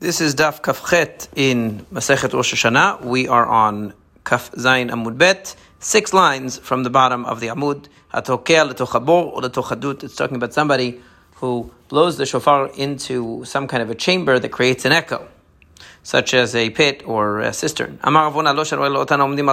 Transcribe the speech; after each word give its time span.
This 0.00 0.20
is 0.20 0.36
Daf 0.36 0.62
Kafchet 0.62 1.26
in 1.34 1.84
Masechet 1.92 2.32
Rosh 2.32 2.54
Hashanah. 2.54 3.04
We 3.04 3.26
are 3.26 3.44
on 3.44 3.94
Kaf 4.22 4.52
Zayin 4.52 4.92
Amud 4.92 5.18
Bet, 5.18 5.56
six 5.80 6.14
lines 6.14 6.56
from 6.56 6.84
the 6.84 6.88
bottom 6.88 7.24
of 7.24 7.40
the 7.40 7.48
Amud. 7.48 7.88
Hatokea 8.14 8.70
letochabor 8.70 9.32
or 9.32 9.42
letochadut. 9.42 10.04
It's 10.04 10.14
talking 10.14 10.36
about 10.36 10.54
somebody 10.54 11.00
who 11.34 11.72
blows 11.88 12.16
the 12.16 12.26
shofar 12.26 12.70
into 12.76 13.44
some 13.44 13.66
kind 13.66 13.82
of 13.82 13.90
a 13.90 13.96
chamber 13.96 14.38
that 14.38 14.50
creates 14.50 14.84
an 14.84 14.92
echo, 14.92 15.26
such 16.04 16.32
as 16.32 16.54
a 16.54 16.70
pit 16.70 17.02
or 17.04 17.40
a 17.40 17.52
cistern. 17.52 17.98
Amar 18.04 18.30
omdim 18.30 19.50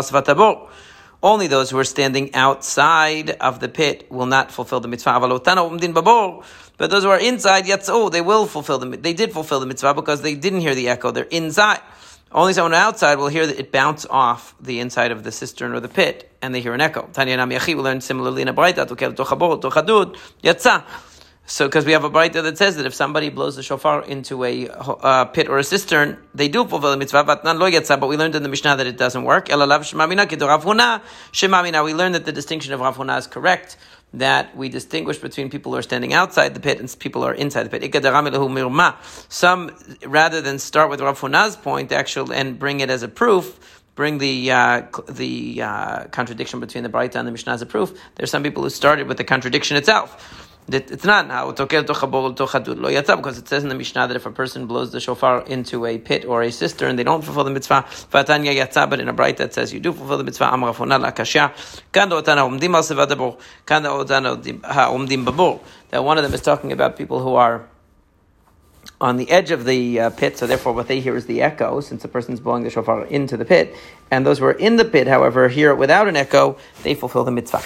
only 1.26 1.48
those 1.48 1.72
who 1.72 1.80
are 1.80 1.84
standing 1.84 2.36
outside 2.36 3.32
of 3.32 3.60
the 3.60 3.68
pit 3.68 4.06
will 4.12 4.28
not 4.28 4.52
fulfill 4.52 4.80
the 4.80 4.88
mitzvah. 4.88 5.20
But 6.78 6.90
those 6.92 7.04
who 7.04 7.10
are 7.10 7.20
inside, 7.20 7.66
yet 7.68 7.86
oh, 7.90 8.10
they 8.10 8.22
will 8.22 8.46
fulfill 8.46 8.78
the 8.78 8.96
They 8.96 9.14
did 9.14 9.34
fulfill 9.34 9.60
the 9.60 9.66
mitzvah 9.66 9.96
because 9.96 10.22
they 10.22 10.36
didn't 10.36 10.62
hear 10.62 10.76
the 10.76 10.88
echo. 10.88 11.10
They're 11.10 11.24
inside. 11.24 11.82
Only 12.32 12.54
someone 12.54 12.76
outside 12.76 13.16
will 13.16 13.30
hear 13.30 13.48
that 13.48 13.60
it 13.60 13.72
bounce 13.72 14.06
off 14.06 14.54
the 14.60 14.80
inside 14.80 15.12
of 15.12 15.24
the 15.24 15.32
cistern 15.32 15.74
or 15.74 15.80
the 15.80 15.88
pit, 15.88 16.32
and 16.44 16.54
they 16.54 16.62
hear 16.62 16.74
an 16.74 16.82
echo. 16.82 17.10
Tanya 17.12 17.38
Nam 17.38 17.50
we 17.50 17.76
learn 17.76 18.02
similarly 18.02 18.44
in 18.44 18.48
a 18.48 18.54
braita, 18.54 18.86
yatsa. 20.44 20.84
So, 21.48 21.68
because 21.68 21.86
we 21.86 21.92
have 21.92 22.04
a 22.04 22.10
braita 22.10 22.42
that 22.42 22.58
says 22.58 22.76
that 22.78 22.88
if 22.88 22.96
somebody 22.96 23.30
blows 23.30 23.56
the 23.56 23.62
shofar 23.62 24.04
into 24.04 24.44
a 24.44 24.68
uh, 24.68 25.26
pit 25.26 25.48
or 25.48 25.60
a 25.60 25.64
cistern, 25.64 26.18
they 26.34 26.48
do 26.48 26.66
fulfill 26.66 26.90
the 26.90 26.98
mitzvah. 26.98 27.24
But 27.24 27.44
not 27.44 27.60
But 27.60 28.08
we 28.08 28.18
learned 28.18 28.34
in 28.34 28.42
the 28.42 28.50
Mishnah 28.50 28.78
that 28.78 28.88
it 28.88 28.98
doesn't 28.98 29.24
work. 29.24 29.50
We 29.50 29.56
learned 29.56 29.76
that 32.16 32.26
the 32.26 32.32
distinction 32.32 32.74
of 32.74 32.80
Rav 32.80 32.98
Huna 32.98 33.20
is 33.20 33.28
correct. 33.28 33.78
That 34.16 34.58
we 34.58 34.70
distinguish 34.70 35.20
between 35.20 35.52
people 35.52 35.72
who 35.72 35.78
are 35.78 35.84
standing 35.84 36.14
outside 36.14 36.56
the 36.56 36.60
pit 36.60 36.80
and 36.80 36.96
people 36.98 37.22
who 37.22 37.28
are 37.28 37.34
inside 37.34 37.70
the 37.70 37.70
pit. 37.70 38.96
Some, 39.30 39.72
rather 40.06 40.42
than 40.42 40.58
start 40.58 40.90
with 40.90 41.02
Rav 41.02 41.20
Huna's 41.20 41.56
point, 41.56 41.92
actually, 41.92 42.38
and 42.38 42.58
bring 42.58 42.80
it 42.80 42.90
as 42.90 43.04
a 43.04 43.08
proof, 43.08 43.84
bring 43.94 44.18
the 44.18 44.52
uh, 44.52 44.82
the 45.10 45.62
uh, 45.62 46.04
contradiction 46.06 46.60
between 46.60 46.84
the 46.84 46.90
Braita 46.90 47.16
and 47.16 47.28
the 47.28 47.32
Mishnah 47.32 47.54
as 47.54 47.62
a 47.62 47.68
proof. 47.68 47.94
There's 48.16 48.32
some 48.32 48.42
people 48.42 48.64
who 48.64 48.72
started 48.72 49.08
with 49.08 49.18
the 49.18 49.24
contradiction 49.24 49.78
itself. 49.78 50.42
It's 50.68 51.06
not 51.06 51.28
now 51.28 51.52
because 51.52 51.84
it 53.38 53.48
says 53.48 53.62
in 53.64 53.70
the 53.70 53.76
Mishnah 53.76 54.08
that 54.08 54.16
if 54.16 54.26
a 54.26 54.32
person 54.32 54.66
blows 54.66 54.92
the 54.92 55.00
shofar 55.00 55.44
into 55.46 55.86
a 55.86 56.00
pit 56.00 56.26
or 56.26 56.42
a 56.42 56.52
cistern, 56.52 56.96
they 56.96 57.04
don't 57.04 57.24
fulfill 57.24 57.44
the 57.44 57.52
mitzvah. 57.52 57.86
But 58.10 58.30
in 59.00 59.08
a 59.08 59.14
bright 59.14 59.38
that 59.38 59.54
says 59.54 59.72
you 59.72 59.80
do 59.80 59.94
fulfill 59.94 60.18
the 60.18 60.24
mitzvah. 60.24 60.46
That 65.92 66.04
one 66.04 66.18
of 66.18 66.24
them 66.24 66.34
is 66.34 66.42
talking 66.42 66.72
about 66.72 66.98
people 66.98 67.22
who 67.22 67.36
are 67.36 67.68
on 69.00 69.18
the 69.18 69.30
edge 69.30 69.52
of 69.52 69.66
the 69.66 70.00
uh, 70.00 70.10
pit, 70.10 70.38
so 70.38 70.48
therefore 70.48 70.74
what 70.74 70.88
they 70.88 71.00
hear 71.00 71.16
is 71.16 71.26
the 71.28 71.42
echo, 71.42 71.80
since 71.82 72.02
the 72.02 72.08
person's 72.08 72.40
blowing 72.40 72.64
the 72.64 72.72
shofar 72.72 73.06
into 73.06 73.38
the 73.38 73.46
pit. 73.46 73.76
And 74.10 74.26
those 74.26 74.40
who 74.40 74.46
are 74.46 74.52
in 74.52 74.78
the 74.78 74.86
pit, 74.86 75.08
however, 75.08 75.48
hear 75.48 75.72
it 75.72 75.76
without 75.76 76.08
an 76.08 76.16
echo, 76.16 76.58
they 76.82 76.96
fulfill 76.96 77.24
the 77.24 77.32
mitzvah. 77.32 77.62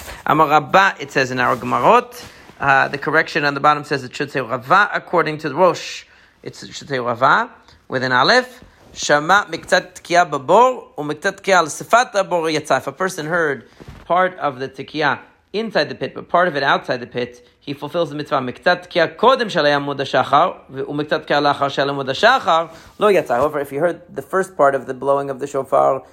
It 1.00 1.10
says 1.12 1.30
in 1.30 1.40
our 1.40 1.56
Gemarot, 1.56 2.26
uh, 2.60 2.88
the 2.88 2.98
correction 2.98 3.44
on 3.44 3.54
the 3.54 3.60
bottom 3.60 3.84
says 3.84 4.04
it 4.04 4.14
should 4.14 4.30
say 4.30 4.40
Rava 4.40 4.90
according 4.92 5.38
to 5.38 5.48
the 5.48 5.54
Rosh. 5.54 6.04
it 6.42 6.54
should 6.54 6.88
say 6.88 6.98
Rava 6.98 7.50
with 7.88 8.04
an 8.04 8.12
Aleph. 8.12 8.62
Shama 8.92 9.46
miktat 9.48 9.94
tkiya 9.94 10.28
babor 10.30 10.88
or 10.96 11.04
miktat 11.04 11.40
tkiya 11.40 11.54
al 11.54 11.66
sifat 11.66 12.12
abor. 12.12 12.52
If 12.52 12.86
a 12.86 12.92
person 12.92 13.26
heard 13.26 13.68
part 14.04 14.36
of 14.38 14.58
the 14.58 14.68
tkiya 14.68 15.20
inside 15.52 15.88
the 15.88 15.94
pit, 15.94 16.12
but 16.14 16.28
part 16.28 16.48
of 16.48 16.56
it 16.56 16.62
outside 16.62 16.98
the 16.98 17.06
pit, 17.06 17.48
he 17.60 17.72
fulfills 17.72 18.10
the 18.10 18.16
mitzvah. 18.16 18.40
Miktat 18.40 18.88
tkiya 18.88 19.16
kodem 19.16 19.46
shalei 19.46 19.72
amud 19.72 19.96
shachar 20.00 20.68
umiktat 20.86 21.26
tkiya 21.26 21.40
lachar 21.40 21.70
shalei 21.70 21.94
amud 21.94 22.70
lo 22.98 23.08
yatsa. 23.08 23.36
However, 23.36 23.60
if 23.60 23.72
you 23.72 23.78
heard 23.78 24.02
the 24.14 24.22
first 24.22 24.54
part 24.56 24.74
of 24.74 24.86
the 24.86 24.94
blowing 24.94 25.30
of 25.30 25.38
the 25.38 25.46
shofar 25.46 26.04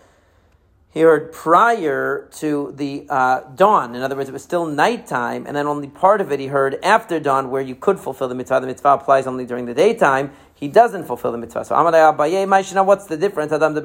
he 0.90 1.02
heard 1.02 1.32
prior 1.32 2.28
to 2.38 2.74
the 2.76 3.06
uh, 3.10 3.42
dawn. 3.56 3.94
In 3.94 4.02
other 4.02 4.16
words, 4.16 4.30
it 4.30 4.32
was 4.32 4.42
still 4.42 4.66
nighttime, 4.66 5.46
and 5.46 5.56
then 5.56 5.68
only 5.68 5.88
part 5.88 6.22
of 6.22 6.32
it 6.32 6.40
he 6.40 6.48
heard 6.48 6.80
after 6.82 7.20
dawn, 7.20 7.52
where 7.52 7.62
you 7.62 7.76
could 7.76 8.00
fulfill 8.00 8.28
the 8.28 8.36
mitzvah. 8.36 8.62
The 8.62 8.68
mitzvah 8.68 8.94
applies 8.94 9.28
only 9.28 9.46
during 9.46 9.66
the 9.66 9.74
daytime. 9.74 10.32
He 10.56 10.68
doesn't 10.68 11.04
fulfill 11.04 11.32
the 11.34 11.38
mitzvah. 11.38 11.66
So, 11.66 11.76
Amalei 11.76 12.18
Abaye, 12.18 12.48
Maishina, 12.48 12.84
what's 12.84 13.06
the 13.06 13.16
difference? 13.16 13.52
Adam 13.52 13.76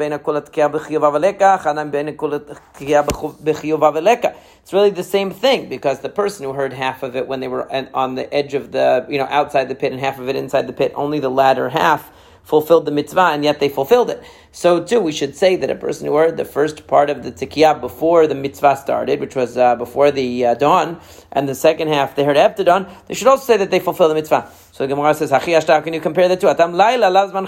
It's 4.62 4.72
really 4.72 4.90
the 4.90 5.02
same 5.02 5.30
thing 5.32 5.68
because 5.68 6.00
the 6.00 6.08
person 6.08 6.46
who 6.46 6.52
heard 6.54 6.72
half 6.72 7.02
of 7.02 7.14
it 7.14 7.26
when 7.26 7.40
they 7.40 7.48
were 7.48 7.70
on 7.94 8.14
the 8.14 8.32
edge 8.32 8.54
of 8.54 8.72
the, 8.72 9.04
you 9.10 9.18
know, 9.18 9.26
outside 9.28 9.68
the 9.68 9.74
pit, 9.74 9.92
and 9.92 10.00
half 10.00 10.18
of 10.18 10.30
it 10.30 10.36
inside 10.36 10.66
the 10.66 10.72
pit, 10.72 10.92
only 10.94 11.18
the 11.18 11.28
latter 11.28 11.68
half 11.68 12.10
fulfilled 12.42 12.84
the 12.84 12.90
mitzvah, 12.90 13.30
and 13.32 13.44
yet 13.44 13.60
they 13.60 13.68
fulfilled 13.68 14.10
it. 14.10 14.22
So 14.50 14.82
too, 14.84 15.00
we 15.00 15.12
should 15.12 15.36
say 15.36 15.56
that 15.56 15.70
a 15.70 15.74
person 15.74 16.06
who 16.06 16.16
heard 16.16 16.36
the 16.36 16.44
first 16.44 16.86
part 16.86 17.08
of 17.08 17.22
the 17.22 17.32
tikiyah 17.32 17.80
before 17.80 18.26
the 18.26 18.34
mitzvah 18.34 18.76
started, 18.76 19.20
which 19.20 19.34
was 19.34 19.56
uh, 19.56 19.76
before 19.76 20.10
the 20.10 20.46
uh, 20.46 20.54
dawn, 20.54 21.00
and 21.30 21.48
the 21.48 21.54
second 21.54 21.88
half 21.88 22.14
they 22.16 22.24
heard 22.24 22.36
after 22.36 22.64
dawn, 22.64 22.86
they 23.06 23.14
should 23.14 23.28
also 23.28 23.44
say 23.44 23.56
that 23.56 23.70
they 23.70 23.80
fulfilled 23.80 24.10
the 24.10 24.14
mitzvah. 24.14 24.50
So 24.72 24.84
the 24.84 24.88
Gemara 24.88 25.14
says, 25.14 25.30
how 25.30 25.38
can 25.38 25.94
you 25.94 26.00
compare 26.00 26.28
the 26.28 26.36
two? 26.36 26.48
Atam 26.48 26.74
laila 26.74 27.06
lazman 27.06 27.46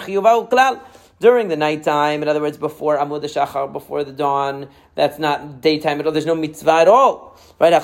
during 1.20 1.48
the 1.48 1.56
nighttime, 1.56 2.22
in 2.22 2.28
other 2.28 2.40
words, 2.40 2.58
before 2.58 2.98
Amud 2.98 3.22
Shachar, 3.22 3.72
before 3.72 4.04
the 4.04 4.12
dawn, 4.12 4.68
that's 4.94 5.18
not 5.18 5.60
daytime 5.60 6.00
at 6.00 6.06
all. 6.06 6.12
There's 6.12 6.26
no 6.26 6.34
mitzvah 6.34 6.72
at 6.72 6.88
all. 6.88 7.38
Right? 7.58 7.82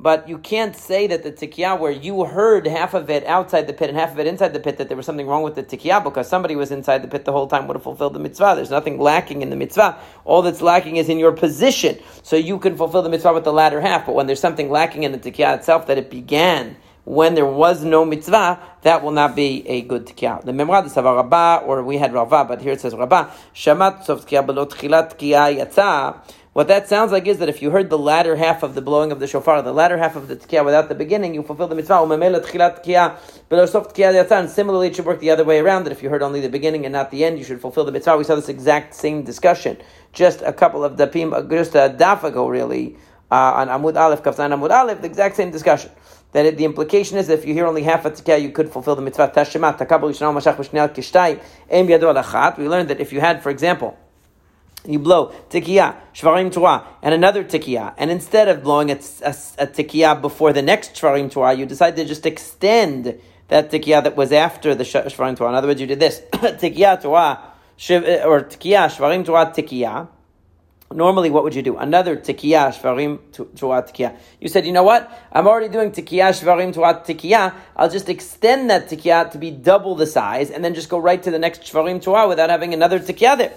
But 0.00 0.28
you 0.28 0.38
can't 0.38 0.76
say 0.76 1.06
that 1.06 1.22
the 1.22 1.32
tikiyah, 1.32 1.78
where 1.78 1.92
you 1.92 2.24
heard 2.24 2.66
half 2.66 2.94
of 2.94 3.10
it 3.10 3.24
outside 3.26 3.66
the 3.68 3.72
pit 3.72 3.90
and 3.90 3.98
half 3.98 4.12
of 4.12 4.18
it 4.18 4.26
inside 4.26 4.52
the 4.52 4.60
pit, 4.60 4.78
that 4.78 4.88
there 4.88 4.96
was 4.96 5.06
something 5.06 5.26
wrong 5.26 5.42
with 5.42 5.54
the 5.54 5.62
tikiyah 5.62 6.02
because 6.02 6.28
somebody 6.28 6.56
was 6.56 6.70
inside 6.70 7.02
the 7.02 7.08
pit 7.08 7.24
the 7.24 7.32
whole 7.32 7.46
time 7.46 7.66
would 7.68 7.76
have 7.76 7.82
fulfilled 7.82 8.14
the 8.14 8.18
mitzvah. 8.18 8.52
There's 8.56 8.70
nothing 8.70 8.98
lacking 8.98 9.42
in 9.42 9.50
the 9.50 9.56
mitzvah. 9.56 9.98
All 10.24 10.42
that's 10.42 10.60
lacking 10.60 10.96
is 10.96 11.08
in 11.08 11.18
your 11.18 11.32
position. 11.32 11.98
So 12.22 12.36
you 12.36 12.58
can 12.58 12.76
fulfill 12.76 13.02
the 13.02 13.08
mitzvah 13.08 13.32
with 13.32 13.44
the 13.44 13.52
latter 13.52 13.80
half, 13.80 14.06
but 14.06 14.14
when 14.14 14.26
there's 14.26 14.40
something 14.40 14.68
lacking 14.68 15.04
in 15.04 15.12
the 15.12 15.18
tikiyah 15.18 15.58
itself, 15.58 15.86
that 15.86 15.96
it 15.96 16.10
began 16.10 16.76
when 17.04 17.34
there 17.34 17.46
was 17.46 17.84
no 17.84 18.04
mitzvah, 18.04 18.60
that 18.82 19.02
will 19.02 19.10
not 19.10 19.34
be 19.34 19.66
a 19.68 19.82
good 19.82 20.06
tikya. 20.06 20.44
The 20.44 20.52
memra 20.52 20.82
the 20.82 20.90
savar 20.90 21.16
rabba, 21.16 21.64
or 21.64 21.82
we 21.82 21.98
had 21.98 22.12
rava, 22.12 22.44
but 22.44 22.60
here 22.60 22.72
it 22.72 22.80
says 22.80 22.94
rabba. 22.94 23.32
Shamat 23.54 24.04
sof 24.04 24.26
tikya 24.26 24.46
belot 24.46 24.70
tchilat 24.70 25.16
tikya 25.16 25.58
yatsa. 25.58 26.20
What 26.52 26.66
that 26.66 26.88
sounds 26.88 27.12
like 27.12 27.28
is 27.28 27.38
that 27.38 27.48
if 27.48 27.62
you 27.62 27.70
heard 27.70 27.90
the 27.90 27.98
latter 27.98 28.34
half 28.34 28.64
of 28.64 28.74
the 28.74 28.82
blowing 28.82 29.12
of 29.12 29.20
the 29.20 29.28
shofar, 29.28 29.62
the 29.62 29.72
latter 29.72 29.96
half 29.96 30.16
of 30.16 30.26
the 30.26 30.34
tikya 30.34 30.64
without 30.64 30.88
the 30.88 30.96
beginning, 30.96 31.32
you 31.32 31.44
fulfill 31.44 31.68
the 31.68 31.76
mitzvah. 31.76 32.02
And 34.34 34.50
similarly, 34.50 34.88
it 34.88 34.96
should 34.96 35.06
work 35.06 35.20
the 35.20 35.30
other 35.30 35.44
way 35.44 35.60
around, 35.60 35.84
that 35.84 35.92
if 35.92 36.02
you 36.02 36.08
heard 36.10 36.22
only 36.22 36.40
the 36.40 36.48
beginning 36.48 36.84
and 36.84 36.92
not 36.92 37.12
the 37.12 37.24
end, 37.24 37.38
you 37.38 37.44
should 37.44 37.60
fulfill 37.60 37.84
the 37.84 37.92
mitzvah. 37.92 38.16
We 38.16 38.24
saw 38.24 38.34
this 38.34 38.48
exact 38.48 38.94
same 38.94 39.22
discussion 39.22 39.78
just 40.12 40.42
a 40.42 40.52
couple 40.52 40.82
of 40.84 40.96
dapim, 40.96 41.48
just 41.48 41.76
a 41.76 41.94
daf 41.96 42.24
ago, 42.24 42.48
really, 42.48 42.96
uh, 43.30 43.34
on 43.34 43.68
Amud 43.68 43.96
Aleph, 43.96 44.24
Kaftan 44.24 44.50
Amud 44.50 44.70
Aleph, 44.70 45.02
the 45.02 45.06
exact 45.06 45.36
same 45.36 45.52
discussion 45.52 45.92
that 46.32 46.46
it, 46.46 46.56
the 46.56 46.64
implication 46.64 47.18
is 47.18 47.26
that 47.26 47.38
if 47.38 47.44
you 47.44 47.54
hear 47.54 47.66
only 47.66 47.82
half 47.82 48.04
a 48.04 48.10
tzikah, 48.10 48.40
you 48.40 48.50
could 48.50 48.70
fulfill 48.70 48.96
the 48.96 49.02
mitzvah. 49.02 49.32
We 52.58 52.68
learned 52.68 52.88
that 52.88 53.00
if 53.00 53.12
you 53.12 53.20
had, 53.20 53.42
for 53.42 53.50
example, 53.50 53.98
you 54.86 54.98
blow 54.98 55.34
tikiyah, 55.50 55.96
shvarim 56.14 56.50
truah, 56.50 56.86
and 57.02 57.12
another 57.12 57.44
tikiyah, 57.44 57.94
and 57.98 58.10
instead 58.10 58.48
of 58.48 58.62
blowing 58.62 58.90
a, 58.90 58.94
a, 58.94 59.34
a 59.58 59.66
tikiyah 59.66 60.20
before 60.20 60.52
the 60.52 60.62
next 60.62 60.94
shvarim 60.94 61.30
truah, 61.30 61.56
you 61.56 61.66
decide 61.66 61.96
to 61.96 62.04
just 62.04 62.24
extend 62.24 63.20
that 63.48 63.70
tikiyah 63.70 64.04
that 64.04 64.16
was 64.16 64.32
after 64.32 64.74
the 64.74 64.84
shvarim 64.84 65.36
truah. 65.36 65.50
In 65.50 65.54
other 65.54 65.68
words, 65.68 65.80
you 65.80 65.86
did 65.86 66.00
this 66.00 66.20
tikiyah 66.32 67.02
truah, 67.02 68.24
or 68.24 68.42
tikiyah 68.42 68.88
shvarim 68.88 69.24
truah 69.24 69.54
tikiyah 69.54 70.08
Normally, 70.92 71.30
what 71.30 71.44
would 71.44 71.54
you 71.54 71.62
do? 71.62 71.76
Another 71.76 72.16
tikiyah 72.16 72.74
shvarim 72.74 73.20
tuat 73.32 73.94
tikiyah. 73.94 74.18
You 74.40 74.48
said, 74.48 74.66
you 74.66 74.72
know 74.72 74.82
what? 74.82 75.08
I'm 75.30 75.46
already 75.46 75.68
doing 75.68 75.92
tikiyah 75.92 76.30
shvarim 76.30 76.74
tuat 76.74 77.06
tikiyah. 77.06 77.54
I'll 77.76 77.88
just 77.88 78.08
extend 78.08 78.70
that 78.70 78.88
tikiyah 78.88 79.30
to 79.30 79.38
be 79.38 79.52
double 79.52 79.94
the 79.94 80.06
size, 80.06 80.50
and 80.50 80.64
then 80.64 80.74
just 80.74 80.88
go 80.88 80.98
right 80.98 81.22
to 81.22 81.30
the 81.30 81.38
next 81.38 81.62
shvarim 81.62 82.02
tuah 82.02 82.28
without 82.28 82.50
having 82.50 82.74
another 82.74 82.98
tikiyah 82.98 83.38
there. 83.38 83.52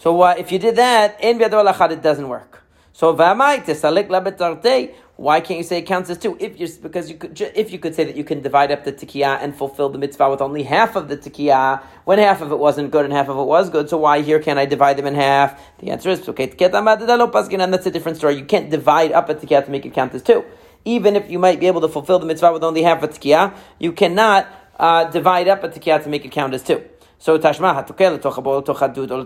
So 0.00 0.20
uh, 0.20 0.34
if 0.36 0.52
you 0.52 0.58
did 0.58 0.76
that, 0.76 1.18
in 1.24 1.40
it 1.40 2.02
doesn't 2.02 2.28
work. 2.28 2.62
So 2.92 3.14
v'amai 3.14 3.64
tesalik 3.64 4.08
labetarte. 4.08 4.94
Why 5.16 5.40
can't 5.40 5.58
you 5.58 5.62
say 5.62 5.78
it 5.78 5.82
counts 5.82 6.10
as 6.10 6.18
two? 6.18 6.36
If 6.40 6.58
you 6.58 6.68
because 6.82 7.08
you 7.08 7.16
could 7.16 7.40
if 7.40 7.70
you 7.70 7.78
could 7.78 7.94
say 7.94 8.02
that 8.02 8.16
you 8.16 8.24
can 8.24 8.42
divide 8.42 8.72
up 8.72 8.82
the 8.82 8.92
tikiyah 8.92 9.38
and 9.40 9.54
fulfill 9.54 9.88
the 9.88 9.98
mitzvah 9.98 10.28
with 10.28 10.40
only 10.40 10.64
half 10.64 10.96
of 10.96 11.08
the 11.08 11.16
tikiyah 11.16 11.84
when 12.04 12.18
half 12.18 12.42
of 12.42 12.50
it 12.50 12.58
wasn't 12.58 12.90
good 12.90 13.04
and 13.04 13.14
half 13.14 13.28
of 13.28 13.38
it 13.38 13.44
was 13.44 13.70
good. 13.70 13.88
So 13.88 13.98
why 13.98 14.22
here 14.22 14.40
can't 14.40 14.58
I 14.58 14.66
divide 14.66 14.96
them 14.96 15.06
in 15.06 15.14
half? 15.14 15.60
The 15.78 15.90
answer 15.90 16.10
is 16.10 16.28
okay. 16.28 16.50
And 16.50 17.72
that's 17.72 17.86
a 17.86 17.90
different 17.92 18.18
story. 18.18 18.36
You 18.36 18.44
can't 18.44 18.70
divide 18.70 19.12
up 19.12 19.28
a 19.28 19.36
tikiyah 19.36 19.64
to 19.66 19.70
make 19.70 19.86
it 19.86 19.94
count 19.94 20.14
as 20.14 20.22
two. 20.22 20.44
Even 20.84 21.14
if 21.14 21.30
you 21.30 21.38
might 21.38 21.60
be 21.60 21.68
able 21.68 21.80
to 21.82 21.88
fulfill 21.88 22.18
the 22.18 22.26
mitzvah 22.26 22.52
with 22.52 22.64
only 22.64 22.82
half 22.82 23.00
a 23.04 23.08
tikiyah, 23.08 23.56
you 23.78 23.92
cannot 23.92 24.48
uh, 24.80 25.04
divide 25.04 25.46
up 25.46 25.62
a 25.62 25.68
tikiyah 25.68 26.02
to 26.02 26.08
make 26.08 26.24
it 26.24 26.32
count 26.32 26.52
as 26.54 26.64
two. 26.64 26.82
So 27.18 27.38
tashma 27.38 27.74
hatukel 27.74 28.18
tochadud 28.18 29.10
or 29.10 29.24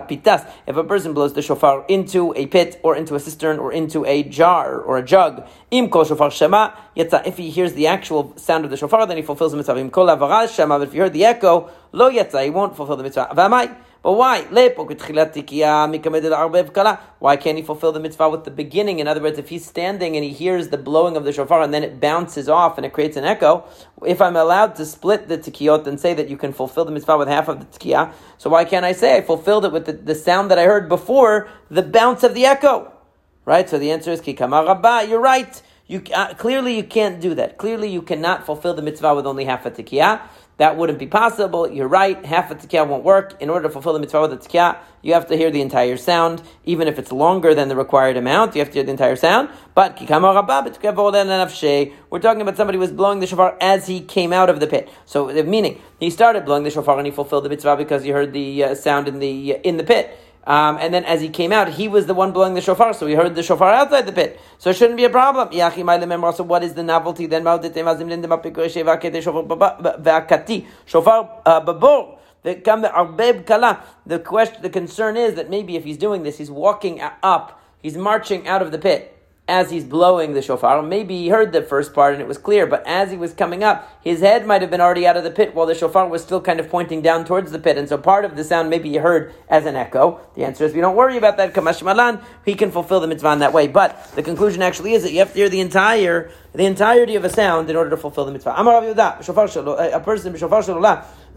pitas. 0.00 0.50
If 0.66 0.76
a 0.76 0.84
person 0.84 1.14
blows 1.14 1.32
the 1.32 1.42
shofar 1.42 1.84
into 1.88 2.32
a 2.36 2.46
pit 2.46 2.80
or 2.82 2.96
into 2.96 3.14
a 3.14 3.20
cistern 3.20 3.58
or 3.58 3.72
into 3.72 4.04
a 4.04 4.22
jar 4.24 4.78
or 4.78 4.98
a 4.98 5.02
jug, 5.02 5.46
im 5.70 5.88
kol 5.88 6.04
shofar 6.04 6.30
shema 6.30 6.70
yetza. 6.96 7.26
If 7.26 7.36
he 7.36 7.50
hears 7.50 7.72
the 7.72 7.86
actual 7.86 8.36
sound 8.36 8.64
of 8.64 8.70
the 8.70 8.76
shofar, 8.76 9.06
then 9.06 9.16
he 9.16 9.22
fulfills 9.22 9.52
the 9.52 9.56
mitzvah. 9.56 9.78
Im 9.78 9.90
kol 9.90 10.06
shema. 10.46 10.78
But 10.78 10.88
if 10.88 10.94
you 10.94 11.00
heard 11.00 11.12
the 11.12 11.24
echo, 11.24 11.70
lo 11.92 12.10
yetza, 12.10 12.44
he 12.44 12.50
won't 12.50 12.76
fulfill 12.76 12.96
the 12.96 13.02
mitzvah. 13.02 13.30
V'amai. 13.34 13.74
But 14.04 14.12
why? 14.12 14.42
Why 14.42 14.68
can't 17.36 17.56
he 17.56 17.62
fulfill 17.62 17.92
the 17.92 18.00
mitzvah 18.00 18.28
with 18.28 18.44
the 18.44 18.50
beginning? 18.50 18.98
In 18.98 19.08
other 19.08 19.22
words, 19.22 19.38
if 19.38 19.48
he's 19.48 19.64
standing 19.64 20.14
and 20.14 20.22
he 20.22 20.30
hears 20.30 20.68
the 20.68 20.76
blowing 20.76 21.16
of 21.16 21.24
the 21.24 21.32
shofar 21.32 21.62
and 21.62 21.72
then 21.72 21.82
it 21.82 22.00
bounces 22.00 22.50
off 22.50 22.76
and 22.76 22.84
it 22.84 22.92
creates 22.92 23.16
an 23.16 23.24
echo, 23.24 23.64
if 24.04 24.20
I'm 24.20 24.36
allowed 24.36 24.74
to 24.74 24.84
split 24.84 25.28
the 25.28 25.38
tikiyot 25.38 25.86
and 25.86 25.98
say 25.98 26.12
that 26.12 26.28
you 26.28 26.36
can 26.36 26.52
fulfill 26.52 26.84
the 26.84 26.92
mitzvah 26.92 27.16
with 27.16 27.28
half 27.28 27.48
of 27.48 27.60
the 27.60 27.78
tikiyah, 27.78 28.12
so 28.36 28.50
why 28.50 28.66
can't 28.66 28.84
I 28.84 28.92
say 28.92 29.16
I 29.16 29.22
fulfilled 29.22 29.64
it 29.64 29.72
with 29.72 29.86
the, 29.86 29.94
the 29.94 30.14
sound 30.14 30.50
that 30.50 30.58
I 30.58 30.64
heard 30.64 30.86
before 30.86 31.48
the 31.70 31.82
bounce 31.82 32.22
of 32.24 32.34
the 32.34 32.44
echo? 32.44 32.92
Right? 33.46 33.70
So 33.70 33.78
the 33.78 33.90
answer 33.90 34.10
is. 34.10 34.20
You're 34.26 35.20
right. 35.20 35.62
You 35.86 36.02
uh, 36.14 36.32
clearly 36.34 36.76
you 36.76 36.84
can't 36.84 37.20
do 37.20 37.34
that. 37.34 37.58
Clearly 37.58 37.90
you 37.90 38.00
cannot 38.00 38.46
fulfill 38.46 38.72
the 38.72 38.80
mitzvah 38.80 39.14
with 39.14 39.26
only 39.26 39.44
half 39.44 39.66
a 39.66 39.70
tikiyah. 39.70 40.22
That 40.58 40.76
wouldn't 40.76 41.00
be 41.00 41.06
possible. 41.06 41.68
You're 41.68 41.88
right. 41.88 42.24
Half 42.24 42.52
a 42.52 42.54
tikiyah 42.54 42.86
won't 42.86 43.02
work. 43.02 43.40
In 43.42 43.50
order 43.50 43.66
to 43.66 43.72
fulfill 43.72 43.92
the 43.92 43.98
mitzvah 43.98 44.20
with 44.22 44.30
the 44.30 44.36
tikiyah, 44.36 44.78
you 45.02 45.12
have 45.12 45.26
to 45.26 45.36
hear 45.36 45.50
the 45.50 45.60
entire 45.60 45.96
sound, 45.96 46.42
even 46.64 46.86
if 46.86 46.98
it's 46.98 47.10
longer 47.10 47.54
than 47.54 47.68
the 47.68 47.74
required 47.74 48.16
amount. 48.16 48.54
You 48.54 48.60
have 48.60 48.68
to 48.68 48.74
hear 48.74 48.84
the 48.84 48.92
entire 48.92 49.16
sound. 49.16 49.48
But 49.74 50.00
we're 50.00 50.06
talking 52.20 52.40
about 52.40 52.56
somebody 52.56 52.76
who 52.76 52.80
was 52.80 52.92
blowing 52.92 53.18
the 53.20 53.26
shofar 53.26 53.58
as 53.60 53.86
he 53.88 54.00
came 54.00 54.32
out 54.32 54.48
of 54.48 54.60
the 54.60 54.68
pit. 54.68 54.88
So, 55.04 55.32
the 55.32 55.42
meaning 55.42 55.80
he 55.98 56.10
started 56.10 56.44
blowing 56.44 56.62
the 56.62 56.70
shofar 56.70 56.98
and 56.98 57.06
he 57.06 57.12
fulfilled 57.12 57.44
the 57.44 57.48
mitzvah 57.48 57.76
because 57.76 58.04
he 58.04 58.10
heard 58.10 58.32
the 58.32 58.64
uh, 58.64 58.74
sound 58.76 59.08
in 59.08 59.18
the 59.18 59.56
uh, 59.56 59.58
in 59.64 59.76
the 59.76 59.84
pit. 59.84 60.16
Um, 60.46 60.76
and 60.80 60.92
then 60.92 61.04
as 61.04 61.20
he 61.20 61.28
came 61.30 61.52
out, 61.52 61.70
he 61.70 61.88
was 61.88 62.06
the 62.06 62.14
one 62.14 62.32
blowing 62.32 62.54
the 62.54 62.60
shofar, 62.60 62.92
so 62.92 63.06
he 63.06 63.14
heard 63.14 63.34
the 63.34 63.42
shofar 63.42 63.72
outside 63.72 64.06
the 64.06 64.12
pit. 64.12 64.38
So 64.58 64.70
it 64.70 64.76
shouldn't 64.76 64.96
be 64.98 65.04
a 65.04 65.10
problem. 65.10 65.48
So 65.52 66.44
what 66.44 66.62
is 66.62 66.74
the 66.74 66.82
novelty 66.82 67.26
then? 67.26 67.44
Shofar 70.86 71.30
uh. 71.46 71.60
The 74.06 74.18
question, 74.18 74.62
the 74.62 74.70
concern 74.70 75.16
is 75.16 75.34
that 75.34 75.48
maybe 75.48 75.76
if 75.76 75.84
he's 75.84 75.96
doing 75.96 76.22
this, 76.22 76.36
he's 76.36 76.50
walking 76.50 77.00
up, 77.00 77.62
he's 77.80 77.96
marching 77.96 78.46
out 78.46 78.60
of 78.60 78.70
the 78.70 78.78
pit 78.78 79.13
as 79.46 79.70
he's 79.70 79.84
blowing 79.84 80.32
the 80.32 80.40
shofar. 80.40 80.82
Maybe 80.82 81.18
he 81.18 81.28
heard 81.28 81.52
the 81.52 81.60
first 81.60 81.92
part 81.92 82.14
and 82.14 82.22
it 82.22 82.26
was 82.26 82.38
clear, 82.38 82.66
but 82.66 82.86
as 82.86 83.10
he 83.10 83.16
was 83.16 83.34
coming 83.34 83.62
up, 83.62 84.00
his 84.02 84.20
head 84.20 84.46
might 84.46 84.62
have 84.62 84.70
been 84.70 84.80
already 84.80 85.06
out 85.06 85.18
of 85.18 85.24
the 85.24 85.30
pit 85.30 85.54
while 85.54 85.66
the 85.66 85.74
shofar 85.74 86.08
was 86.08 86.22
still 86.22 86.40
kind 86.40 86.60
of 86.60 86.70
pointing 86.70 87.02
down 87.02 87.26
towards 87.26 87.52
the 87.52 87.58
pit. 87.58 87.76
And 87.76 87.86
so 87.86 87.98
part 87.98 88.24
of 88.24 88.36
the 88.36 88.44
sound 88.44 88.70
maybe 88.70 88.88
he 88.88 88.96
heard 88.96 89.34
as 89.48 89.66
an 89.66 89.76
echo. 89.76 90.20
The 90.34 90.44
answer 90.44 90.64
is 90.64 90.72
we 90.72 90.80
don't 90.80 90.96
worry 90.96 91.18
about 91.18 91.36
that. 91.36 91.52
Kamash 91.52 91.82
Malan, 91.82 92.20
he 92.46 92.54
can 92.54 92.70
fulfill 92.70 93.00
the 93.00 93.06
mitzvah 93.06 93.32
in 93.32 93.38
that 93.40 93.52
way. 93.52 93.68
But 93.68 94.12
the 94.14 94.22
conclusion 94.22 94.62
actually 94.62 94.94
is 94.94 95.02
that 95.02 95.12
you 95.12 95.18
have 95.18 95.32
to 95.32 95.38
hear 95.38 95.50
the 95.50 95.60
entire, 95.60 96.30
the 96.54 96.64
entirety 96.64 97.16
of 97.16 97.24
a 97.24 97.30
sound 97.30 97.68
in 97.68 97.76
order 97.76 97.90
to 97.90 97.98
fulfill 97.98 98.24
the 98.24 98.32
mitzvah. 98.32 98.54
Amar 98.56 98.82
a 98.82 98.94
person, 100.00 100.34
shofar 100.34 100.60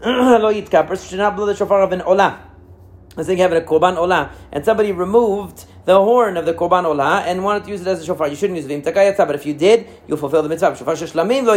a 0.00 0.84
person 0.84 1.08
should 1.08 1.18
not 1.18 1.36
blow 1.36 1.44
the 1.44 1.54
shofar 1.56 1.82
of 1.82 1.92
an 1.92 2.00
olah. 2.00 2.38
Let's 3.16 3.26
say 3.26 3.34
you 3.34 3.42
have 3.42 3.52
a 3.52 3.60
korban 3.60 3.96
olah, 3.96 4.30
and 4.52 4.64
somebody 4.64 4.92
removed 4.92 5.64
the 5.88 5.98
horn 5.98 6.36
of 6.36 6.44
the 6.44 6.52
korban 6.52 6.84
olah 6.84 7.22
and 7.22 7.42
wanted 7.42 7.64
to 7.64 7.70
use 7.70 7.80
it 7.80 7.86
as 7.86 8.02
a 8.02 8.04
shofar. 8.04 8.28
You 8.28 8.36
shouldn't 8.36 8.58
use 8.58 8.66
it 8.66 8.84
but 8.84 9.34
if 9.34 9.46
you 9.46 9.54
did, 9.54 9.86
you'll 10.06 10.18
fulfill 10.18 10.42
the 10.42 10.48
mitzvah. 10.50 10.76
Shofar 10.76 10.92
shlamim 10.92 11.44
lo 11.46 11.54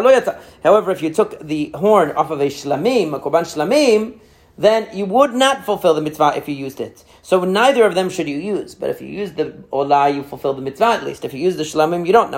lo. 0.00 0.38
However, 0.62 0.90
if 0.90 1.00
you 1.02 1.08
took 1.08 1.40
the 1.40 1.70
horn 1.74 2.10
off 2.10 2.30
of 2.30 2.42
a 2.42 2.48
shlamim, 2.48 3.14
a 3.14 3.18
korban 3.18 3.44
shlamim, 3.44 4.20
then 4.58 4.86
you 4.92 5.06
would 5.06 5.32
not 5.32 5.64
fulfill 5.64 5.94
the 5.94 6.02
mitzvah 6.02 6.34
if 6.36 6.46
you 6.50 6.54
used 6.54 6.80
it. 6.82 7.02
So 7.22 7.42
neither 7.46 7.84
of 7.86 7.94
them 7.94 8.10
should 8.10 8.28
you 8.28 8.36
use. 8.36 8.74
But 8.74 8.90
if 8.90 9.00
you 9.00 9.08
use 9.08 9.32
the 9.32 9.52
olah, 9.72 10.14
you 10.14 10.22
fulfill 10.22 10.52
the 10.52 10.60
mitzvah 10.60 10.92
at 10.98 11.04
least. 11.04 11.24
If 11.24 11.32
you 11.32 11.40
use 11.40 11.56
the 11.56 11.62
shlamim, 11.62 12.06
you 12.06 12.12
don't. 12.12 12.30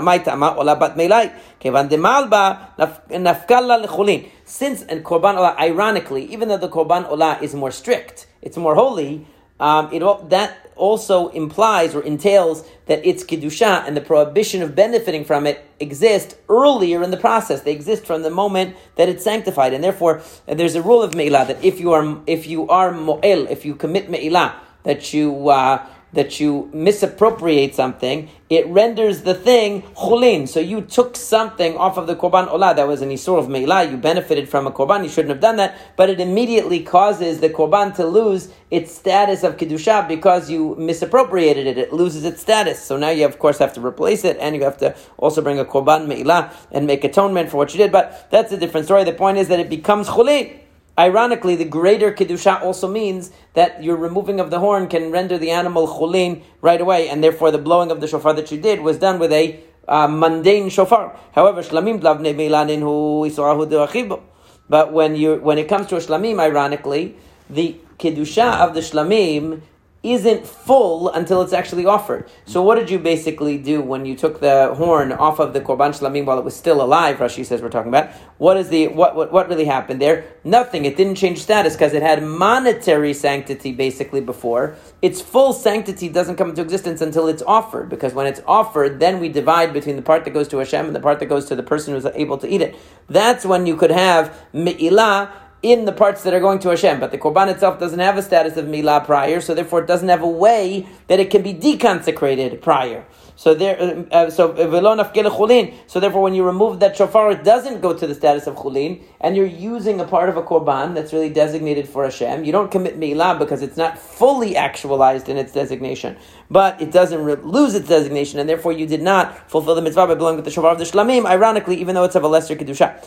Since 4.45 4.83
and 4.83 5.05
korban 5.05 5.35
olah, 5.35 5.59
ironically, 5.59 6.33
even 6.33 6.47
though 6.47 6.59
the 6.59 6.69
korban 6.69 7.11
olah 7.11 7.43
is 7.43 7.57
more 7.57 7.73
strict, 7.73 8.29
it's 8.41 8.57
more 8.57 8.77
holy, 8.77 9.27
um, 9.59 9.89
it 9.93 10.01
that 10.31 10.64
also 10.77 11.29
implies 11.29 11.95
or 11.95 12.03
entails 12.03 12.65
that 12.87 13.05
it's 13.05 13.25
kedusha 13.25 13.87
and 13.87 13.97
the 13.97 14.01
prohibition 14.01 14.63
of 14.63 14.75
benefiting 14.75 15.25
from 15.25 15.47
it 15.47 15.65
exist 15.81 16.37
earlier 16.49 17.03
in 17.03 17.11
the 17.11 17.17
process. 17.17 17.63
They 17.63 17.73
exist 17.73 18.05
from 18.05 18.23
the 18.23 18.31
moment 18.31 18.77
that 18.97 19.09
it's 19.09 19.25
sanctified, 19.25 19.73
and 19.73 19.83
therefore 19.83 20.23
there's 20.47 20.75
a 20.75 20.83
rule 20.83 21.03
of 21.03 21.15
me'ilah 21.15 21.47
that 21.47 21.65
if 21.65 21.81
you 21.81 21.93
are 21.93 22.21
if 22.27 22.47
you 22.47 22.69
are 22.69 22.93
mo'el, 22.93 23.47
if 23.49 23.65
you 23.65 23.75
commit 23.75 24.11
me'ilah, 24.11 24.55
that 24.85 25.13
you 25.13 25.49
uh, 25.49 25.85
that 26.15 26.41
you 26.41 26.71
misappropriate 26.73 27.75
something, 27.75 28.29
it 28.51 28.67
renders 28.67 29.23
the 29.23 29.35
thing 29.35 29.83
chulin. 29.97 30.49
So 30.49 30.61
you 30.61 30.81
took 30.81 31.17
something 31.17 31.77
off 31.77 31.97
of 31.97 32.07
the 32.07 32.15
korban 32.15 32.49
olah 32.49 32.75
that 32.77 32.87
was 32.87 33.03
an 33.03 33.11
isur 33.11 33.39
of 33.39 33.47
meila. 33.47 33.91
You 33.91 33.97
benefited 33.97 34.49
from 34.49 34.67
a 34.67 34.71
korban. 34.71 35.03
You 35.03 35.09
shouldn't 35.09 35.31
have 35.31 35.41
done 35.41 35.57
that, 35.57 35.77
but 35.97 36.11
it 36.11 36.21
immediately 36.21 36.81
causes 36.81 37.41
the 37.41 37.51
korban 37.51 37.95
to 37.97 38.07
lose 38.07 38.53
its 38.71 38.95
status 38.95 39.45
of 39.45 39.57
kedusha 39.57 40.07
because 40.09 40.51
you 40.51 40.75
misappropriated 40.77 41.67
it. 41.67 41.79
It 41.79 41.93
loses 41.93 42.25
its 42.25 42.41
status. 42.41 42.83
So 42.83 42.97
now 42.97 43.11
you 43.11 43.25
of 43.25 43.39
course 43.39 43.59
have 43.59 43.73
to 43.75 43.85
replace 43.85 44.25
it, 44.25 44.37
and 44.41 44.55
you 44.55 44.63
have 44.63 44.79
to 44.79 44.95
also 45.17 45.43
bring 45.43 45.59
a 45.59 45.65
korban 45.65 46.07
meila 46.07 46.53
and 46.71 46.87
make 46.87 47.05
atonement 47.05 47.51
for 47.51 47.57
what 47.57 47.73
you 47.75 47.79
did. 47.79 47.93
But 47.93 48.29
that's 48.31 48.53
a 48.53 48.57
different 48.57 48.87
story. 48.87 49.05
The 49.05 49.13
point 49.13 49.39
is 49.39 49.49
that 49.49 49.61
it 49.61 49.69
becomes 49.69 50.09
chulin. 50.09 50.61
Ironically, 50.97 51.57
the 51.57 51.65
greater 51.65 52.13
kedusha 52.13 52.63
also 52.63 52.87
means 52.87 53.33
that 53.55 53.83
your 53.83 53.97
removing 53.97 54.39
of 54.39 54.51
the 54.51 54.61
horn 54.61 54.87
can 54.87 55.11
render 55.11 55.37
the 55.37 55.51
animal 55.51 55.89
chulin 55.89 56.43
right 56.61 56.81
away, 56.81 57.09
and 57.09 57.23
therefore 57.23 57.51
the 57.51 57.59
blowing 57.59 57.91
of 57.91 58.01
the 58.01 58.07
shofar 58.07 58.33
that 58.35 58.53
you 58.53 58.59
did 58.59 58.81
was 58.81 58.99
done 58.99 59.19
with 59.19 59.33
a 59.33 59.61
uh, 59.89 60.07
mundane 60.07 60.71
shofar. 60.71 61.19
However, 61.33 61.63
shlamim 61.63 62.01
blavne 62.01 62.35
meilanin 62.35 62.79
hu 62.81 63.29
isorahu 63.29 64.23
But 64.69 64.93
when 64.93 65.17
you 65.17 65.37
when 65.37 65.59
it 65.59 65.69
comes 65.69 65.89
to 65.89 65.97
a 65.97 66.01
shlamim, 66.01 66.39
ironically, 66.39 67.17
the 67.51 67.77
kedusha 67.99 68.61
of 68.61 68.75
the 68.75 68.81
shlamim 68.81 69.63
isn't 70.05 70.47
full 70.47 71.09
until 71.09 71.41
it's 71.41 71.55
actually 71.55 71.87
offered. 71.87 72.29
So 72.45 72.63
what 72.63 72.77
did 72.77 72.91
you 72.91 72.99
basically 72.99 73.57
do 73.57 73.81
when 73.81 74.05
you 74.05 74.15
took 74.15 74.39
the 74.39 74.75
horn 74.75 75.13
off 75.13 75.41
of 75.41 75.55
the 75.55 75.61
korban 75.63 75.99
shlamim 75.99 76.27
while 76.27 76.39
it 76.39 76.45
was 76.45 76.55
still 76.55 76.83
alive? 76.83 77.17
Rashi 77.17 77.45
says 77.45 77.63
we're 77.63 77.71
talking 77.71 77.89
about. 77.89 78.11
What 78.37 78.59
is 78.59 78.69
the 78.69 78.89
what 78.89 79.17
what, 79.17 79.33
what 79.33 79.49
really 79.49 79.65
happened 79.65 80.03
there? 80.03 80.25
Nothing. 80.45 80.85
It 80.85 80.97
didn't 80.97 81.15
change 81.15 81.39
status 81.39 81.75
because 81.75 81.95
it 81.95 82.03
had 82.03 82.23
monetary 82.23 83.15
sanctity 83.15 83.73
basically 83.73 84.21
before. 84.21 84.77
Its 85.01 85.23
full 85.23 85.55
sanctity 85.55 86.11
doesn't 86.11 86.37
come 86.37 86.51
into 86.51 86.61
existence 86.61 87.01
until 87.01 87.27
it's 87.27 87.43
offered 87.43 87.89
because 87.89 88.13
when 88.13 88.27
it's 88.27 88.43
offered, 88.47 89.01
then 89.01 89.19
we 89.21 89.31
divide 89.31 89.73
between 89.73 89.97
the 89.97 90.03
part 90.03 90.25
that 90.25 90.35
goes 90.35 90.49
to 90.49 90.59
Hashem 90.59 90.87
and 90.87 90.95
the 90.95 91.01
part 91.01 91.19
that 91.21 91.27
goes 91.27 91.47
to 91.47 91.57
the 91.57 91.63
person 91.63 91.95
who's 91.95 92.05
able 92.05 92.37
to 92.39 92.47
eat 92.47 92.61
it. 92.61 92.77
That's 93.09 93.47
when 93.47 93.67
you 93.67 93.77
could 93.77 93.91
have 93.91 94.39
me'ilah 94.53 95.31
in 95.65 95.87
the 95.87 95.93
parts 95.93 96.23
that 96.25 96.35
are 96.35 96.41
going 96.41 96.59
to 96.59 96.69
Hashem. 96.69 97.01
But 97.01 97.11
the 97.11 97.17
Korban 97.17 97.49
itself 97.51 97.81
doesn't 97.81 97.99
have 97.99 98.19
a 98.19 98.23
status 98.23 98.59
of 98.59 98.69
me'ilah 98.69 99.03
prior, 99.07 99.41
so 99.41 99.55
therefore 99.55 99.81
it 99.81 99.87
doesn't 99.87 100.11
have 100.11 100.23
a 100.23 100.29
way 100.29 100.87
that 101.09 101.19
it 101.19 101.31
can 101.31 101.43
be 101.43 101.55
deconsecrated 101.55 102.61
prior. 102.61 103.07
So 103.37 103.55
there, 103.55 103.81
uh, 103.81 104.15
uh 104.15 104.31
so 104.31 104.53
chulin. 104.53 105.75
So 105.87 106.01
therefore, 106.01 106.21
when 106.21 106.35
you 106.35 106.45
remove 106.45 106.81
that 106.81 106.97
shofar, 106.97 107.31
it 107.33 107.45
doesn't 107.45 107.81
go 107.81 107.95
to 107.95 108.07
the 108.07 108.15
status 108.15 108.47
of 108.47 108.57
chulin, 108.57 109.03
and 109.23 109.35
you're 109.35 109.47
using 109.47 110.01
a 110.01 110.05
part 110.05 110.29
of 110.29 110.37
a 110.37 110.43
korban 110.43 110.95
that's 110.95 111.15
really 111.15 111.31
designated 111.31 111.89
for 111.89 112.05
Hashem. 112.05 112.45
You 112.45 112.53
don't 112.53 112.71
commit 112.71 112.99
me'ilah 112.99 113.39
because 113.39 113.63
it's 113.63 113.79
not 113.79 113.99
fully 113.99 114.57
actualized 114.57 115.31
in 115.31 115.39
its 115.39 115.53
designation, 115.53 116.19
but 116.51 116.81
it 116.81 116.93
doesn't 116.93 117.25
re- 117.25 117.37
lose 117.37 117.75
its 117.75 117.89
designation, 117.89 118.39
and 118.39 118.47
therefore 118.47 118.73
you 118.73 118.87
did 118.87 119.01
not 119.03 119.51
fulfill 119.51 119.75
the 119.75 119.83
mitzvah 119.83 120.07
by 120.09 120.15
blowing 120.15 120.37
with 120.37 120.45
the 120.45 120.51
shofar 120.51 120.73
of 120.73 120.79
the 120.79 120.85
shlamim. 120.85 121.25
Ironically, 121.25 121.81
even 121.81 121.95
though 121.95 122.05
it's 122.05 122.15
of 122.15 122.23
a 122.23 122.29
lesser 122.29 122.55
kedusha. 122.55 123.03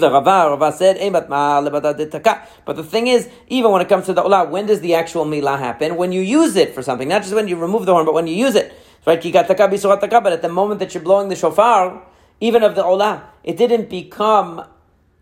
thing 2.83 3.07
is, 3.07 3.29
even 3.47 3.71
when 3.71 3.81
it 3.81 3.89
comes 3.89 4.05
to 4.07 4.13
the 4.13 4.21
olah, 4.21 4.49
when 4.49 4.65
does 4.65 4.81
the 4.81 4.93
actual 4.95 5.25
me'ilah 5.25 5.57
happen? 5.57 5.95
When 5.95 6.11
you 6.11 6.21
use 6.21 6.55
it 6.55 6.73
for 6.75 6.81
something, 6.81 7.07
not 7.07 7.21
just 7.21 7.33
when 7.33 7.47
you 7.47 7.55
remove 7.55 7.85
the 7.85 7.93
horn, 7.93 8.05
but 8.05 8.13
when 8.13 8.27
you 8.27 8.35
use 8.35 8.55
it. 8.55 8.73
Right? 9.05 9.21
But 9.21 9.49
at 9.49 10.41
the 10.41 10.49
moment 10.49 10.79
that 10.79 10.93
you're 10.93 11.03
blowing 11.03 11.29
the 11.29 11.35
shofar, 11.35 12.03
even 12.41 12.63
of 12.63 12.75
the 12.75 12.83
olah, 12.83 13.21
it 13.43 13.57
didn't 13.57 13.89
become 13.89 14.65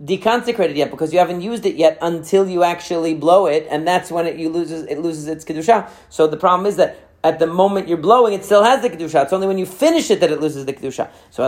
deconsecrated 0.03 0.75
yet 0.75 0.89
because 0.89 1.13
you 1.13 1.19
haven't 1.19 1.41
used 1.41 1.65
it 1.65 1.75
yet 1.75 1.97
until 2.01 2.49
you 2.49 2.63
actually 2.63 3.13
blow 3.13 3.45
it, 3.45 3.67
and 3.69 3.87
that's 3.87 4.09
when 4.09 4.25
it 4.25 4.37
you 4.37 4.49
loses 4.49 4.83
it 4.85 4.97
loses 4.97 5.27
its 5.27 5.45
kedusha. 5.45 5.87
So 6.09 6.25
the 6.25 6.37
problem 6.37 6.65
is 6.65 6.77
that 6.77 7.10
at 7.23 7.37
the 7.39 7.47
moment 7.47 7.87
you're 7.87 7.97
blowing, 7.97 8.33
it 8.33 8.43
still 8.43 8.63
has 8.63 8.81
the 8.81 8.89
kedusha. 8.89 9.23
It's 9.23 9.33
only 9.33 9.47
when 9.47 9.57
you 9.57 9.65
finish 9.65 10.09
it 10.09 10.19
that 10.21 10.31
it 10.31 10.41
loses 10.41 10.65
the 10.65 10.73
kedusha. 10.73 11.09
So 11.29 11.43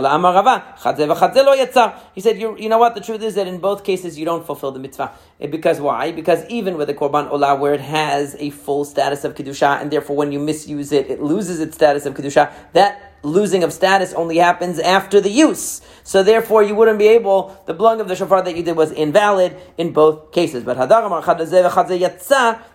He 2.14 2.20
said, 2.20 2.40
you, 2.40 2.56
you 2.58 2.68
know 2.68 2.78
what? 2.78 2.94
The 2.94 3.00
truth 3.00 3.22
is 3.22 3.34
that 3.34 3.48
in 3.48 3.58
both 3.58 3.82
cases 3.82 4.18
you 4.18 4.24
don't 4.24 4.46
fulfill 4.46 4.70
the 4.70 4.78
mitzvah. 4.78 5.12
Eh, 5.40 5.48
because 5.48 5.80
why? 5.80 6.12
Because 6.12 6.44
even 6.48 6.76
with 6.76 6.88
the 6.88 6.94
korban 6.94 7.28
olah, 7.30 7.58
where 7.58 7.74
it 7.74 7.80
has 7.80 8.36
a 8.38 8.50
full 8.50 8.84
status 8.84 9.24
of 9.24 9.34
kedusha, 9.34 9.80
and 9.80 9.90
therefore 9.90 10.16
when 10.16 10.30
you 10.30 10.38
misuse 10.38 10.92
it, 10.92 11.10
it 11.10 11.20
loses 11.20 11.58
its 11.60 11.74
status 11.74 12.06
of 12.06 12.14
kedusha. 12.14 12.52
That 12.72 13.14
losing 13.24 13.64
of 13.64 13.72
status 13.72 14.12
only 14.12 14.36
happens 14.36 14.78
after 14.78 15.20
the 15.20 15.30
use. 15.30 15.80
So 16.04 16.22
therefore, 16.22 16.62
you 16.62 16.74
wouldn't 16.74 16.98
be 16.98 17.08
able, 17.08 17.58
the 17.66 17.74
blowing 17.74 18.00
of 18.00 18.08
the 18.08 18.14
shofar 18.14 18.42
that 18.42 18.56
you 18.56 18.62
did 18.62 18.76
was 18.76 18.92
invalid 18.92 19.56
in 19.78 19.92
both 19.92 20.30
cases. 20.32 20.62
But 20.62 20.76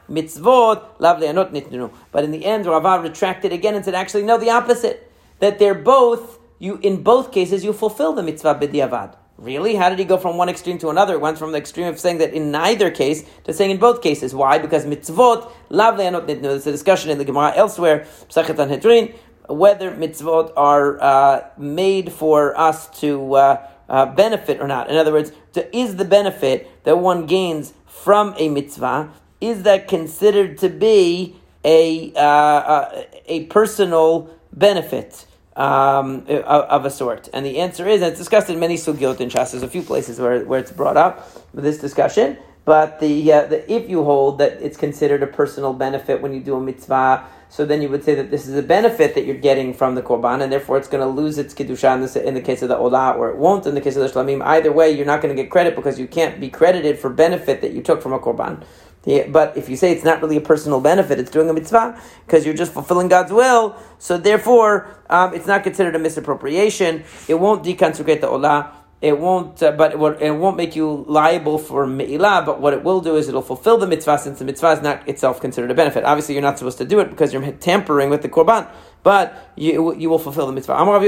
mitzvot, 0.10 1.92
But 2.12 2.24
in 2.24 2.32
the 2.32 2.46
end, 2.46 2.66
Rava 2.66 3.02
retracted 3.02 3.54
again 3.54 3.76
and 3.76 3.86
said, 3.86 3.96
actually, 3.96 4.24
no, 4.24 4.38
the 4.38 4.50
opposite. 4.50 5.12
That 5.40 5.60
they're 5.60 5.76
both, 5.76 6.40
you 6.58 6.80
in 6.82 7.04
both 7.04 7.32
cases, 7.32 7.64
you 7.64 7.72
fulfill 7.72 8.14
the 8.14 8.24
mitzvah 8.24 8.56
b'diavad. 8.56 9.16
Really? 9.38 9.76
How 9.76 9.90
did 9.90 10.00
he 10.00 10.04
go 10.04 10.18
from 10.18 10.36
one 10.36 10.50
extreme 10.50 10.78
to 10.80 10.90
another? 10.90 11.18
Went 11.18 11.38
from 11.38 11.54
the 11.54 11.58
extreme 11.58 11.88
of 11.88 11.98
saying 11.98 12.18
that 12.18 12.34
in 12.34 12.52
neither 12.52 12.92
case 12.92 13.24
to 13.46 13.54
saying 13.54 13.72
in 13.72 13.78
both 13.78 14.02
cases. 14.02 14.36
Why? 14.36 14.58
Because 14.58 14.86
mitzvot, 14.86 15.50
lav 15.70 15.96
le'anot 15.96 16.28
nitnu. 16.28 16.42
There's 16.42 16.68
a 16.68 16.74
discussion 16.74 17.10
in 17.10 17.18
the 17.18 17.24
Gemara 17.24 17.54
elsewhere, 17.56 18.06
Psachet 18.28 18.58
Sanhedrin, 18.58 19.14
whether 19.48 19.92
mitzvot 19.92 20.52
are 20.58 21.02
uh, 21.02 21.50
made 21.58 22.12
for 22.12 22.60
us 22.60 22.90
to 23.00 23.34
uh, 23.36 23.68
uh, 23.88 24.06
benefit 24.08 24.60
or 24.60 24.68
not. 24.68 24.90
In 24.90 24.98
other 24.98 25.14
words, 25.14 25.32
to, 25.54 25.76
is 25.76 25.96
the 25.96 26.06
benefit 26.06 26.70
that 26.84 26.98
one 26.98 27.26
gains 27.26 27.74
from 27.86 28.36
a 28.38 28.50
mitzvah, 28.50 29.12
is 29.42 29.64
that 29.64 29.88
considered 29.88 30.58
to 30.60 30.70
be 30.70 31.36
a, 31.64 32.14
uh, 32.14 32.20
uh, 32.20 33.04
a 33.26 33.46
personal 33.46 34.30
benefit? 34.54 35.26
um, 35.56 36.26
of, 36.28 36.86
a 36.86 36.90
sort? 36.90 37.28
And 37.34 37.46
the 37.46 37.60
answer 37.60 37.86
is, 37.88 38.02
and 38.02 38.12
it's 38.12 38.20
discussed 38.20 38.50
in 38.50 38.60
many 38.60 38.76
sugyot 38.76 39.20
in 39.20 39.30
Shas. 39.30 39.52
There's 39.52 39.64
a 39.64 39.68
few 39.68 39.82
places 39.82 40.20
where, 40.20 40.46
where 40.46 40.60
it's 40.60 40.72
brought 40.72 40.96
up 40.96 41.30
with 41.54 41.66
this 41.66 41.78
discussion. 41.78 42.38
But 42.64 43.00
the, 43.00 43.34
uh, 43.34 43.46
the 43.48 43.72
if 43.72 43.90
you 43.90 44.04
hold 44.04 44.38
that 44.38 44.54
it's 44.62 44.78
considered 44.78 45.22
a 45.24 45.28
personal 45.28 45.74
benefit 45.74 46.22
when 46.22 46.34
you 46.34 46.40
do 46.40 46.56
a 46.56 46.62
mitzvah, 46.62 47.26
so 47.50 47.66
then 47.66 47.82
you 47.82 47.90
would 47.90 48.04
say 48.04 48.14
that 48.14 48.30
this 48.30 48.48
is 48.48 48.56
a 48.56 48.62
benefit 48.62 49.16
that 49.16 49.26
you're 49.26 49.36
getting 49.36 49.74
from 49.74 49.96
the 49.96 50.04
korban, 50.04 50.42
and 50.42 50.52
therefore 50.52 50.78
it's 50.78 50.88
going 50.88 51.02
to 51.02 51.10
lose 51.10 51.40
its 51.40 51.54
kedusha 51.54 51.96
in, 51.96 52.02
this, 52.02 52.16
in 52.16 52.36
the 52.36 52.42
case 52.42 52.62
of 52.62 52.70
the 52.70 52.76
olah, 52.76 53.16
or 53.18 53.30
it 53.30 53.38
won't 53.38 53.66
in 53.66 53.74
the 53.74 53.82
case 53.82 53.96
of 53.96 54.04
the 54.04 54.08
shlamim. 54.08 54.44
Either 54.44 54.72
way, 54.72 54.92
you're 54.92 55.06
not 55.06 55.22
going 55.22 55.36
to 55.36 55.42
get 55.42 55.50
credit 55.50 55.76
because 55.76 56.00
you 56.00 56.08
can't 56.08 56.40
be 56.40 56.50
credited 56.50 57.00
for 57.00 57.10
benefit 57.10 57.62
that 57.62 57.72
you 57.72 57.82
took 57.82 58.04
from 58.04 58.14
a 58.14 58.20
korban. 58.20 58.64
Yeah, 59.06 59.28
but 59.28 59.58
if 59.58 59.70
you 59.70 59.78
say 59.78 59.92
it's 59.94 60.04
not 60.04 60.22
really 60.22 60.38
a 60.38 60.42
personal 60.42 60.82
benefit, 60.82 61.20
it's 61.20 61.32
doing 61.32 61.50
a 61.50 61.54
mitzvah 61.54 62.00
because 62.26 62.46
you're 62.46 62.54
just 62.54 62.74
fulfilling 62.74 63.08
God's 63.08 63.32
will. 63.32 63.76
So 63.98 64.18
therefore, 64.18 64.88
um, 65.10 65.34
it's 65.34 65.48
not 65.48 65.64
considered 65.64 65.96
a 65.96 66.00
misappropriation. 66.00 67.04
It 67.28 67.36
won't 67.36 67.64
deconsecrate 67.64 68.22
the 68.22 68.28
olah. 68.28 68.72
It 69.02 69.18
won't, 69.18 69.64
uh, 69.64 69.72
but 69.72 69.94
it, 69.94 69.98
won't 69.98 70.58
make 70.58 70.76
you 70.76 71.06
liable 71.08 71.58
for 71.58 71.88
me'ilah. 71.88 72.46
But 72.46 72.60
what 72.60 72.74
it 72.74 72.84
will 72.84 73.00
do 73.00 73.16
is 73.16 73.30
it'll 73.30 73.42
fulfill 73.42 73.78
the 73.78 73.88
mitzvah, 73.88 74.18
since 74.18 74.40
the 74.40 74.46
mitzvah 74.46 74.72
is 74.72 74.82
not 74.82 75.08
itself 75.08 75.40
considered 75.40 75.72
a 75.72 75.74
benefit. 75.74 76.04
Obviously, 76.04 76.36
you're 76.36 76.42
not 76.42 76.60
supposed 76.60 76.78
to 76.80 76.86
do 76.86 77.00
it 77.00 77.10
because 77.10 77.32
you're 77.32 77.52
tampering 77.54 78.10
with 78.10 78.24
the 78.24 78.30
korban, 78.30 78.70
but 79.04 79.52
you, 79.56 79.96
you 79.96 80.10
will 80.10 80.20
fulfill 80.20 80.48
the 80.48 80.52
mitzvah. 80.52 80.76
If 80.78 81.04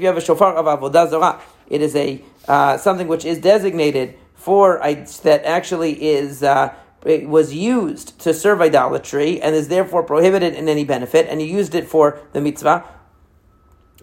you 0.00 0.06
have 0.06 0.16
a 0.16 0.20
shofar 0.20 0.54
of 0.54 0.66
avodah 0.66 1.10
zarah, 1.10 1.40
it 1.68 1.82
is 1.82 1.96
a 1.96 2.22
uh, 2.46 2.76
something 2.78 3.08
which 3.08 3.24
is 3.24 3.38
designated 3.38 4.16
for 4.34 4.78
that 4.78 5.42
actually 5.44 6.04
is 6.04 6.44
uh, 6.44 6.72
it 7.04 7.28
was 7.28 7.52
used 7.54 8.18
to 8.20 8.32
serve 8.32 8.60
idolatry 8.60 9.40
and 9.40 9.54
is 9.56 9.68
therefore 9.68 10.02
prohibited 10.02 10.54
in 10.54 10.68
any 10.68 10.84
benefit, 10.84 11.26
and 11.28 11.40
you 11.42 11.48
used 11.48 11.74
it 11.74 11.88
for 11.88 12.20
the 12.32 12.40
mitzvah. 12.40 12.84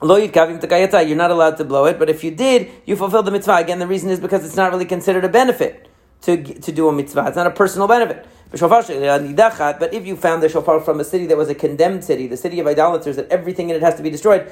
You're 0.02 1.16
not 1.16 1.32
allowed 1.32 1.58
to 1.58 1.64
blow 1.64 1.86
it, 1.86 2.00
but 2.00 2.10
if 2.10 2.24
you 2.24 2.32
did, 2.32 2.72
you 2.86 2.96
fulfilled 2.96 3.26
the 3.26 3.32
mitzvah. 3.32 3.56
Again, 3.56 3.80
the 3.80 3.88
reason 3.88 4.10
is 4.10 4.20
because 4.20 4.46
it's 4.46 4.56
not 4.56 4.72
really 4.72 4.86
considered 4.86 5.24
a 5.24 5.30
benefit 5.30 5.88
to, 6.22 6.42
to 6.42 6.72
do 6.72 6.88
a 6.90 6.92
mitzvah. 6.94 7.26
It's 7.28 7.36
not 7.38 7.48
a 7.48 7.52
personal 7.52 7.88
benefit. 7.88 8.26
But 8.52 9.94
if 9.94 10.06
you 10.06 10.16
found 10.16 10.44
the 10.44 10.50
shofar 10.50 10.80
from 10.82 11.00
a 11.00 11.04
city 11.04 11.26
that 11.26 11.36
was 11.36 11.50
a 11.50 11.56
condemned 11.56 12.04
city, 12.04 12.28
the 12.28 12.38
city 12.38 12.60
of 12.60 12.68
idolaters, 12.68 13.16
that 13.16 13.28
everything 13.30 13.72
in 13.72 13.76
it 13.76 13.82
has 13.82 13.96
to 13.96 14.04
be 14.04 14.12
destroyed, 14.12 14.52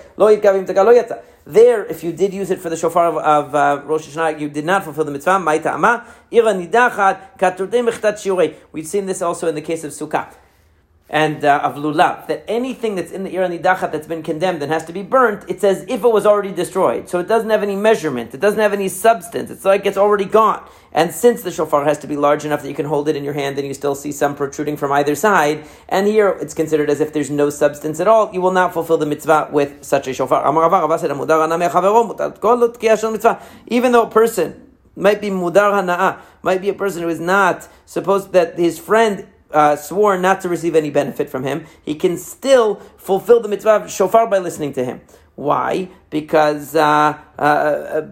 there, 1.46 1.86
if 1.86 2.04
you 2.04 2.12
did 2.12 2.34
use 2.34 2.50
it 2.50 2.60
for 2.60 2.70
the 2.70 2.78
shofar 2.78 3.08
of, 3.08 3.18
of 3.18 3.54
uh, 3.54 3.84
Rosh 3.86 4.08
Hashanah, 4.08 4.40
you 4.40 4.50
did 4.50 4.66
not 4.66 4.84
fulfill 4.84 5.06
the 5.06 5.12
mitzvah. 5.12 5.40
We've 8.72 8.88
seen 8.88 9.06
this 9.06 9.22
also 9.22 9.48
in 9.48 9.56
the 9.56 9.62
case 9.62 9.84
of 9.84 9.92
Sukkah 9.92 10.34
and 11.12 11.44
uh, 11.44 11.60
of 11.62 11.76
lulav, 11.76 12.26
that 12.28 12.46
anything 12.48 12.96
that's 12.96 13.12
in 13.12 13.26
the 13.26 13.38
ira 13.38 13.50
nidachat 13.50 13.92
that's 13.92 14.08
been 14.08 14.24
condemned 14.24 14.64
and 14.64 14.72
has 14.72 14.86
to 14.86 14.94
be 14.94 15.04
burnt, 15.04 15.44
it's 15.50 15.62
as 15.62 15.84
if 15.90 16.06
it 16.06 16.08
was 16.08 16.26
already 16.26 16.54
destroyed. 16.54 17.10
So 17.10 17.20
it 17.20 17.28
doesn't 17.28 17.50
have 17.50 17.62
any 17.62 17.76
measurement, 17.76 18.34
it 18.34 18.40
doesn't 18.40 18.62
have 18.62 18.72
any 18.72 18.88
substance. 18.88 19.52
It's 19.52 19.66
like 19.66 19.86
it's 19.86 19.98
already 19.98 20.24
gone. 20.24 20.66
And 20.94 21.14
since 21.14 21.44
the 21.44 21.52
shofar 21.52 21.84
has 21.84 21.98
to 22.00 22.08
be 22.08 22.16
large 22.16 22.46
enough 22.46 22.62
that 22.62 22.70
you 22.70 22.74
can 22.74 22.86
hold 22.86 23.10
it 23.10 23.18
in 23.18 23.26
your 23.26 23.34
hand 23.34 23.58
and 23.58 23.68
you 23.68 23.74
still 23.74 23.94
see 23.94 24.14
some 24.14 24.36
protruding 24.36 24.78
from 24.78 24.94
either 24.94 25.14
side, 25.16 25.66
and 25.90 26.08
here 26.08 26.30
it's 26.40 26.54
considered 26.54 26.90
as 26.90 27.02
if 27.02 27.12
there's 27.12 27.30
no 27.30 27.50
substance 27.50 28.00
at 28.00 28.08
all, 28.08 28.34
you 28.34 28.40
will 28.40 28.52
not 28.52 28.74
fulfill 28.74 28.98
the 28.98 29.06
mitzvah 29.06 29.50
with 29.52 29.84
such 29.84 30.08
a 30.08 30.14
shofar. 30.14 30.48
Even 33.68 33.92
though 33.92 34.04
a 34.04 34.10
person 34.10 34.68
might 34.96 35.22
be 35.22 35.30
mudar 35.30 36.22
might 36.42 36.62
be 36.62 36.70
a 36.70 36.74
person 36.74 37.02
who 37.02 37.10
is 37.10 37.20
not 37.20 37.68
supposed 37.86 38.32
that 38.32 38.58
his 38.58 38.80
friend 38.80 39.28
uh, 39.54 39.76
swore 39.76 40.18
not 40.18 40.42
to 40.42 40.50
receive 40.50 40.76
any 40.76 40.90
benefit 40.90 41.30
from 41.30 41.44
him, 41.44 41.66
he 41.84 41.96
can 41.96 42.18
still 42.18 42.76
fulfill 42.98 43.40
the 43.40 43.48
mitzvah 43.48 43.84
of 43.84 43.92
shofar 43.92 44.28
by 44.28 44.40
listening 44.40 44.74
to 44.74 44.84
him. 44.84 45.02
Why? 45.36 45.90
Because 46.10 46.76
uh, 46.76 47.18
uh, 47.40 47.42
uh, 47.42 47.46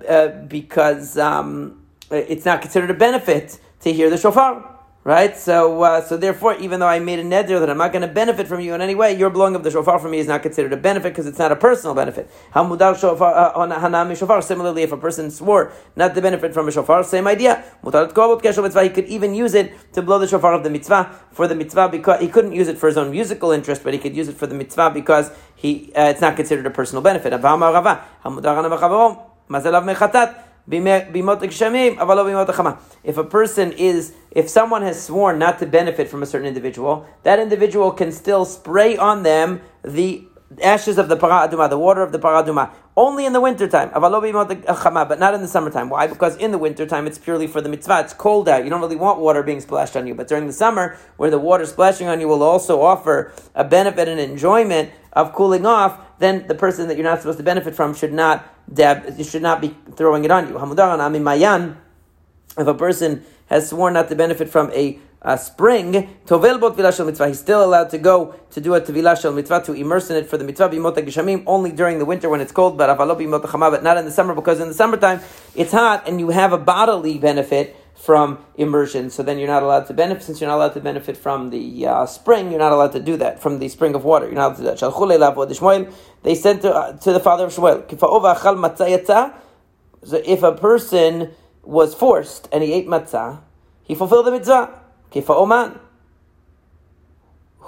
uh 0.07 0.27
because 0.45 1.17
um, 1.17 1.85
it's 2.09 2.45
not 2.45 2.61
considered 2.61 2.89
a 2.89 2.93
benefit 2.93 3.59
to 3.81 3.93
hear 3.93 4.09
the 4.09 4.17
shofar. 4.17 4.78
Right? 5.09 5.35
So, 5.35 5.81
uh, 5.81 6.01
so 6.01 6.17
therefore, 6.17 6.53
even 6.57 6.79
though 6.79 6.87
I 6.87 6.99
made 6.99 7.17
a 7.17 7.23
neder 7.23 7.59
that 7.59 7.67
I'm 7.67 7.79
not 7.79 7.91
going 7.91 8.03
to 8.03 8.07
benefit 8.07 8.47
from 8.47 8.59
you 8.59 8.75
in 8.75 8.81
any 8.81 8.93
way, 8.93 9.17
your 9.17 9.31
blowing 9.31 9.55
of 9.55 9.63
the 9.63 9.71
shofar 9.71 9.97
for 9.97 10.07
me 10.07 10.19
is 10.19 10.27
not 10.27 10.43
considered 10.43 10.71
a 10.71 10.77
benefit 10.77 11.09
because 11.13 11.25
it's 11.25 11.39
not 11.39 11.51
a 11.51 11.55
personal 11.55 11.95
benefit. 11.95 12.29
Uh, 12.53 12.93
shofar. 12.93 13.55
On 13.55 13.71
hanami 13.71 14.15
shofar. 14.15 14.39
Similarly, 14.43 14.83
if 14.83 14.91
a 14.91 14.97
person 14.97 15.31
swore 15.31 15.71
not 15.95 16.13
to 16.13 16.21
benefit 16.21 16.53
from 16.53 16.67
a 16.67 16.71
shofar, 16.71 17.03
same 17.03 17.25
idea. 17.25 17.63
He 17.83 18.89
could 18.89 19.05
even 19.05 19.33
use 19.33 19.55
it 19.55 19.73
to 19.93 20.03
blow 20.03 20.19
the 20.19 20.27
shofar 20.27 20.53
of 20.53 20.63
the 20.63 20.69
mitzvah 20.69 21.19
for 21.31 21.47
the 21.47 21.55
mitzvah 21.55 21.89
because 21.89 22.21
he 22.21 22.27
couldn't 22.27 22.53
use 22.53 22.67
it 22.67 22.77
for 22.77 22.85
his 22.85 22.95
own 22.95 23.09
musical 23.09 23.49
interest, 23.49 23.83
but 23.83 23.93
he 23.93 23.99
could 23.99 24.15
use 24.15 24.27
it 24.27 24.35
for 24.35 24.45
the 24.45 24.53
mitzvah 24.53 24.91
because 24.91 25.31
he 25.55 25.91
uh, 25.95 26.09
it's 26.09 26.21
not 26.21 26.35
considered 26.35 26.67
a 26.67 26.69
personal 26.69 27.01
benefit. 27.01 27.33
If 30.71 30.85
a 33.17 33.23
person 33.23 33.71
is, 33.71 34.13
if 34.31 34.49
someone 34.49 34.81
has 34.83 35.03
sworn 35.03 35.39
not 35.39 35.59
to 35.59 35.65
benefit 35.65 36.07
from 36.09 36.21
a 36.21 36.25
certain 36.25 36.47
individual, 36.47 37.07
that 37.23 37.39
individual 37.39 37.91
can 37.91 38.11
still 38.11 38.45
spray 38.45 38.95
on 38.97 39.23
them 39.23 39.61
the 39.83 40.25
ashes 40.63 40.97
of 40.97 41.09
the 41.09 41.15
paraduma, 41.15 41.69
the 41.69 41.77
water 41.77 42.01
of 42.01 42.11
the 42.11 42.19
paraduma, 42.19 42.71
only 42.97 43.25
in 43.25 43.33
the 43.33 43.39
wintertime, 43.39 43.89
but 43.93 45.19
not 45.19 45.33
in 45.33 45.41
the 45.41 45.47
summertime. 45.47 45.89
Why? 45.89 46.07
Because 46.07 46.35
in 46.37 46.51
the 46.51 46.57
wintertime 46.57 47.07
it's 47.07 47.17
purely 47.17 47.47
for 47.47 47.61
the 47.61 47.69
mitzvah. 47.69 48.01
It's 48.01 48.13
cold 48.13 48.49
out. 48.49 48.63
You 48.63 48.69
don't 48.69 48.81
really 48.81 48.95
want 48.95 49.19
water 49.19 49.41
being 49.41 49.61
splashed 49.61 49.95
on 49.95 50.05
you. 50.05 50.15
But 50.15 50.27
during 50.27 50.47
the 50.47 50.53
summer, 50.53 50.97
where 51.17 51.29
the 51.29 51.39
water 51.39 51.65
splashing 51.65 52.07
on 52.07 52.19
you 52.19 52.27
will 52.27 52.43
also 52.43 52.81
offer 52.81 53.31
a 53.55 53.63
benefit 53.63 54.07
and 54.07 54.19
enjoyment 54.19 54.91
of 55.13 55.33
cooling 55.33 55.65
off, 55.65 55.99
then 56.19 56.47
the 56.47 56.55
person 56.55 56.87
that 56.87 56.97
you're 56.97 57.05
not 57.05 57.19
supposed 57.19 57.37
to 57.37 57.43
benefit 57.43 57.75
from 57.75 57.95
should 57.95 58.13
not 58.13 58.47
dab, 58.71 59.17
you 59.17 59.23
should 59.23 59.41
not 59.41 59.61
be 59.61 59.75
throwing 59.95 60.23
it 60.25 60.31
on 60.31 60.47
you. 60.47 61.19
mayan. 61.19 61.77
If 62.57 62.67
a 62.67 62.73
person 62.73 63.23
has 63.47 63.69
sworn 63.69 63.93
not 63.93 64.09
to 64.09 64.15
benefit 64.15 64.49
from 64.49 64.71
a 64.71 64.99
uh, 65.21 65.35
spring, 65.35 66.15
tovel 66.25 66.59
bot 66.59 66.93
shel 66.93 67.05
mitzvah. 67.05 67.27
He's 67.27 67.39
still 67.39 67.63
allowed 67.63 67.89
to 67.91 67.97
go 67.97 68.35
to 68.51 68.61
do 68.61 68.73
a 68.73 68.81
tevilah 68.81 69.19
shel 69.19 69.33
mitzvah 69.33 69.63
to 69.63 69.73
immerse 69.73 70.09
in 70.09 70.17
it 70.17 70.27
for 70.27 70.37
the 70.37 70.43
mitzvah 70.43 70.69
bimot 70.69 70.95
geshamim 70.95 71.43
only 71.45 71.71
during 71.71 71.99
the 71.99 72.05
winter 72.05 72.29
when 72.29 72.41
it's 72.41 72.51
cold, 72.51 72.77
but 72.77 72.95
but 72.97 73.83
not 73.83 73.97
in 73.97 74.05
the 74.05 74.11
summer 74.11 74.33
because 74.33 74.59
in 74.59 74.67
the 74.67 74.73
summertime 74.73 75.19
it's 75.55 75.71
hot 75.71 76.07
and 76.07 76.19
you 76.19 76.29
have 76.29 76.53
a 76.53 76.57
bodily 76.57 77.17
benefit 77.17 77.75
from 77.99 78.39
immersion. 78.55 79.09
So 79.09 79.23
then 79.23 79.37
you're 79.37 79.47
not 79.47 79.61
allowed 79.61 79.87
to 79.87 79.93
benefit 79.93 80.23
since 80.23 80.39
you're 80.39 80.49
not 80.49 80.55
allowed 80.55 80.73
to 80.73 80.79
benefit 80.79 81.17
from 81.17 81.49
the 81.49 81.85
uh, 81.85 82.05
spring. 82.05 82.49
You're 82.49 82.59
not 82.59 82.71
allowed 82.71 82.93
to 82.93 82.99
do 83.01 83.17
that 83.17 83.41
from 83.41 83.59
the 83.59 83.67
spring 83.67 83.93
of 83.93 84.05
water. 84.05 84.25
You're 84.25 84.35
not 84.35 84.57
allowed 84.57 84.77
to 84.77 84.77
do 84.77 85.17
that. 85.17 85.93
They 86.23 86.35
sent 86.35 86.61
to, 86.61 86.73
uh, 86.73 86.97
to 86.97 87.11
the 87.11 87.19
father 87.19 87.45
of 87.45 87.51
Shmuel. 87.53 87.85
So 90.05 90.21
if 90.25 90.43
a 90.43 90.53
person 90.53 91.31
was 91.63 91.93
forced 91.93 92.47
and 92.53 92.63
he 92.63 92.71
ate 92.71 92.87
matzah, 92.87 93.41
he 93.83 93.95
fulfilled 93.95 94.27
the 94.27 94.31
mitzvah. 94.31 94.79
Kifa 95.11 95.35
oman. 95.35 95.79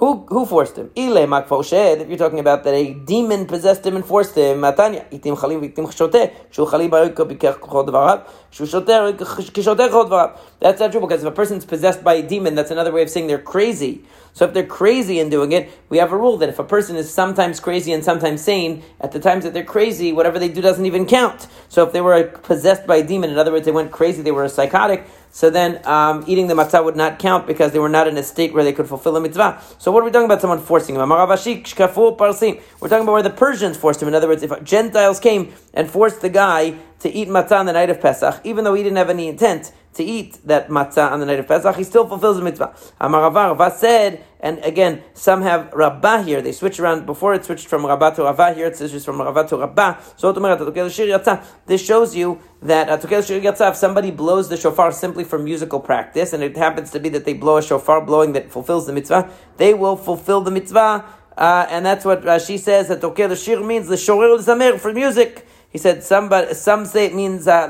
Who, 0.02 0.26
who 0.30 0.48
forced 0.48 0.78
him? 0.78 0.90
Ile 0.98 1.28
makfoshed, 1.28 2.02
if 2.02 2.10
you're 2.10 2.18
talking 2.18 2.40
about 2.40 2.64
that 2.64 2.74
a 2.74 2.96
demon 2.96 3.46
possessed 3.46 3.86
him 3.86 3.96
and 3.96 4.04
forced 4.04 4.36
him, 4.36 4.58
matanya, 4.58 5.08
itim 5.12 5.38
chalim 5.38 5.62
v'itim 5.62 5.86
chshoteh, 5.86 6.34
shu 6.50 6.66
chalim 6.66 6.90
ba'oika 6.90 7.18
b'kech 7.18 7.62
chod 7.62 7.86
dvarav, 7.86 8.28
shu 8.50 8.64
shoteh 8.64 9.16
kishoteh 9.16 9.92
chod 9.92 10.10
dvarav. 10.10 10.40
That's 10.60 10.80
not 10.80 10.92
true, 10.92 11.02
because 11.02 11.22
if 11.22 11.28
a 11.28 11.32
person's 11.32 11.66
possessed 11.66 12.04
by 12.04 12.16
a 12.16 12.28
demon, 12.28 12.56
that's 12.56 12.72
another 12.72 12.92
way 12.92 13.04
of 13.04 13.12
saying 13.12 13.28
they're 13.28 13.38
crazy. 13.38 14.04
So 14.34 14.46
if 14.46 14.56
they're 14.56 14.66
crazy 14.66 15.20
in 15.20 15.30
doing 15.30 15.52
it, 15.52 15.70
we 15.90 16.00
have 16.00 16.12
a 16.12 16.18
rule 16.18 16.38
that 16.38 16.50
if 16.50 16.58
a 16.58 16.64
person 16.64 16.96
is 16.96 17.14
sometimes 17.14 17.60
crazy 17.60 17.94
and 17.94 18.04
sometimes 18.04 18.42
sane, 18.42 18.82
at 19.02 19.12
the 19.12 19.20
times 19.20 19.44
that 19.44 19.54
they're 19.54 19.64
crazy, 19.64 20.14
whatever 20.14 20.40
they 20.40 20.50
do 20.50 20.62
doesn't 20.62 20.88
even 20.88 21.06
count. 21.06 21.46
So 21.70 21.86
if 21.86 21.94
they 21.94 22.02
were 22.02 22.24
possessed 22.24 22.88
by 22.88 22.96
a 22.96 23.04
demon, 23.04 23.30
in 23.30 23.38
other 23.38 23.52
words, 23.52 23.66
they 23.66 23.72
went 23.72 23.92
crazy, 23.92 24.24
they 24.24 24.32
were 24.32 24.46
a 24.46 24.50
psychotic, 24.50 25.06
so 25.32 25.50
then 25.50 25.80
um, 25.88 26.24
eating 26.28 26.48
the 26.48 26.54
matzah 26.54 26.84
would 26.84 26.98
not 26.98 27.18
count 27.18 27.48
because 27.48 27.72
they 27.72 27.80
were 27.80 27.90
not 27.90 28.08
in 28.08 28.18
a 28.18 28.24
state 28.24 28.54
where 28.54 28.64
they 28.64 28.74
could 28.74 28.88
fulfill 28.88 29.16
a 29.16 29.22
mitzvah. 29.22 29.62
So 29.78 29.92
what 29.92 30.02
are 30.02 30.06
we 30.06 30.12
talking 30.12 30.26
about? 30.26 30.42
Someone 30.42 30.60
forcing 30.60 30.96
them. 30.96 31.10
We're 31.10 31.26
talking 31.26 33.04
about 33.04 33.12
where 33.12 33.24
the 33.24 33.34
Persians 33.36 33.78
forced 33.78 34.02
him. 34.02 34.10
In 34.10 34.14
other 34.14 34.28
words, 34.28 34.44
if 34.44 34.64
Gentiles 34.64 35.20
came 35.20 35.54
and 35.74 35.90
forced 35.90 36.22
the 36.22 36.30
guy 36.30 36.76
to 37.00 37.10
eat 37.10 37.30
matzah 37.30 37.60
on 37.60 37.66
the 37.66 37.74
night 37.74 37.90
of 37.90 38.02
Pesach, 38.02 38.42
even 38.44 38.66
though 38.66 38.74
he 38.74 38.84
didn't 38.84 38.98
have 38.98 39.10
any 39.10 39.28
intent 39.28 39.72
to 39.94 40.04
eat 40.04 40.40
that 40.46 40.70
matzah 40.70 41.12
on 41.12 41.20
the 41.20 41.26
night 41.26 41.40
of 41.40 41.48
Pesach, 41.48 41.76
he 41.76 41.84
still 41.84 42.08
fulfills 42.08 42.38
the 42.38 42.44
mitzvah. 42.44 42.74
Amar 43.00 43.30
Rava 43.32 43.72
said, 43.76 44.24
and 44.40 44.58
again, 44.60 45.04
some 45.14 45.42
have 45.44 45.72
Rabbah 45.74 46.24
here. 46.24 46.42
They 46.42 46.52
switch 46.52 46.80
around. 46.80 47.06
Before 47.06 47.34
it 47.36 47.46
switched 47.46 47.68
from 47.68 47.86
Rabbah 47.86 48.12
to 48.12 48.24
Rava. 48.24 48.54
Here 48.54 48.66
it 48.66 48.76
says 48.76 49.06
from 49.06 49.22
Rava 49.22 49.48
to 49.50 49.58
Rabbah. 49.58 50.00
So 50.18 50.32
this 50.32 51.86
shows 51.86 52.16
you 52.16 52.40
that 52.64 53.04
if 53.04 53.76
somebody 53.76 54.12
blows 54.12 54.50
the 54.50 54.58
shofar 54.58 54.92
simply 54.92 55.24
for 55.24 55.38
musical 55.38 55.80
practice, 55.80 56.34
and 56.34 56.42
it 56.42 56.58
happens 56.58 56.90
to 56.92 57.00
be 57.00 57.10
that 57.10 57.26
they 57.26 57.34
blow 57.34 57.58
a 57.58 57.62
shofar 57.62 58.02
blowing 58.04 58.34
that 58.34 58.52
fulfills 58.52 58.88
the 58.88 58.94
mitzvah, 58.94 59.30
they 59.58 59.74
will 59.76 59.96
fulfill 59.96 60.42
the 60.42 60.52
mitzvah. 60.52 61.06
Uh, 61.38 61.68
and 61.70 61.86
that's 61.86 62.04
what 62.04 62.24
Rashi 62.24 62.58
says 62.60 62.88
that 62.88 63.02
the 63.02 63.36
shir 63.36 63.62
means 63.62 63.88
the 63.88 63.96
shoril 63.96 64.40
zamer 64.40 64.80
for 64.80 64.92
music. 64.92 65.46
He 65.70 65.78
said 65.78 66.04
somebody, 66.04 66.54
some 66.54 66.86
say 66.86 67.06
it 67.06 67.16
means 67.16 67.48
uh, 67.48 67.68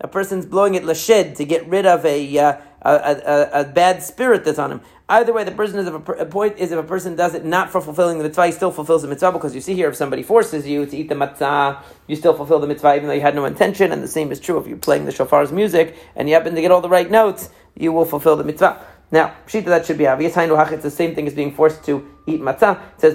a 0.00 0.08
person's 0.08 0.46
blowing 0.46 0.74
it 0.74 0.84
lashed 0.84 1.36
to 1.36 1.44
get 1.44 1.66
rid 1.68 1.86
of 1.86 2.04
a, 2.04 2.38
uh, 2.38 2.56
a, 2.82 2.90
a, 2.90 3.60
a, 3.60 3.64
bad 3.64 4.02
spirit 4.02 4.44
that's 4.44 4.58
on 4.58 4.72
him. 4.72 4.80
Either 5.08 5.32
way, 5.32 5.44
the 5.44 5.50
person 5.50 5.78
is 5.78 5.86
if 5.86 5.94
a, 5.94 6.12
a, 6.12 6.26
point 6.26 6.58
is 6.58 6.72
if 6.72 6.78
a 6.78 6.82
person 6.82 7.16
does 7.16 7.34
it 7.34 7.44
not 7.44 7.70
for 7.70 7.80
fulfilling 7.80 8.18
the 8.18 8.24
mitzvah, 8.24 8.46
he 8.46 8.52
still 8.52 8.70
fulfills 8.70 9.02
the 9.02 9.08
mitzvah 9.08 9.32
because 9.32 9.54
you 9.54 9.60
see 9.60 9.74
here 9.74 9.88
if 9.88 9.96
somebody 9.96 10.22
forces 10.22 10.66
you 10.66 10.86
to 10.86 10.96
eat 10.96 11.08
the 11.08 11.14
matzah, 11.14 11.82
you 12.06 12.16
still 12.16 12.34
fulfill 12.34 12.60
the 12.60 12.66
mitzvah 12.66 12.96
even 12.96 13.08
though 13.08 13.14
you 13.14 13.20
had 13.20 13.34
no 13.34 13.44
intention. 13.44 13.92
And 13.92 14.02
the 14.02 14.08
same 14.08 14.32
is 14.32 14.40
true 14.40 14.58
if 14.58 14.66
you're 14.66 14.78
playing 14.78 15.04
the 15.04 15.12
shofar's 15.12 15.52
music 15.52 15.96
and 16.16 16.28
you 16.28 16.34
happen 16.34 16.54
to 16.54 16.60
get 16.60 16.70
all 16.70 16.80
the 16.80 16.88
right 16.88 17.10
notes, 17.10 17.50
you 17.76 17.92
will 17.92 18.04
fulfill 18.04 18.36
the 18.36 18.44
mitzvah. 18.44 18.86
Now, 19.12 19.34
pshita 19.46 19.64
that 19.66 19.86
should 19.86 19.98
be 19.98 20.06
obvious. 20.06 20.36
It's 20.36 20.82
the 20.82 20.90
same 20.90 21.14
thing 21.16 21.26
as 21.26 21.34
being 21.34 21.52
forced 21.52 21.84
to 21.84 22.08
eat 22.26 22.40
matzah. 22.40 22.80
It 22.94 23.00
says 23.00 23.14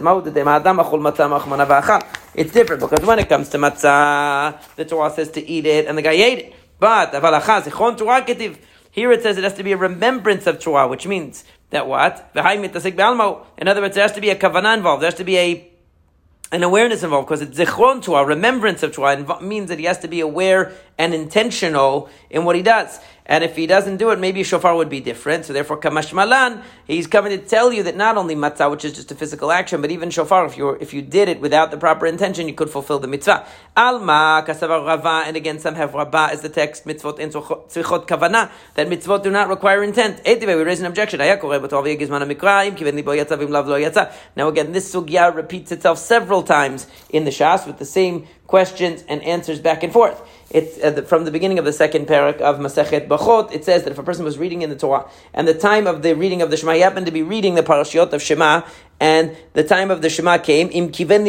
It's 2.36 2.51
different 2.51 2.82
because 2.82 3.06
when 3.06 3.20
it 3.20 3.30
comes 3.30 3.50
to 3.50 3.58
matzah, 3.58 4.62
the 4.75 4.84
Torah 4.84 5.10
says 5.12 5.32
to 5.32 5.48
eat 5.48 5.65
it, 5.65 5.86
and 5.86 5.98
the 5.98 6.01
guy 6.01 6.12
ate 6.12 6.39
it. 6.39 6.56
But 6.79 7.13
here 8.91 9.12
it 9.12 9.24
says 9.24 9.38
it 9.38 9.44
has 9.44 9.53
to 9.53 9.63
be 9.63 9.72
a 9.72 9.77
remembrance 9.77 10.48
of 10.48 10.60
truah, 10.60 10.89
which 10.89 11.08
means 11.08 11.44
that 11.70 11.88
what? 11.88 12.32
In 12.36 13.67
other 13.67 13.82
words, 13.82 13.96
there 13.96 14.03
has 14.03 14.12
to 14.13 14.22
be 14.22 14.29
a 14.29 14.36
kavanah 14.36 14.77
involved. 14.77 15.01
There 15.01 15.08
has 15.08 15.17
to 15.17 15.24
be 15.24 15.38
a 15.38 15.72
an 16.51 16.62
awareness 16.63 17.03
involved 17.03 17.27
because 17.27 17.41
it's 17.41 17.58
zichron 17.58 18.03
truah, 18.03 18.25
remembrance 18.25 18.84
of 18.84 18.91
truah, 18.91 19.41
means 19.41 19.70
that 19.70 19.79
he 19.79 19.86
has 19.86 19.98
to 20.00 20.08
be 20.08 20.20
aware 20.20 20.74
and 20.98 21.13
intentional 21.13 22.08
in 22.29 22.46
what 22.46 22.55
he 22.55 22.62
does. 22.62 23.00
And 23.27 23.44
if 23.44 23.55
he 23.55 23.65
doesn't 23.65 23.98
do 23.98 24.12
it, 24.12 24.20
maybe 24.20 24.44
shofar 24.44 24.75
would 24.75 24.89
be 24.89 25.00
different. 25.00 25.46
So 25.46 25.53
therefore, 25.53 25.79
kamash 25.79 26.13
malan, 26.13 26.62
he's 26.86 27.08
coming 27.08 27.32
to 27.32 27.44
tell 27.44 27.74
you 27.74 27.82
that 27.84 27.96
not 27.96 28.17
only 28.17 28.36
matzah, 28.36 28.70
which 28.70 28.86
is 28.86 28.94
just 28.94 29.12
a 29.12 29.15
physical 29.15 29.51
action, 29.51 29.82
but 29.82 29.89
even 29.89 30.12
shofar, 30.12 30.46
if 30.46 30.58
you 30.58 30.70
if 30.70 30.94
you 30.94 31.01
did 31.01 31.27
it 31.27 31.41
without 31.41 31.72
the 31.72 31.77
proper 31.77 32.05
intention, 32.05 32.48
you 32.48 32.53
could 32.53 32.70
fulfill 32.70 33.00
the 33.00 33.08
mitzvah. 33.08 33.48
Alma 33.75 34.44
kasavar 34.48 34.86
rava, 34.86 35.24
and 35.25 35.36
again, 35.36 35.58
some 35.58 35.74
have 35.74 35.96
rabba 35.96 36.29
as 36.32 36.41
the 36.41 36.50
text 36.50 36.86
mitzvot 36.86 37.17
in 37.17 37.32
tzvichot 37.32 38.05
kavana 38.08 38.51
that 38.75 38.88
mitzvot 38.88 39.24
do 39.24 39.32
not 39.32 39.50
require 39.50 39.84
intent. 39.84 40.22
we 40.24 40.46
raise 40.53 40.79
an 40.79 40.86
objection. 40.86 41.17
Now 41.17 41.34
again, 44.48 44.72
this 44.72 44.94
sugya 44.94 45.36
repeats 45.36 45.72
itself 45.72 45.98
several 45.98 46.44
times 46.44 46.86
in 47.10 47.25
the 47.25 47.32
shas 47.32 47.65
with 47.65 47.79
the 47.79 47.86
same 47.86 48.27
questions 48.46 49.03
and 49.08 49.24
answers 49.24 49.60
back 49.60 49.82
and 49.84 49.91
forth. 49.91 50.22
It's 50.52 50.82
uh, 50.84 50.92
the, 50.92 51.02
from 51.02 51.25
the 51.25 51.32
beginning 51.32 51.58
of 51.58 51.66
the 51.66 51.74
second 51.74 52.08
parak 52.08 52.40
of 52.40 52.60
Masechet 52.60 53.08
Brachot. 53.08 53.52
It 53.52 53.66
says 53.66 53.84
that 53.84 53.92
if 53.92 53.98
a 53.98 54.04
person 54.04 54.24
was 54.24 54.38
reading 54.38 54.62
in 54.62 54.70
the 54.70 54.75
Torah 54.75 55.10
and 55.34 55.48
the 55.48 55.56
time 55.56 55.88
of 55.88 56.04
the 56.04 56.16
reading 56.16 56.42
of 56.42 56.52
the 56.52 56.58
Shema, 56.58 56.74
he 56.74 56.82
happened 56.82 57.08
to 57.08 57.12
be 57.12 57.24
reading 57.24 57.56
the 57.56 57.64
parashiot 57.64 58.14
of 58.14 58.22
Shema, 58.22 58.62
and 59.00 59.36
the 59.54 59.64
time 59.64 59.90
of 59.90 60.02
the 60.02 60.10
Shema 60.10 60.38
came. 60.38 60.70
Im 60.72 60.90
kiven 60.92 61.25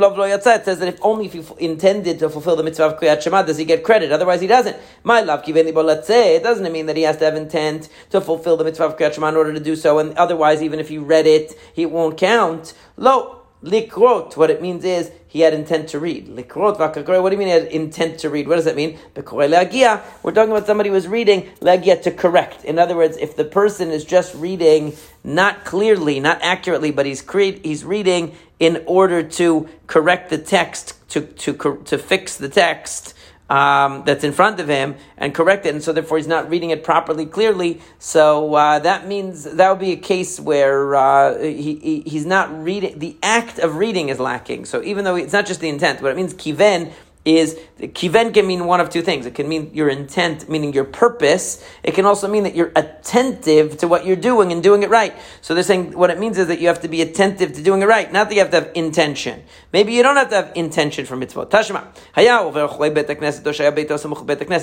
lov 0.00 0.16
lo 0.16 0.24
It 0.24 0.44
says 0.44 0.78
that 0.78 0.88
if 0.88 0.98
only 1.02 1.26
if 1.26 1.32
he 1.32 1.44
intended 1.64 2.20
to 2.20 2.28
fulfill 2.28 2.56
the 2.56 2.62
mitzvah 2.62 2.86
of 2.86 3.00
Kriyat 3.00 3.20
Shema 3.20 3.42
does 3.42 3.58
he 3.58 3.64
get 3.64 3.82
credit. 3.82 4.12
Otherwise, 4.12 4.40
he 4.40 4.46
doesn't. 4.46 4.76
My 5.02 5.20
love 5.20 5.42
kiven 5.42 5.64
libo 5.64 5.86
It 5.88 6.42
doesn't 6.42 6.72
mean 6.72 6.86
that 6.86 6.96
he 6.96 7.02
has 7.02 7.16
to 7.18 7.24
have 7.24 7.34
intent 7.34 7.88
to 8.10 8.20
fulfill 8.20 8.56
the 8.56 8.64
mitzvah 8.64 8.84
of 8.84 8.96
Kriyat 8.96 9.14
Shema 9.14 9.28
in 9.28 9.36
order 9.36 9.52
to 9.52 9.60
do 9.60 9.74
so. 9.74 9.98
And 9.98 10.16
otherwise, 10.16 10.62
even 10.62 10.78
if 10.78 10.88
he 10.88 10.98
read 10.98 11.26
it, 11.26 11.52
he 11.74 11.84
won't 11.84 12.16
count. 12.16 12.74
Lo 12.96 13.41
likrot. 13.62 14.36
What 14.36 14.50
it 14.50 14.60
means 14.60 14.84
is 14.84 15.10
he 15.26 15.40
had 15.40 15.54
intent 15.54 15.88
to 15.90 15.98
read. 15.98 16.28
Likrot 16.28 16.78
v'akakore. 16.78 17.22
What 17.22 17.30
do 17.30 17.34
you 17.34 17.38
mean 17.38 17.48
he 17.48 17.54
had 17.54 17.66
intent 17.66 18.18
to 18.20 18.30
read? 18.30 18.48
What 18.48 18.56
does 18.56 18.64
that 18.64 18.76
mean? 18.76 18.98
Bekore 19.14 19.48
leagia. 19.48 20.02
We're 20.22 20.32
talking 20.32 20.50
about 20.50 20.66
somebody 20.66 20.90
who 20.90 20.94
was 20.94 21.08
reading 21.08 21.48
leagia 21.60 22.02
to 22.02 22.10
correct. 22.10 22.64
In 22.64 22.78
other 22.78 22.96
words, 22.96 23.16
if 23.16 23.36
the 23.36 23.44
person 23.44 23.90
is 23.90 24.04
just 24.04 24.34
reading 24.34 24.94
not 25.24 25.64
clearly, 25.64 26.20
not 26.20 26.40
accurately, 26.42 26.90
but 26.90 27.06
he's 27.06 27.22
cre- 27.22 27.60
he's 27.62 27.84
reading 27.84 28.36
in 28.58 28.82
order 28.86 29.22
to 29.22 29.68
correct 29.86 30.30
the 30.30 30.38
text, 30.38 30.94
to 31.10 31.22
to 31.22 31.82
to 31.84 31.98
fix 31.98 32.36
the 32.36 32.48
text 32.48 33.14
um, 33.52 34.02
that's 34.06 34.24
in 34.24 34.32
front 34.32 34.60
of 34.60 34.68
him 34.68 34.96
and 35.18 35.34
correct 35.34 35.66
it, 35.66 35.74
and 35.74 35.84
so 35.84 35.92
therefore 35.92 36.16
he's 36.16 36.26
not 36.26 36.48
reading 36.48 36.70
it 36.70 36.82
properly 36.82 37.26
clearly. 37.26 37.82
So 37.98 38.54
uh, 38.54 38.78
that 38.78 39.06
means 39.06 39.44
that 39.44 39.68
would 39.68 39.78
be 39.78 39.92
a 39.92 39.96
case 39.96 40.40
where 40.40 40.96
uh, 40.96 41.38
he, 41.38 41.74
he, 41.74 42.00
he's 42.06 42.24
not 42.24 42.48
reading. 42.64 42.98
The 42.98 43.14
act 43.22 43.58
of 43.58 43.76
reading 43.76 44.08
is 44.08 44.18
lacking. 44.18 44.64
So 44.64 44.82
even 44.82 45.04
though 45.04 45.16
it's 45.16 45.34
not 45.34 45.44
just 45.44 45.60
the 45.60 45.68
intent, 45.68 46.00
what 46.00 46.12
it 46.12 46.16
means 46.16 46.32
kiven 46.32 46.92
is 47.24 47.58
kiven 47.78 48.34
can 48.34 48.46
mean 48.46 48.66
one 48.66 48.80
of 48.80 48.90
two 48.90 49.02
things. 49.02 49.26
It 49.26 49.34
can 49.34 49.48
mean 49.48 49.70
your 49.74 49.88
intent, 49.88 50.48
meaning 50.48 50.72
your 50.72 50.84
purpose. 50.84 51.64
It 51.82 51.94
can 51.94 52.04
also 52.04 52.26
mean 52.28 52.42
that 52.44 52.54
you're 52.54 52.72
attentive 52.74 53.78
to 53.78 53.88
what 53.88 54.04
you're 54.06 54.16
doing 54.16 54.52
and 54.52 54.62
doing 54.62 54.82
it 54.82 54.90
right. 54.90 55.14
So 55.40 55.54
they're 55.54 55.62
saying 55.62 55.96
what 55.96 56.10
it 56.10 56.18
means 56.18 56.38
is 56.38 56.48
that 56.48 56.60
you 56.60 56.68
have 56.68 56.80
to 56.80 56.88
be 56.88 57.00
attentive 57.00 57.52
to 57.54 57.62
doing 57.62 57.82
it 57.82 57.86
right, 57.86 58.12
not 58.12 58.28
that 58.28 58.34
you 58.34 58.40
have 58.40 58.50
to 58.50 58.60
have 58.60 58.70
intention. 58.74 59.44
Maybe 59.72 59.92
you 59.92 60.02
don't 60.02 60.16
have 60.16 60.30
to 60.30 60.36
have 60.36 60.52
intention 60.56 61.06
for 61.06 61.16
mitzvot. 61.16 61.50
Tashma. 61.50 61.86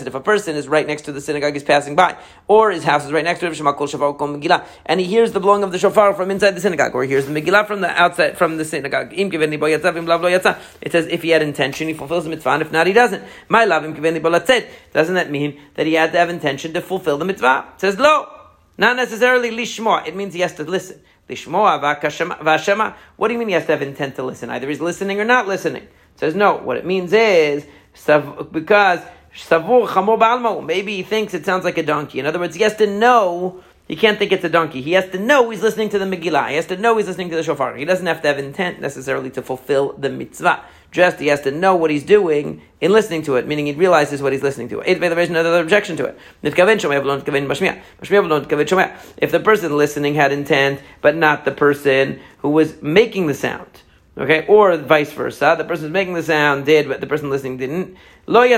If 0.09 0.15
a 0.15 0.19
person 0.19 0.55
is 0.55 0.67
right 0.67 0.85
next 0.87 1.03
to 1.03 1.11
the 1.11 1.21
synagogue, 1.21 1.53
he's 1.53 1.63
passing 1.63 1.95
by, 1.95 2.17
or 2.47 2.71
his 2.71 2.83
house 2.83 3.05
is 3.05 3.11
right 3.11 3.23
next 3.23 3.39
to 3.39 3.47
it, 3.47 4.61
and 4.85 4.99
he 4.99 5.05
hears 5.05 5.31
the 5.31 5.39
blowing 5.39 5.63
of 5.63 5.71
the 5.71 5.79
shofar 5.79 6.13
from 6.13 6.29
inside 6.31 6.51
the 6.51 6.61
synagogue, 6.61 6.93
or 6.93 7.03
he 7.03 7.09
hears 7.09 7.25
the 7.25 7.31
Megillah 7.31 7.67
from 7.67 7.81
the 7.81 7.89
outside 7.89 8.37
from 8.37 8.57
the 8.57 8.65
synagogue. 8.65 9.13
It 9.13 10.91
says 10.91 11.07
if 11.07 11.21
he 11.21 11.29
had 11.29 11.41
intention, 11.41 11.87
he 11.87 11.93
fulfills 11.93 12.25
the 12.25 12.29
mitzvah 12.29 12.48
mitzvah, 12.49 12.67
if 12.67 12.71
not, 12.71 12.87
he 12.87 12.93
doesn't. 12.93 13.23
My 13.47 13.65
love 13.65 13.83
him 13.83 13.93
Doesn't 13.93 15.15
that 15.15 15.29
mean 15.31 15.59
that 15.75 15.85
he 15.85 15.93
had 15.93 16.11
to 16.13 16.17
have 16.17 16.29
intention 16.29 16.73
to 16.73 16.81
fulfill 16.81 17.17
the 17.17 17.25
mitzvah? 17.25 17.65
It 17.75 17.81
says 17.81 17.99
lo. 17.99 18.27
Not 18.77 18.95
necessarily 18.95 19.51
lishmoa. 19.51 20.07
It 20.07 20.15
means 20.15 20.33
he 20.33 20.39
has 20.39 20.53
to 20.55 20.63
listen. 20.63 21.01
Lishmoa. 21.27 22.95
What 23.17 23.27
do 23.27 23.33
you 23.33 23.39
mean 23.39 23.49
he 23.49 23.53
has 23.53 23.65
to 23.65 23.73
have 23.73 23.81
intent 23.81 24.15
to 24.15 24.23
listen? 24.23 24.49
Either 24.49 24.69
he's 24.69 24.79
listening 24.79 25.19
or 25.19 25.25
not 25.25 25.47
listening. 25.47 25.83
It 25.83 26.19
says 26.19 26.33
no. 26.33 26.55
What 26.55 26.77
it 26.77 26.85
means 26.85 27.11
is 27.11 27.65
because 28.51 29.01
chamor 29.35 30.65
Maybe 30.65 30.95
he 30.95 31.03
thinks 31.03 31.33
it 31.33 31.45
sounds 31.45 31.65
like 31.65 31.77
a 31.77 31.83
donkey. 31.83 32.19
In 32.19 32.25
other 32.25 32.39
words, 32.39 32.55
he 32.55 32.63
has 32.63 32.75
to 32.77 32.87
know 32.87 33.63
he 33.89 33.95
can't 33.95 34.17
think 34.17 34.31
it's 34.31 34.45
a 34.45 34.49
donkey. 34.49 34.81
He 34.81 34.93
has 34.93 35.09
to 35.09 35.19
know 35.19 35.49
he's 35.49 35.61
listening 35.61 35.89
to 35.89 35.99
the 35.99 36.05
Megillah. 36.05 36.49
He 36.49 36.55
has 36.55 36.67
to 36.67 36.77
know 36.77 36.95
he's 36.97 37.07
listening 37.07 37.31
to 37.31 37.35
the 37.35 37.43
shofar. 37.43 37.75
He 37.75 37.85
doesn't 37.85 38.05
have 38.05 38.21
to 38.21 38.27
have 38.27 38.37
intent 38.37 38.79
necessarily 38.79 39.31
to 39.31 39.41
fulfill 39.41 39.93
the 39.93 40.09
mitzvah. 40.09 40.63
Just 40.91 41.19
he 41.19 41.27
has 41.27 41.41
to 41.41 41.51
know 41.51 41.75
what 41.75 41.91
he's 41.91 42.03
doing 42.03 42.63
in 42.81 42.91
listening 42.91 43.21
to 43.23 43.35
it, 43.35 43.45
meaning 43.45 43.67
he 43.67 43.73
realizes 43.73 44.21
what 44.21 44.31
he's 44.33 44.41
listening 44.41 44.69
to. 44.69 44.79
Another 44.79 45.61
objection 45.61 45.97
to 45.97 46.05
it. 46.05 46.17
If 46.41 46.55
the 49.31 49.41
person 49.43 49.77
listening 49.77 50.15
had 50.15 50.31
intent, 50.31 50.81
but 51.01 51.15
not 51.15 51.45
the 51.45 51.51
person 51.51 52.19
who 52.39 52.49
was 52.49 52.81
making 52.81 53.27
the 53.27 53.35
sound. 53.35 53.67
Okay, 54.17 54.47
or 54.47 54.75
vice 54.77 55.13
versa. 55.13 55.53
The 55.57 55.63
person 55.63 55.91
making 55.91 56.15
the 56.15 56.23
sound 56.23 56.65
did, 56.65 56.87
but 56.87 57.01
the 57.01 57.07
person 57.07 57.29
listening 57.29 57.57
didn't. 57.57 57.95
You 58.27 58.57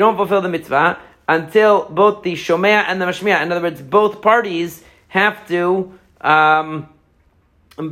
don't 0.00 0.16
fulfill 0.16 0.40
the 0.40 0.48
mitzvah 0.48 0.98
until 1.28 1.88
both 1.88 2.22
the 2.22 2.34
Shomea 2.34 2.84
and 2.86 3.00
the 3.00 3.06
Mashmiya, 3.06 3.42
in 3.42 3.52
other 3.52 3.62
words, 3.62 3.80
both 3.80 4.20
parties 4.20 4.82
have 5.08 5.46
to 5.48 5.98
um, 6.20 6.88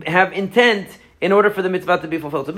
have 0.06 0.32
intent 0.32 0.88
in 1.22 1.30
order 1.30 1.48
for 1.50 1.62
the 1.62 1.70
mitzvah 1.70 1.98
to 1.98 2.08
be 2.08 2.18
fulfilled. 2.18 2.48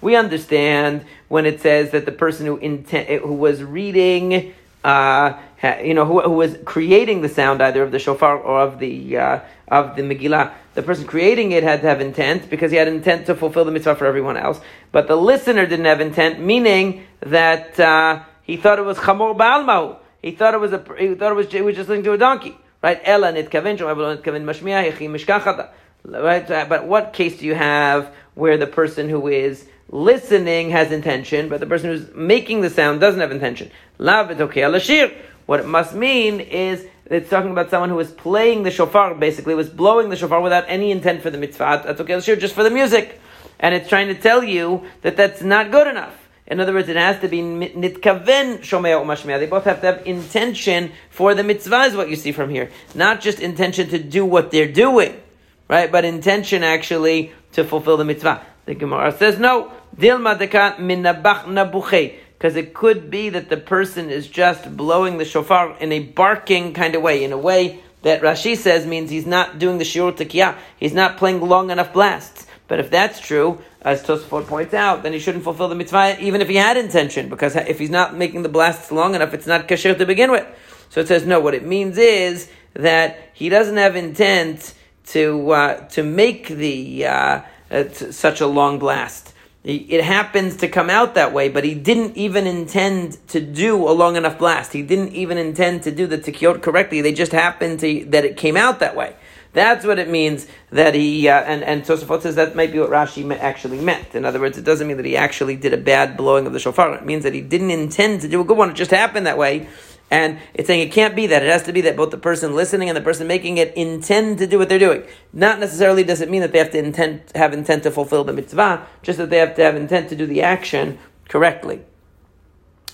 We 0.00 0.16
understand 0.16 1.04
when 1.28 1.46
it 1.46 1.60
says 1.60 1.90
that 1.90 2.04
the 2.06 2.12
person 2.12 2.46
who 2.46 2.56
intent, 2.58 3.08
who 3.20 3.34
was 3.34 3.64
reading, 3.64 4.54
uh, 4.84 5.36
you 5.82 5.92
know, 5.92 6.04
who, 6.06 6.20
who, 6.20 6.30
was 6.30 6.56
creating 6.64 7.22
the 7.22 7.28
sound 7.28 7.60
either 7.60 7.82
of 7.82 7.90
the 7.90 7.98
shofar 7.98 8.38
or 8.38 8.60
of 8.60 8.78
the 8.78 9.16
uh, 9.18 9.40
of 9.66 9.96
the 9.96 10.02
Megillah, 10.02 10.52
the 10.74 10.82
person 10.82 11.06
creating 11.06 11.50
it 11.50 11.64
had 11.64 11.80
to 11.82 11.88
have 11.88 12.00
intent 12.00 12.48
because 12.48 12.70
he 12.70 12.76
had 12.76 12.86
intent 12.86 13.26
to 13.26 13.34
fulfill 13.34 13.64
the 13.64 13.72
mitzvah 13.72 13.96
for 13.96 14.06
everyone 14.06 14.36
else. 14.36 14.60
But 14.92 15.08
the 15.08 15.16
listener 15.16 15.66
didn't 15.66 15.86
have 15.86 16.00
intent, 16.00 16.40
meaning 16.40 17.04
that 17.20 17.78
uh, 17.80 18.22
he 18.44 18.56
thought 18.56 18.78
it 18.78 18.84
was 18.84 18.96
chamor 18.96 19.36
ba'almau. 19.36 19.96
He 20.22 20.30
thought 20.32 20.54
it 20.54 20.60
was 20.60 20.72
a, 20.72 20.84
he 20.98 21.14
thought 21.14 21.32
it 21.32 21.34
was, 21.34 21.50
he 21.50 21.62
was 21.62 21.74
just 21.74 21.88
listening 21.88 22.04
to 22.04 22.12
a 22.12 22.18
donkey. 22.18 22.56
Right? 22.82 23.00
Ela 23.04 23.32
nitkaven, 23.32 23.78
nitkaven. 23.78 25.70
Right? 26.04 26.68
But 26.68 26.86
what 26.86 27.12
case 27.12 27.38
do 27.38 27.46
you 27.46 27.54
have 27.54 28.14
where 28.34 28.56
the 28.56 28.66
person 28.66 29.08
who 29.08 29.28
is 29.28 29.66
listening 29.92 30.70
has 30.70 30.92
intention, 30.92 31.48
but 31.48 31.60
the 31.60 31.66
person 31.66 31.90
who's 31.90 32.14
making 32.14 32.60
the 32.60 32.70
sound 32.70 33.00
doesn't 33.00 33.20
have 33.20 33.32
intention. 33.32 33.70
What 33.98 35.60
it 35.60 35.66
must 35.66 35.94
mean 35.94 36.40
is 36.40 36.86
it's 37.06 37.28
talking 37.28 37.50
about 37.50 37.70
someone 37.70 37.88
who 37.90 37.96
was 37.96 38.12
playing 38.12 38.62
the 38.62 38.70
shofar, 38.70 39.14
basically, 39.14 39.56
was 39.56 39.68
blowing 39.68 40.08
the 40.08 40.16
shofar 40.16 40.40
without 40.40 40.64
any 40.68 40.92
intent 40.92 41.22
for 41.22 41.30
the 41.30 41.38
mitzvah, 41.38 41.82
that's 41.84 42.00
okay, 42.00 42.20
just 42.20 42.54
for 42.54 42.62
the 42.62 42.70
music. 42.70 43.20
And 43.58 43.74
it's 43.74 43.88
trying 43.88 44.06
to 44.08 44.14
tell 44.14 44.44
you 44.44 44.86
that 45.02 45.16
that's 45.16 45.42
not 45.42 45.72
good 45.72 45.88
enough. 45.88 46.16
In 46.50 46.58
other 46.58 46.72
words, 46.72 46.88
it 46.88 46.96
has 46.96 47.20
to 47.20 47.28
be 47.28 47.38
nitkaven 47.38 48.58
shomea 48.58 49.00
umashmea. 49.00 49.38
They 49.38 49.46
both 49.46 49.64
have 49.64 49.80
to 49.82 49.86
have 49.86 50.06
intention 50.06 50.90
for 51.08 51.32
the 51.36 51.44
mitzvah, 51.44 51.82
is 51.82 51.94
what 51.94 52.10
you 52.10 52.16
see 52.16 52.32
from 52.32 52.50
here. 52.50 52.70
Not 52.92 53.20
just 53.20 53.38
intention 53.38 53.88
to 53.90 53.98
do 54.00 54.24
what 54.24 54.50
they're 54.50 54.70
doing, 54.70 55.22
right? 55.68 55.90
But 55.90 56.04
intention 56.04 56.64
actually 56.64 57.32
to 57.52 57.62
fulfill 57.62 57.96
the 57.96 58.04
mitzvah. 58.04 58.44
The 58.66 58.74
Gemara 58.74 59.16
says 59.16 59.38
no. 59.38 59.72
Dilma 59.96 60.36
dekat 60.36 60.78
minabach 60.78 61.44
nabuche. 61.44 62.16
Because 62.36 62.56
it 62.56 62.74
could 62.74 63.10
be 63.10 63.28
that 63.28 63.48
the 63.48 63.56
person 63.56 64.10
is 64.10 64.26
just 64.26 64.76
blowing 64.76 65.18
the 65.18 65.24
shofar 65.24 65.76
in 65.78 65.92
a 65.92 66.00
barking 66.00 66.72
kind 66.72 66.94
of 66.96 67.02
way, 67.02 67.22
in 67.22 67.32
a 67.32 67.38
way 67.38 67.80
that 68.02 68.22
Rashi 68.22 68.56
says 68.56 68.86
means 68.86 69.10
he's 69.10 69.26
not 69.26 69.58
doing 69.58 69.78
the 69.78 69.84
shiur 69.84 70.10
tekiyah. 70.12 70.56
He's 70.78 70.94
not 70.94 71.16
playing 71.16 71.40
long 71.42 71.70
enough 71.70 71.92
blasts. 71.92 72.46
But 72.70 72.78
if 72.78 72.88
that's 72.88 73.18
true, 73.18 73.58
as 73.82 74.00
Tosfot 74.04 74.46
points 74.46 74.74
out, 74.74 75.02
then 75.02 75.12
he 75.12 75.18
shouldn't 75.18 75.42
fulfill 75.42 75.66
the 75.66 75.74
mitzvah 75.74 76.18
even 76.20 76.40
if 76.40 76.48
he 76.48 76.54
had 76.54 76.76
intention, 76.76 77.28
because 77.28 77.56
if 77.56 77.80
he's 77.80 77.90
not 77.90 78.16
making 78.16 78.42
the 78.42 78.48
blasts 78.48 78.92
long 78.92 79.16
enough, 79.16 79.34
it's 79.34 79.48
not 79.48 79.66
kasher 79.66 79.98
to 79.98 80.06
begin 80.06 80.30
with. 80.30 80.46
So 80.88 81.00
it 81.00 81.08
says 81.08 81.26
no. 81.26 81.40
What 81.40 81.54
it 81.54 81.66
means 81.66 81.98
is 81.98 82.48
that 82.74 83.18
he 83.34 83.48
doesn't 83.48 83.76
have 83.76 83.96
intent 83.96 84.74
to 85.06 85.50
uh, 85.50 85.88
to 85.88 86.04
make 86.04 86.46
the 86.46 87.06
uh, 87.06 87.40
uh, 87.72 87.88
such 87.88 88.40
a 88.40 88.46
long 88.46 88.78
blast. 88.78 89.34
It 89.64 90.02
happens 90.04 90.56
to 90.58 90.68
come 90.68 90.88
out 90.88 91.16
that 91.16 91.32
way, 91.34 91.48
but 91.48 91.64
he 91.64 91.74
didn't 91.74 92.16
even 92.16 92.46
intend 92.46 93.18
to 93.28 93.40
do 93.40 93.76
a 93.76 93.92
long 93.92 94.16
enough 94.16 94.38
blast. 94.38 94.72
He 94.72 94.82
didn't 94.82 95.12
even 95.12 95.36
intend 95.36 95.82
to 95.82 95.90
do 95.90 96.06
the 96.06 96.16
tikkiyot 96.18 96.62
correctly. 96.62 97.00
They 97.00 97.12
just 97.12 97.32
happened 97.32 97.80
to 97.80 98.04
that 98.06 98.24
it 98.24 98.36
came 98.36 98.56
out 98.56 98.78
that 98.78 98.94
way. 98.94 99.16
That's 99.52 99.84
what 99.84 99.98
it 99.98 100.08
means 100.08 100.46
that 100.70 100.94
he 100.94 101.28
uh, 101.28 101.40
and 101.40 101.64
and 101.64 101.82
Tosafot 101.82 102.22
says 102.22 102.36
that 102.36 102.54
might 102.54 102.72
be 102.72 102.78
what 102.78 102.90
Rashi 102.90 103.28
actually 103.36 103.80
meant. 103.80 104.14
In 104.14 104.24
other 104.24 104.38
words, 104.40 104.56
it 104.58 104.64
doesn't 104.64 104.86
mean 104.86 104.96
that 104.96 105.06
he 105.06 105.16
actually 105.16 105.56
did 105.56 105.72
a 105.72 105.76
bad 105.76 106.16
blowing 106.16 106.46
of 106.46 106.52
the 106.52 106.60
shofar. 106.60 106.94
It 106.94 107.04
means 107.04 107.24
that 107.24 107.34
he 107.34 107.40
didn't 107.40 107.70
intend 107.70 108.20
to 108.20 108.28
do 108.28 108.40
a 108.40 108.44
good 108.44 108.56
one. 108.56 108.70
It 108.70 108.74
just 108.74 108.92
happened 108.92 109.26
that 109.26 109.38
way. 109.38 109.68
And 110.12 110.40
it's 110.54 110.66
saying 110.66 110.86
it 110.86 110.92
can't 110.92 111.14
be 111.14 111.28
that. 111.28 111.42
It 111.42 111.48
has 111.48 111.62
to 111.64 111.72
be 111.72 111.82
that 111.82 111.96
both 111.96 112.10
the 112.10 112.18
person 112.18 112.56
listening 112.56 112.88
and 112.88 112.96
the 112.96 113.00
person 113.00 113.28
making 113.28 113.58
it 113.58 113.72
intend 113.74 114.38
to 114.38 114.46
do 114.46 114.58
what 114.58 114.68
they're 114.68 114.78
doing. 114.78 115.04
Not 115.32 115.60
necessarily 115.60 116.02
does 116.02 116.20
it 116.20 116.28
mean 116.28 116.40
that 116.40 116.50
they 116.50 116.58
have 116.58 116.72
to 116.72 116.78
intend 116.78 117.22
have 117.34 117.52
intent 117.52 117.84
to 117.84 117.92
fulfill 117.92 118.24
the 118.24 118.32
mitzvah, 118.32 118.86
just 119.02 119.18
that 119.18 119.30
they 119.30 119.38
have 119.38 119.54
to 119.56 119.62
have 119.62 119.76
intent 119.76 120.08
to 120.08 120.16
do 120.16 120.26
the 120.26 120.42
action 120.42 120.98
correctly. 121.28 121.82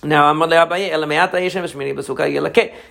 Now, 0.02 0.30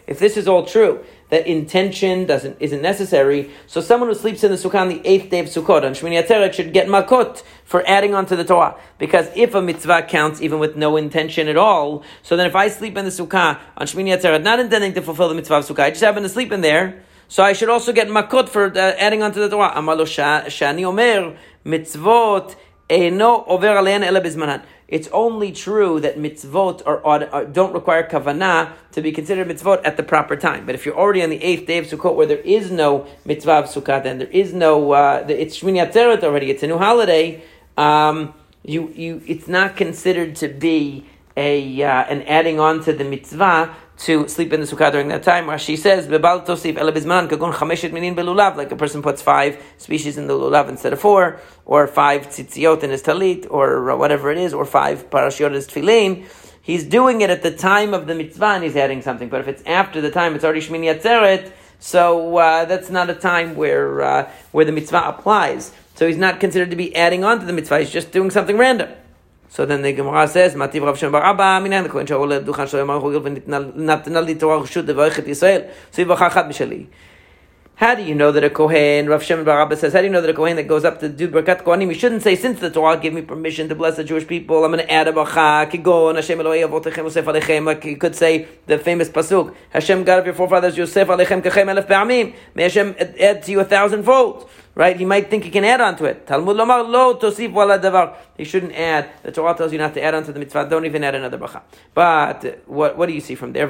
if 0.08 0.20
this 0.20 0.38
is 0.38 0.48
all 0.48 0.66
true, 0.66 1.06
that 1.36 1.46
intention 1.48 2.26
doesn't 2.26 2.56
isn't 2.62 2.82
necessary, 2.82 3.52
so 3.68 3.82
someone 3.82 4.08
who 4.08 4.16
sleeps 4.16 4.42
in 4.46 4.52
the 4.52 4.58
sukkah 4.58 4.80
on 4.80 4.88
the 4.88 5.02
eighth 5.04 5.30
day 5.30 5.40
of 5.40 5.48
Sukkot 5.48 5.84
on 5.84 5.92
Shmini 5.92 6.18
Atzeret 6.24 6.54
should 6.54 6.72
get 6.72 6.88
makot 6.88 7.44
for 7.66 7.86
adding 7.86 8.16
on 8.16 8.26
to 8.28 8.38
the 8.38 8.46
Torah. 8.46 8.80
Because 8.98 9.28
if 9.36 9.54
a 9.54 9.62
mitzvah 9.62 10.04
counts 10.04 10.42
even 10.42 10.60
with 10.60 10.78
no 10.78 10.96
intention 10.96 11.50
at 11.50 11.58
all, 11.58 12.04
so 12.24 12.38
then 12.38 12.48
if 12.48 12.56
I 12.56 12.70
sleep 12.70 12.96
in 12.96 13.04
the 13.04 13.12
sukkah 13.12 13.60
on 13.76 13.86
Shmini 13.86 14.18
Atzeret, 14.18 14.44
not 14.44 14.62
intending 14.62 14.94
to 14.94 15.02
fulfill 15.02 15.28
the 15.28 15.36
mitzvah 15.36 15.58
of 15.58 15.66
sukkah, 15.66 15.84
I 15.84 15.90
just 15.90 16.02
happen 16.02 16.24
to 16.24 16.30
sleep 16.30 16.54
in 16.54 16.62
there, 16.62 17.04
so 17.28 17.44
I 17.44 17.52
should 17.52 17.70
also 17.70 17.92
get 17.92 18.08
makot 18.08 18.48
for 18.48 18.68
uh, 18.68 18.80
adding 18.80 19.22
on 19.22 19.34
to 19.34 19.40
the 19.42 19.50
Torah. 19.50 19.74
Amalo 19.76 20.06
shani 20.06 20.86
omer 20.86 21.36
mitzvot 21.66 22.56
eno 22.90 23.44
over 23.46 23.68
alein 23.68 24.04
ela. 24.04 24.64
It's 24.88 25.08
only 25.08 25.52
true 25.52 26.00
that 26.02 26.18
mitzvot 26.18 26.84
are, 26.86 27.04
are, 27.06 27.46
don't 27.46 27.74
require 27.74 28.08
kavanah 28.08 28.74
to 28.92 29.02
be 29.02 29.12
considered 29.12 29.48
mitzvot 29.48 29.82
at 29.84 29.98
the 29.98 30.04
proper 30.04 30.36
time. 30.36 30.66
But 30.66 30.76
if 30.76 30.86
you're 30.86 30.98
already 30.98 31.24
on 31.24 31.32
the 31.32 31.44
eighth 31.44 31.66
day 31.66 31.80
of 31.80 31.86
Sukkot 31.86 32.16
where 32.16 32.28
there 32.28 32.38
is 32.38 32.70
no 32.70 33.08
mitzvah 33.26 33.54
of 33.54 33.66
Sukkot, 33.66 34.04
then 34.04 34.20
there 34.20 34.30
is 34.30 34.54
no, 34.54 34.92
uh, 34.92 35.26
it's 35.28 35.60
Shmini 35.60 35.84
Atzeret 35.84 36.24
already, 36.24 36.52
it's 36.52 36.62
a 36.62 36.68
new 36.68 36.78
holiday, 36.78 37.44
um, 37.78 38.36
you, 38.64 38.92
you, 38.96 39.22
it's 39.26 39.48
not 39.48 39.76
considered 39.76 40.36
to 40.38 40.50
be 40.50 41.06
a, 41.38 41.84
uh, 41.84 41.88
an 41.88 42.22
adding 42.24 42.60
on 42.60 42.84
to 42.84 42.94
the 42.94 43.04
mitzvah 43.04 43.76
to 43.98 44.28
sleep 44.28 44.52
in 44.52 44.60
the 44.60 44.68
sukkah 44.68 44.92
during 44.92 45.08
that 45.10 45.24
time. 45.24 45.46
Rashi 45.46 45.78
says, 45.78 46.08
"Bebal 46.08 46.46
chameshet 46.46 47.92
minin 47.92 48.16
belulav." 48.16 48.56
Like 48.56 48.72
a 48.72 48.76
person 48.76 49.02
puts 49.02 49.22
five 49.22 49.62
species 49.78 50.18
in 50.18 50.28
the 50.28 50.34
lulav 50.34 50.70
instead 50.70 50.94
of 50.94 51.00
four, 51.00 51.40
or 51.66 51.88
five 51.88 52.28
tzitziot 52.28 52.84
in 52.84 52.90
his 52.90 53.02
talit, 53.02 53.48
or 53.50 53.96
whatever 53.98 54.32
it 54.32 54.38
is, 54.38 54.54
or 54.54 54.66
five 54.66 55.10
parashiot 55.10 55.48
in 55.48 55.54
his 55.54 55.68
tefillin. 55.68 56.26
He's 56.62 56.84
doing 56.84 57.22
it 57.22 57.30
at 57.30 57.44
the 57.44 57.52
time 57.52 57.94
of 57.94 58.08
the 58.08 58.16
mitzvah, 58.16 58.46
and 58.46 58.64
he's 58.64 58.76
adding 58.76 59.02
something. 59.02 59.30
But 59.30 59.42
if 59.42 59.48
it's 59.48 59.64
after 59.66 60.02
the 60.02 60.12
time, 60.12 60.36
it's 60.36 60.44
already 60.44 60.62
shmini 60.62 60.94
atzeret. 60.94 61.52
So 61.80 62.38
uh, 62.38 62.66
that's 62.66 62.90
not 62.90 63.10
a 63.10 63.14
time 63.14 63.56
where 63.56 64.02
uh, 64.02 64.32
where 64.52 64.66
the 64.66 64.72
mitzvah 64.72 65.04
applies. 65.06 65.72
So 65.96 66.08
he's 66.08 66.18
not 66.18 66.40
considered 66.40 66.72
to 66.72 66.76
be 66.76 66.96
adding 66.96 67.24
on 67.24 67.40
to 67.40 67.46
the 67.46 67.54
mitzvah. 67.54 67.80
He's 67.80 67.92
just 67.92 68.12
doing 68.12 68.32
something 68.32 68.58
random. 68.58 68.90
So 69.50 69.66
then 69.66 69.82
the 69.82 69.94
Gemara 69.94 70.28
says, 70.28 70.56
Mativ 70.56 70.84
Rav 70.84 70.98
Shem 70.98 71.12
Bar 71.12 71.24
Abba, 71.24 71.62
minan 71.64 71.84
the 71.84 71.90
Kohen 71.90 72.06
Shaul 72.06 72.44
Duchan 72.44 72.68
Shalom 72.68 72.88
Aruch 72.90 73.22
Hogel 73.22 73.40
v'nitna 73.42 74.26
li 74.26 74.36
Torah 74.36 74.60
Rishut 74.62 74.86
Devarichet 74.86 75.26
Yisrael. 75.26 75.72
So 75.92 76.04
Yivachar 76.04 76.32
Chad 76.34 76.46
Mishali. 76.46 76.88
How 77.78 77.94
do 77.94 78.04
you 78.04 78.16
know 78.16 78.32
that 78.32 78.42
a 78.42 78.50
Kohen, 78.50 79.10
Rav 79.10 79.22
Shem 79.22 79.44
Bar 79.44 79.62
Abba 79.64 79.76
says, 79.76 79.92
how 79.92 80.00
do 80.00 80.06
you 80.06 80.10
know 80.10 80.22
that 80.22 80.30
a 80.30 80.34
Kohen 80.34 80.56
that 80.56 80.64
goes 80.64 80.86
up 80.86 81.02
to 81.02 81.10
do 81.10 81.28
Berkat 81.28 81.64
Kohanim, 81.64 81.92
he 81.92 82.00
shouldn't 82.00 82.24
say, 82.24 82.38
since 82.38 82.62
the 82.62 82.70
Torah 82.70 82.96
gave 82.96 83.14
me 83.14 83.22
permission 83.22 83.68
to 83.68 83.76
bless 83.76 83.98
the 83.98 84.04
Jewish 84.06 84.26
people, 84.26 84.64
I'm 84.64 84.72
going 84.72 84.86
to 84.86 84.90
add 84.90 85.10
a 85.10 85.12
Bacha, 85.12 85.70
Kigon, 85.70 86.16
Hashem 86.16 86.40
Eloi 86.40 86.62
Avotechem 86.62 87.04
Yosef 87.04 87.26
Alechem, 87.26 87.66
like 87.66 87.84
you 87.84 87.98
could 87.98 88.16
say 88.16 88.48
the 88.66 88.78
famous 88.78 89.10
Pasuk, 89.10 89.54
Hashem 89.72 90.06
God 90.06 90.20
of 90.20 90.26
your 90.26 90.36
forefathers, 90.36 90.78
Yosef 90.78 91.06
Alechem 91.06 91.44
Kachem 91.44 91.68
Elef 91.68 91.86
Be'amim, 91.86 92.34
may 92.54 92.64
Hashem 92.64 92.96
add 93.20 93.44
to 93.44 93.52
you 93.52 93.60
a 93.60 93.66
thousandfold 93.66 94.50
right? 94.76 94.98
He 94.98 95.06
might 95.06 95.30
think 95.30 95.46
he 95.46 95.50
can 95.50 95.64
add 95.64 95.82
on 95.82 95.96
to 95.98 96.06
it. 96.06 96.28
Talmud 96.28 96.56
lomar 96.58 96.88
lo 96.88 97.18
tosif 97.18 97.52
wala 97.52 97.80
davar. 97.80 98.16
He 98.38 98.44
shouldn't 98.44 98.74
add. 98.74 99.10
The 99.24 99.32
Torah 99.32 99.56
tells 99.56 99.72
you 99.72 99.80
not 99.80 99.94
to 99.94 100.04
add 100.04 100.14
on 100.14 100.26
to 100.26 100.34
the 100.34 100.40
mitzvah. 100.40 100.68
Don't 100.70 100.86
even 100.86 101.04
add 101.04 101.16
another 101.16 101.38
bracha. 101.38 101.62
But 101.94 102.64
what, 102.68 102.98
what 102.98 103.08
do 103.08 103.14
you 103.14 103.22
see 103.22 103.36
from 103.36 103.54
there? 103.54 103.66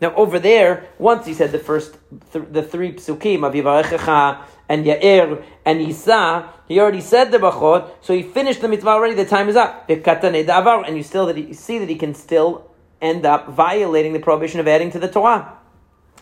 Now 0.00 0.14
over 0.14 0.38
there, 0.38 0.88
once 0.98 1.26
he 1.26 1.34
said 1.34 1.52
the 1.52 1.58
first, 1.58 1.96
th- 2.32 2.46
the 2.50 2.62
three 2.62 2.92
psukim 2.92 3.46
of 3.46 3.54
Yivarechecha 3.54 4.42
and 4.68 4.84
Yair 4.84 5.44
and 5.64 5.80
Isa, 5.80 6.50
he 6.66 6.80
already 6.80 7.00
said 7.00 7.30
the 7.30 7.38
brachot, 7.38 7.90
so 8.00 8.14
he 8.14 8.22
finished 8.22 8.60
the 8.60 8.68
mitzvah 8.68 8.90
already. 8.90 9.14
The 9.14 9.24
time 9.24 9.48
is 9.48 9.56
up. 9.56 9.88
And 9.88 10.96
you 10.96 11.02
still 11.02 11.26
that 11.26 11.36
he, 11.36 11.52
see 11.52 11.78
that 11.78 11.88
he 11.88 11.96
can 11.96 12.14
still 12.14 12.70
end 13.00 13.26
up 13.26 13.48
violating 13.50 14.12
the 14.12 14.20
prohibition 14.20 14.60
of 14.60 14.68
adding 14.68 14.90
to 14.92 14.98
the 14.98 15.08
Torah, 15.08 15.58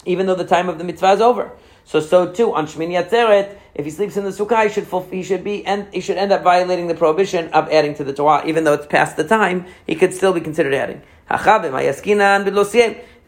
even 0.04 0.26
though 0.26 0.34
the 0.34 0.44
time 0.44 0.68
of 0.68 0.78
the 0.78 0.84
mitzvah 0.84 1.12
is 1.12 1.20
over. 1.20 1.52
So 1.84 2.00
so 2.00 2.32
too 2.32 2.54
on 2.54 2.66
Shmini 2.66 3.02
Atzeret, 3.02 3.58
if 3.74 3.84
he 3.84 3.90
sleeps 3.90 4.16
in 4.16 4.24
the 4.24 4.30
sukkah, 4.30 4.64
he 4.64 4.72
should 4.72 4.86
he 5.10 5.22
should 5.22 5.42
be 5.42 5.64
and 5.64 5.92
he 5.92 6.00
should 6.00 6.16
end 6.16 6.30
up 6.32 6.42
violating 6.42 6.86
the 6.86 6.94
prohibition 6.94 7.48
of 7.48 7.68
adding 7.70 7.94
to 7.94 8.04
the 8.04 8.12
Torah, 8.12 8.46
even 8.46 8.64
though 8.64 8.74
it's 8.74 8.86
past 8.86 9.16
the 9.16 9.24
time. 9.24 9.66
He 9.86 9.94
could 9.94 10.14
still 10.14 10.32
be 10.32 10.40
considered 10.40 10.74
adding. 10.74 11.02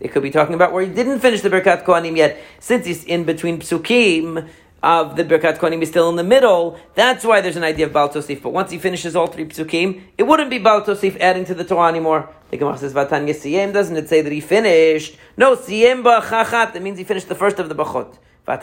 It 0.00 0.12
could 0.12 0.22
be 0.22 0.30
talking 0.30 0.54
about 0.54 0.72
where 0.72 0.84
he 0.84 0.92
didn't 0.92 1.20
finish 1.20 1.40
the 1.40 1.50
Birkat 1.50 1.84
Kohanim 1.84 2.16
yet, 2.16 2.40
since 2.58 2.86
he's 2.86 3.04
in 3.04 3.24
between 3.24 3.60
psukim 3.60 4.48
of 4.82 5.16
the 5.16 5.24
Birkat 5.24 5.58
Kohanim 5.58 5.78
he's 5.78 5.88
still 5.88 6.10
in 6.10 6.16
the 6.16 6.24
middle. 6.24 6.78
That's 6.94 7.24
why 7.24 7.40
there's 7.40 7.56
an 7.56 7.64
idea 7.64 7.86
of 7.86 7.92
Baal 7.92 8.10
Tosif. 8.10 8.42
But 8.42 8.50
once 8.50 8.70
he 8.70 8.78
finishes 8.78 9.16
all 9.16 9.28
three 9.28 9.46
psukim, 9.46 10.02
it 10.18 10.24
wouldn't 10.24 10.50
be 10.50 10.58
Baal 10.58 10.82
Tosif 10.82 11.18
adding 11.20 11.44
to 11.46 11.54
the 11.54 11.64
Torah 11.64 11.88
anymore. 11.88 12.28
The 12.50 12.58
Gemara 12.58 12.76
says 12.76 12.92
Vatan 12.92 13.26
Yesiyem. 13.26 13.72
Doesn't 13.72 13.96
it 13.96 14.08
say 14.08 14.20
that 14.20 14.30
he 14.32 14.40
finished? 14.40 15.16
No, 15.36 15.56
Siyem 15.56 16.02
Ba'chachat. 16.02 16.74
That 16.74 16.82
means 16.82 16.98
he 16.98 17.04
finished 17.04 17.28
the 17.28 17.34
first 17.34 17.58
of 17.58 17.68
the 17.68 17.74
Brachot. 17.74 18.18
No, 18.46 18.56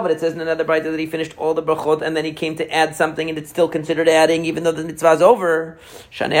but 0.00 0.10
it 0.10 0.20
says 0.20 0.32
in 0.32 0.40
another 0.40 0.64
brayta 0.64 0.84
that 0.84 1.00
he 1.00 1.06
finished 1.06 1.36
all 1.36 1.52
the 1.52 1.62
brachot 1.62 2.00
and 2.00 2.16
then 2.16 2.24
he 2.24 2.32
came 2.32 2.54
to 2.56 2.72
add 2.72 2.94
something 2.94 3.28
and 3.28 3.36
it's 3.36 3.50
still 3.50 3.68
considered 3.68 4.08
adding 4.08 4.44
even 4.44 4.62
though 4.62 4.70
the 4.72 4.84
mitzvah 4.84 5.12
is 5.12 5.22
over. 5.22 5.78
The 6.18 6.36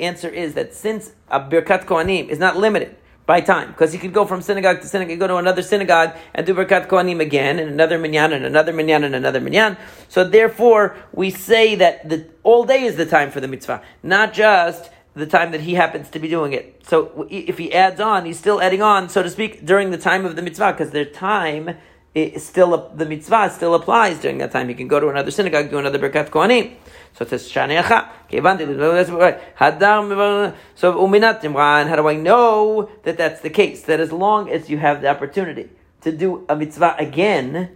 answer 0.00 0.28
is 0.28 0.54
that 0.54 0.74
since 0.74 1.12
a 1.28 1.40
birkat 1.40 1.84
kohanim 1.84 2.28
is 2.28 2.38
not 2.38 2.56
limited 2.56 2.96
by 3.26 3.40
time, 3.40 3.68
because 3.68 3.92
he 3.92 3.98
could 3.98 4.12
go 4.12 4.26
from 4.26 4.42
synagogue 4.42 4.82
to 4.82 4.86
synagogue, 4.86 5.18
go 5.18 5.26
to 5.26 5.36
another 5.36 5.62
synagogue 5.62 6.14
and 6.34 6.46
do 6.46 6.54
Birkat 6.54 6.88
Kohanim 6.88 7.20
again, 7.20 7.58
and 7.58 7.70
another 7.70 7.98
minyan, 7.98 8.34
and 8.34 8.44
another 8.44 8.70
minyan, 8.72 9.02
and 9.02 9.14
another 9.14 9.40
minyan. 9.40 9.78
So 10.08 10.24
therefore, 10.28 10.94
we 11.12 11.30
say 11.30 11.74
that 11.76 12.06
the, 12.06 12.26
all 12.42 12.64
day 12.64 12.82
is 12.84 12.96
the 12.96 13.06
time 13.06 13.30
for 13.30 13.40
the 13.40 13.48
mitzvah, 13.48 13.80
not 14.02 14.34
just 14.34 14.90
the 15.14 15.26
time 15.26 15.52
that 15.52 15.60
he 15.60 15.74
happens 15.74 16.10
to 16.10 16.18
be 16.18 16.28
doing 16.28 16.52
it. 16.52 16.82
So 16.86 17.26
if 17.30 17.58
he 17.58 17.72
adds 17.72 18.00
on, 18.00 18.24
he's 18.24 18.38
still 18.38 18.60
adding 18.60 18.82
on, 18.82 19.08
so 19.08 19.22
to 19.22 19.30
speak, 19.30 19.64
during 19.64 19.90
the 19.90 19.98
time 19.98 20.24
of 20.24 20.34
the 20.36 20.42
mitzvah, 20.42 20.72
because 20.72 20.90
their 20.90 21.04
time 21.04 21.76
is 22.14 22.44
still 22.46 22.92
the 22.94 23.06
mitzvah 23.06 23.50
still 23.50 23.74
applies 23.74 24.20
during 24.20 24.38
that 24.38 24.52
time. 24.52 24.68
He 24.68 24.74
can 24.74 24.88
go 24.88 25.00
to 25.00 25.08
another 25.08 25.30
synagogue, 25.30 25.70
do 25.70 25.78
another 25.78 25.98
Birkat 25.98 26.30
Kohanim. 26.30 26.74
So 27.14 27.24
it 27.24 27.30
says 27.30 27.48
Shanecha. 27.50 28.08
So 30.76 30.92
uminat. 30.94 31.88
How 31.88 31.96
do 31.96 32.08
I 32.08 32.14
know 32.16 32.90
that 33.02 33.16
that's 33.16 33.40
the 33.40 33.50
case? 33.50 33.82
That 33.82 34.00
as 34.00 34.12
long 34.12 34.48
as 34.50 34.70
you 34.70 34.78
have 34.78 35.00
the 35.00 35.08
opportunity 35.08 35.70
to 36.02 36.12
do 36.12 36.44
a 36.48 36.56
mitzvah 36.56 36.96
again, 36.98 37.70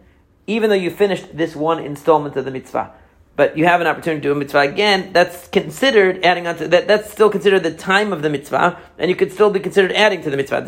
even 0.46 0.70
though 0.70 0.76
you 0.76 0.90
finished 0.90 1.36
this 1.36 1.56
one 1.56 1.78
installment 1.78 2.36
of 2.36 2.44
the 2.44 2.50
mitzvah, 2.50 2.92
but 3.38 3.56
you 3.56 3.64
have 3.66 3.80
an 3.80 3.86
opportunity 3.86 4.20
to 4.20 4.28
do 4.28 4.32
a 4.32 4.34
mitzvah 4.34 4.58
again, 4.62 5.12
that's 5.12 5.46
considered 5.46 6.24
adding 6.24 6.48
on 6.48 6.56
to 6.56 6.66
that. 6.66 6.88
That's 6.88 7.08
still 7.08 7.30
considered 7.30 7.62
the 7.62 7.70
time 7.70 8.12
of 8.12 8.20
the 8.20 8.28
mitzvah, 8.28 8.76
and 8.98 9.08
you 9.08 9.14
could 9.14 9.30
still 9.32 9.48
be 9.48 9.60
considered 9.60 9.92
adding 9.92 10.22
to 10.22 10.30
the 10.30 10.36
mitzvah. 10.36 10.66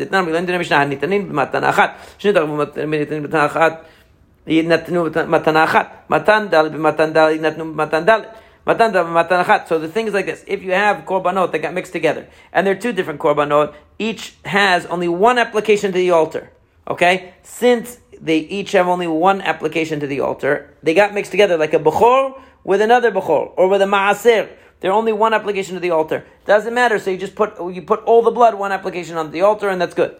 So 9.67 9.79
the 9.79 9.87
thing 9.89 10.07
is 10.07 10.13
like 10.13 10.25
this: 10.25 10.43
if 10.47 10.63
you 10.63 10.71
have 10.71 11.05
korbanot 11.05 11.51
that 11.51 11.59
got 11.59 11.73
mixed 11.73 11.91
together, 11.91 12.27
and 12.53 12.65
they're 12.65 12.75
two 12.75 12.93
different 12.93 13.19
korbanot, 13.19 13.73
each 13.99 14.35
has 14.45 14.85
only 14.85 15.09
one 15.09 15.37
application 15.37 15.91
to 15.91 15.97
the 15.97 16.11
altar. 16.11 16.49
Okay, 16.87 17.33
since 17.43 17.97
they 18.21 18.37
each 18.37 18.71
have 18.71 18.87
only 18.87 19.07
one 19.07 19.41
application 19.41 19.99
to 19.99 20.07
the 20.07 20.21
altar, 20.21 20.73
they 20.83 20.93
got 20.93 21.13
mixed 21.13 21.31
together 21.31 21.57
like 21.57 21.73
a 21.73 21.79
bechor 21.79 22.39
with 22.63 22.81
another 22.81 23.11
Bechor 23.11 23.53
or 23.55 23.67
with 23.67 23.81
a 23.81 23.85
Maaser. 23.85 24.49
They're 24.79 24.91
only 24.91 25.13
one 25.13 25.33
application 25.33 25.75
to 25.75 25.79
the 25.79 25.91
altar. 25.91 26.25
Doesn't 26.45 26.73
matter. 26.73 26.97
So 26.99 27.11
you 27.11 27.17
just 27.17 27.35
put 27.35 27.57
you 27.73 27.81
put 27.83 28.03
all 28.03 28.21
the 28.23 28.31
blood 28.31 28.55
one 28.55 28.71
application 28.71 29.15
on 29.15 29.31
the 29.31 29.41
altar, 29.41 29.69
and 29.69 29.79
that's 29.79 29.93
good. 29.93 30.19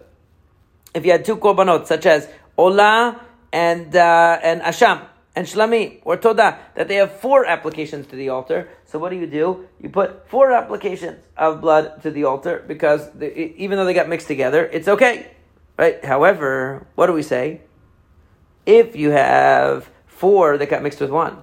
If 0.94 1.06
you 1.06 1.12
had 1.12 1.26
two 1.26 1.38
korbanot, 1.38 1.88
such 1.88 2.06
as 2.06 2.28
Olah 2.58 3.20
and 3.52 3.96
uh, 3.96 4.40
and 4.44 4.62
Asham 4.62 5.08
and 5.36 5.48
Shlami 5.48 6.00
or 6.04 6.18
Toda, 6.18 6.60
that 6.76 6.88
they 6.88 6.96
have 6.96 7.20
four 7.20 7.46
applications 7.46 8.06
to 8.08 8.16
the 8.16 8.30
altar. 8.30 8.70
So 8.86 9.00
what 9.00 9.10
do 9.10 9.16
you 9.16 9.28
do? 9.28 9.68
You 9.80 9.90
put 9.90 10.30
four 10.30 10.52
applications 10.52 11.20
of 11.38 11.62
blood 11.62 12.04
to 12.04 12.12
the 12.12 12.26
altar 12.26 12.64
because 12.68 13.10
even 13.22 13.78
though 13.78 13.86
they 13.86 13.94
got 13.94 14.10
mixed 14.10 14.28
together, 14.28 14.66
it's 14.66 14.88
okay, 14.88 15.32
right? 15.78 16.04
However, 16.04 16.86
what 16.96 17.08
do 17.08 17.14
we 17.14 17.24
say? 17.24 17.62
If 18.66 18.96
you 18.96 19.12
have 19.12 19.90
four 20.06 20.58
that 20.58 20.70
got 20.70 20.84
mixed 20.84 21.00
with 21.00 21.10
one, 21.10 21.38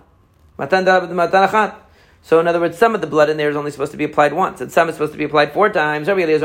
so 0.58 2.40
in 2.40 2.48
other 2.48 2.60
words, 2.60 2.76
some 2.76 2.94
of 2.94 3.00
the 3.00 3.06
blood 3.06 3.30
in 3.30 3.36
there 3.36 3.48
is 3.48 3.56
only 3.56 3.70
supposed 3.70 3.92
to 3.92 3.96
be 3.96 4.04
applied 4.04 4.32
once, 4.32 4.60
and 4.60 4.70
some 4.70 4.88
is 4.88 4.96
supposed 4.96 5.12
to 5.12 5.18
be 5.18 5.24
applied 5.24 5.52
four 5.52 5.70
times. 5.70 6.08
According 6.08 6.40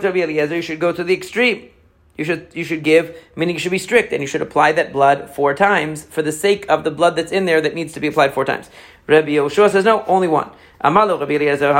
to 0.00 0.08
Rabbi 0.08 0.20
Eliezer, 0.20 0.56
you 0.56 0.62
should 0.62 0.80
go 0.80 0.92
to 0.92 1.04
the 1.04 1.14
extreme. 1.14 1.70
You 2.16 2.24
should 2.24 2.48
you 2.52 2.64
should 2.64 2.82
give, 2.82 3.16
meaning 3.36 3.54
you 3.54 3.60
should 3.60 3.70
be 3.70 3.78
strict, 3.78 4.12
and 4.12 4.20
you 4.20 4.26
should 4.26 4.42
apply 4.42 4.72
that 4.72 4.92
blood 4.92 5.30
four 5.30 5.54
times 5.54 6.02
for 6.02 6.20
the 6.20 6.32
sake 6.32 6.66
of 6.68 6.82
the 6.82 6.90
blood 6.90 7.14
that's 7.14 7.30
in 7.30 7.44
there 7.44 7.60
that 7.60 7.74
needs 7.74 7.92
to 7.92 8.00
be 8.00 8.08
applied 8.08 8.34
four 8.34 8.44
times. 8.44 8.68
Rabbi 9.06 9.28
Yoshua 9.28 9.70
says 9.70 9.84
no, 9.84 10.04
only 10.06 10.26
one. 10.26 10.50
Rabbi 10.82 11.34
Eliezer, 11.34 11.72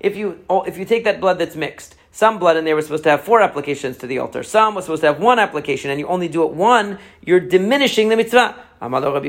If 0.00 0.16
you 0.16 0.44
if 0.66 0.78
you 0.78 0.84
take 0.86 1.04
that 1.04 1.20
blood 1.20 1.38
that's 1.38 1.54
mixed 1.54 1.96
some 2.14 2.38
blood 2.38 2.58
in 2.58 2.66
there 2.66 2.76
was 2.76 2.84
supposed 2.84 3.04
to 3.04 3.10
have 3.10 3.22
four 3.22 3.40
applications 3.40 3.96
to 3.96 4.06
the 4.06 4.18
altar. 4.18 4.42
Some 4.42 4.74
was 4.74 4.84
supposed 4.84 5.00
to 5.00 5.06
have 5.06 5.18
one 5.18 5.38
application, 5.38 5.90
and 5.90 5.98
you 5.98 6.06
only 6.06 6.28
do 6.28 6.44
it 6.44 6.52
one, 6.52 6.98
you're 7.24 7.40
diminishing 7.40 8.10
the 8.10 8.16
mitzvah. 8.16 8.54
Rabbi 8.82 9.28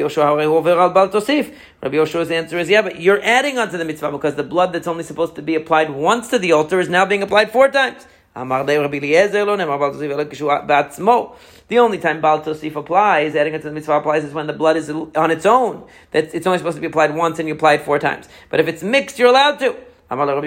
Yoshua's 1.96 2.30
answer 2.30 2.60
is, 2.60 2.70
yeah, 2.70 2.82
but 2.82 3.00
you're 3.00 3.24
adding 3.24 3.58
onto 3.58 3.78
the 3.78 3.86
mitzvah 3.86 4.12
because 4.12 4.36
the 4.36 4.44
blood 4.44 4.74
that's 4.74 4.88
only 4.88 5.04
supposed 5.04 5.36
to 5.36 5.42
be 5.42 5.56
applied 5.56 5.92
once 5.92 6.28
to 6.30 6.38
the 6.38 6.52
altar 6.52 6.82
is 6.82 6.90
now 6.90 7.06
being 7.06 7.24
applied 7.24 7.52
four 7.52 7.70
times. 7.70 8.06
The 8.36 8.42
only 11.80 12.00
time 12.00 12.20
Baal 12.20 12.42
Tosif 12.42 12.76
applies, 12.76 13.36
adding 13.36 13.54
it 13.54 13.60
to 13.60 13.70
the 13.70 13.74
mitzvah 13.74 13.94
applies, 13.94 14.26
is 14.26 14.34
when 14.34 14.48
the 14.48 14.54
blood 14.54 14.76
is 14.76 14.90
on 14.90 15.32
its 15.32 15.46
own. 15.46 15.88
That's, 16.12 16.34
it's 16.34 16.46
only 16.46 16.58
supposed 16.58 16.76
to 16.76 16.82
be 16.82 16.88
applied 16.88 17.16
once 17.16 17.40
and 17.40 17.48
you 17.48 17.54
apply 17.54 17.76
it 17.76 17.86
four 17.86 18.00
times. 18.00 18.28
But 18.50 18.60
if 18.60 18.68
it's 18.68 18.84
mixed, 18.84 19.18
you're 19.20 19.30
allowed 19.30 19.60
to. 19.60 19.74
I'll 20.10 20.42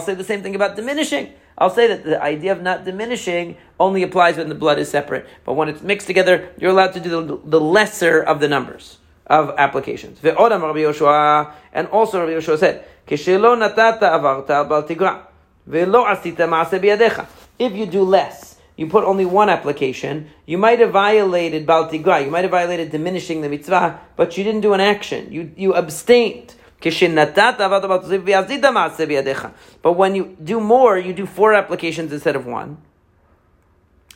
say 0.00 0.14
the 0.14 0.24
same 0.24 0.42
thing 0.42 0.54
about 0.54 0.76
diminishing. 0.76 1.32
I'll 1.56 1.70
say 1.70 1.86
that 1.88 2.04
the 2.04 2.22
idea 2.22 2.52
of 2.52 2.62
not 2.62 2.84
diminishing 2.84 3.56
only 3.78 4.02
applies 4.02 4.36
when 4.36 4.48
the 4.48 4.54
blood 4.54 4.78
is 4.78 4.90
separate. 4.90 5.26
But 5.44 5.54
when 5.54 5.68
it's 5.68 5.82
mixed 5.82 6.06
together, 6.06 6.48
you're 6.58 6.70
allowed 6.70 6.94
to 6.94 7.00
do 7.00 7.24
the, 7.24 7.40
the 7.44 7.60
lesser 7.60 8.22
of 8.22 8.40
the 8.40 8.48
numbers 8.48 8.98
of 9.26 9.54
applications. 9.58 10.18
And 10.22 10.36
also 10.36 10.58
Rabbi 10.58 10.80
Yoshua 10.80 12.58
said, 12.58 12.84
If 17.58 17.76
you 17.76 17.86
do 17.86 18.02
less, 18.02 18.56
you 18.76 18.86
put 18.88 19.04
only 19.04 19.24
one 19.24 19.48
application, 19.48 20.30
you 20.46 20.58
might 20.58 20.80
have 20.80 20.90
violated 20.90 21.66
Bal 21.66 21.88
Tigra, 21.88 22.24
you 22.24 22.30
might 22.30 22.42
have 22.42 22.50
violated 22.50 22.90
diminishing 22.90 23.42
the 23.42 23.48
mitzvah, 23.48 24.00
but 24.16 24.36
you 24.36 24.44
didn't 24.44 24.62
do 24.62 24.72
an 24.72 24.80
action. 24.80 25.30
You, 25.30 25.52
you 25.56 25.74
abstained. 25.74 26.54
But 29.81 29.93
when 29.93 30.15
you 30.15 30.37
do 30.43 30.59
more, 30.59 30.97
you 30.97 31.13
do 31.13 31.25
four 31.25 31.53
applications 31.53 32.13
instead 32.13 32.35
of 32.35 32.45
one. 32.45 32.77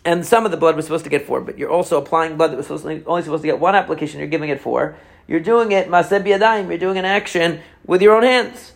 And 0.04 0.26
some 0.26 0.46
of 0.46 0.52
the 0.52 0.58
blood 0.58 0.76
was 0.76 0.86
supposed 0.86 1.04
to 1.04 1.10
get 1.10 1.28
four, 1.28 1.42
but 1.42 1.58
you're 1.58 1.70
also 1.70 1.98
applying 1.98 2.38
blood 2.38 2.52
that 2.52 2.58
was 2.58 2.66
supposed 2.68 2.86
to, 2.86 3.04
only 3.06 3.22
supposed 3.22 3.44
to 3.44 3.48
get 3.48 3.60
one 3.60 3.76
application, 3.76 4.20
you're 4.20 4.30
giving 4.30 4.50
it 4.50 4.60
four. 4.60 4.96
You're 5.28 5.40
doing 5.40 5.72
it, 5.72 5.88
you're 5.90 6.78
doing 6.78 6.98
an 6.98 7.06
action 7.06 7.62
with 7.86 8.02
your 8.02 8.16
own 8.16 8.24
hands. 8.24 8.74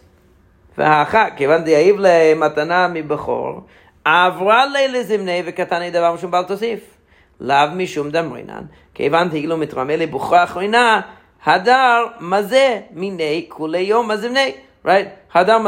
לאו 7.39 7.71
משום 7.75 8.09
דמרינן, 8.09 8.63
כיוון 8.93 9.29
תהילו 9.29 9.57
מתרמה 9.57 9.95
לבוכרה 9.95 10.43
אחרונה, 10.43 11.01
Hadar 11.44 12.18
mazeh 12.18 12.92
minei 12.92 13.48
kule 13.48 13.82
yom 13.82 14.08
mazimnei. 14.08 14.60
Right? 14.82 15.28
Hadar 15.30 15.60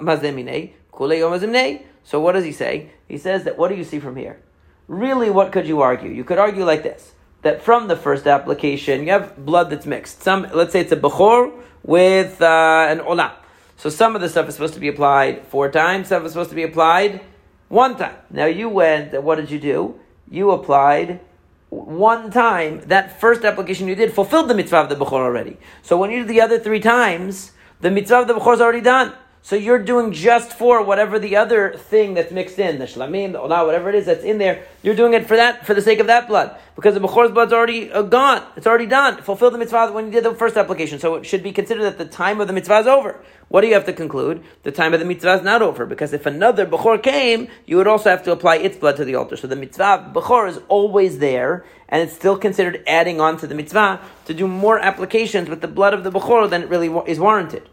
mazeh 0.00 0.34
minei 0.34 0.72
kule 0.90 1.18
yom 1.18 1.32
mazimnei. 1.32 1.82
So 2.04 2.20
what 2.20 2.32
does 2.32 2.44
he 2.44 2.52
say? 2.52 2.90
He 3.08 3.18
says 3.18 3.44
that 3.44 3.58
what 3.58 3.68
do 3.68 3.74
you 3.74 3.84
see 3.84 4.00
from 4.00 4.16
here? 4.16 4.40
Really, 4.88 5.30
what 5.30 5.52
could 5.52 5.66
you 5.66 5.82
argue? 5.82 6.10
You 6.10 6.24
could 6.24 6.38
argue 6.38 6.64
like 6.64 6.82
this 6.82 7.14
that 7.42 7.62
from 7.62 7.88
the 7.88 7.96
first 7.96 8.26
application, 8.26 9.04
you 9.04 9.12
have 9.12 9.44
blood 9.44 9.70
that's 9.70 9.86
mixed. 9.86 10.22
Some, 10.22 10.46
let's 10.52 10.72
say 10.72 10.80
it's 10.80 10.92
a 10.92 10.96
bechor 10.96 11.52
with 11.82 12.40
uh, 12.42 12.86
an 12.88 13.00
olah. 13.00 13.32
So 13.76 13.88
some 13.88 14.14
of 14.14 14.20
the 14.20 14.28
stuff 14.28 14.48
is 14.48 14.54
supposed 14.54 14.74
to 14.74 14.80
be 14.80 14.88
applied 14.88 15.46
four 15.46 15.70
times, 15.70 16.08
some 16.08 16.24
is 16.26 16.32
supposed 16.32 16.50
to 16.50 16.56
be 16.56 16.64
applied 16.64 17.20
one 17.68 17.96
time. 17.96 18.16
Now 18.28 18.46
you 18.46 18.68
went, 18.68 19.20
what 19.22 19.36
did 19.36 19.50
you 19.50 19.58
do? 19.58 19.98
You 20.30 20.50
applied 20.50 21.20
one 21.70 22.30
time, 22.30 22.80
that 22.86 23.20
first 23.20 23.44
application 23.44 23.88
you 23.88 23.94
did 23.94 24.12
fulfilled 24.12 24.48
the 24.48 24.54
mitzvah 24.54 24.78
of 24.78 24.88
the 24.88 24.96
Bechor 24.96 25.12
already. 25.12 25.56
So 25.82 25.96
when 25.96 26.10
you 26.10 26.22
do 26.22 26.28
the 26.28 26.40
other 26.40 26.58
three 26.58 26.80
times, 26.80 27.52
the 27.80 27.90
mitzvah 27.90 28.20
of 28.20 28.28
the 28.28 28.34
Bechor 28.34 28.54
is 28.54 28.60
already 28.60 28.80
done. 28.80 29.12
So 29.42 29.56
you're 29.56 29.82
doing 29.82 30.12
just 30.12 30.52
for 30.52 30.84
whatever 30.84 31.18
the 31.18 31.36
other 31.36 31.72
thing 31.72 32.14
that's 32.14 32.30
mixed 32.30 32.58
in, 32.58 32.78
the 32.78 32.84
shlamim, 32.84 33.32
the 33.32 33.38
olah, 33.38 33.64
whatever 33.64 33.88
it 33.88 33.94
is 33.94 34.06
that's 34.06 34.22
in 34.22 34.38
there, 34.38 34.66
you're 34.82 34.94
doing 34.94 35.14
it 35.14 35.26
for 35.26 35.36
that, 35.36 35.66
for 35.66 35.72
the 35.72 35.80
sake 35.80 35.98
of 35.98 36.06
that 36.08 36.28
blood. 36.28 36.54
Because 36.76 36.94
the 36.94 37.00
Bechor's 37.00 37.32
blood's 37.32 37.52
already 37.52 37.90
uh, 37.90 38.02
gone. 38.02 38.42
It's 38.56 38.66
already 38.66 38.86
done. 38.86 39.22
Fulfill 39.22 39.50
the 39.50 39.58
mitzvah 39.58 39.92
when 39.92 40.06
you 40.06 40.12
did 40.12 40.24
the 40.24 40.34
first 40.34 40.56
application. 40.56 40.98
So 40.98 41.16
it 41.16 41.24
should 41.24 41.42
be 41.42 41.52
considered 41.52 41.82
that 41.84 41.98
the 41.98 42.04
time 42.04 42.40
of 42.40 42.48
the 42.48 42.52
mitzvah 42.52 42.80
is 42.80 42.86
over. 42.86 43.18
What 43.48 43.62
do 43.62 43.66
you 43.66 43.74
have 43.74 43.86
to 43.86 43.92
conclude? 43.92 44.44
The 44.62 44.72
time 44.72 44.94
of 44.94 45.00
the 45.00 45.06
mitzvah 45.06 45.34
is 45.34 45.42
not 45.42 45.62
over. 45.62 45.84
Because 45.84 46.12
if 46.12 46.26
another 46.26 46.66
Bechor 46.66 47.02
came, 47.02 47.48
you 47.66 47.76
would 47.76 47.88
also 47.88 48.10
have 48.10 48.22
to 48.24 48.32
apply 48.32 48.58
its 48.58 48.76
blood 48.76 48.96
to 48.98 49.04
the 49.04 49.14
altar. 49.14 49.36
So 49.36 49.46
the 49.46 49.56
mitzvah 49.56 50.12
Bechor 50.14 50.48
is 50.48 50.60
always 50.68 51.18
there, 51.18 51.64
and 51.88 52.02
it's 52.02 52.14
still 52.14 52.36
considered 52.36 52.84
adding 52.86 53.20
on 53.20 53.38
to 53.38 53.46
the 53.46 53.54
mitzvah 53.54 54.00
to 54.26 54.34
do 54.34 54.46
more 54.46 54.78
applications 54.78 55.48
with 55.48 55.60
the 55.62 55.68
blood 55.68 55.92
of 55.92 56.04
the 56.04 56.12
Bechor 56.12 56.48
than 56.48 56.62
it 56.62 56.68
really 56.68 56.88
is 57.10 57.18
warranted. 57.18 57.68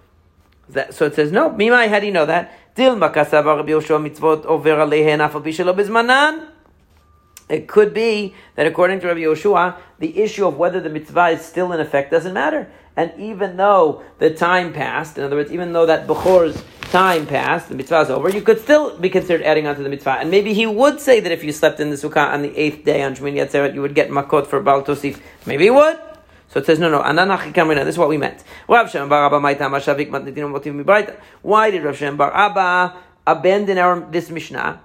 That, 0.70 0.94
so 0.94 1.06
it 1.06 1.16
says, 1.16 1.32
no, 1.32 1.50
Mimai, 1.50 1.88
how 1.90 2.00
do 2.00 2.06
you 2.06 2.12
know 2.12 2.26
that? 2.26 2.54
It 7.50 7.68
could 7.68 7.94
be 7.94 8.36
that 8.56 8.68
according 8.68 9.00
to 9.00 9.08
Rabbi 9.08 9.20
Yoshua, 9.22 9.78
the 10.00 10.20
issue 10.20 10.46
of 10.46 10.58
whether 10.58 10.82
the 10.82 10.90
mitzvah 10.90 11.28
is 11.30 11.42
still 11.42 11.72
in 11.72 11.80
effect 11.80 12.12
doesn't 12.12 12.34
matter. 12.34 12.70
And 12.98 13.14
even 13.18 13.56
though 13.58 14.04
the 14.18 14.32
time 14.32 14.74
passed, 14.74 15.18
in 15.18 15.24
other 15.24 15.38
words, 15.38 15.52
even 15.52 15.72
though 15.72 15.86
that 15.86 16.08
Bechor's 16.08 16.62
time 16.92 17.26
passed, 17.26 17.70
the 17.70 17.76
mitzvah 17.76 18.02
is 18.02 18.10
over, 18.10 18.30
you 18.30 18.42
could 18.42 18.60
still 18.60 18.98
be 18.98 19.10
considered 19.10 19.44
adding 19.44 19.66
on 19.66 19.76
to 19.76 19.84
the 19.84 19.90
mitzvah. 19.90 20.18
And 20.20 20.30
maybe 20.30 20.54
he 20.54 20.66
would 20.66 21.00
say 21.00 21.20
that 21.22 21.32
if 21.32 21.44
you 21.44 21.54
slept 21.54 21.80
in 21.80 21.90
the 21.90 21.96
sukkah 21.96 22.34
on 22.34 22.42
the 22.42 22.56
eighth 22.58 22.84
day 22.84 23.02
on 23.04 23.16
Shmini 23.16 23.46
Atzeret, 23.46 23.74
you 23.74 23.82
would 23.82 23.96
get 23.96 24.10
makot 24.10 24.48
for 24.48 24.62
Baal 24.62 24.84
Tosif. 24.84 25.22
Maybe 25.46 25.66
he 25.66 25.70
would. 25.70 25.98
So 26.50 26.60
it 26.60 26.66
says, 26.66 26.80
no, 26.80 26.90
no. 26.90 27.04
This 27.84 27.88
is 27.88 27.98
what 27.98 28.10
we 28.10 28.18
meant. 28.18 28.44
Why 28.68 28.84
did 31.72 31.84
Rav 31.84 31.98
Shem 31.98 32.18
Bar 32.18 32.34
Abba 32.34 32.98
abandon 33.28 33.78
our, 33.78 34.00
this 34.00 34.30
Mishnah 34.30 34.82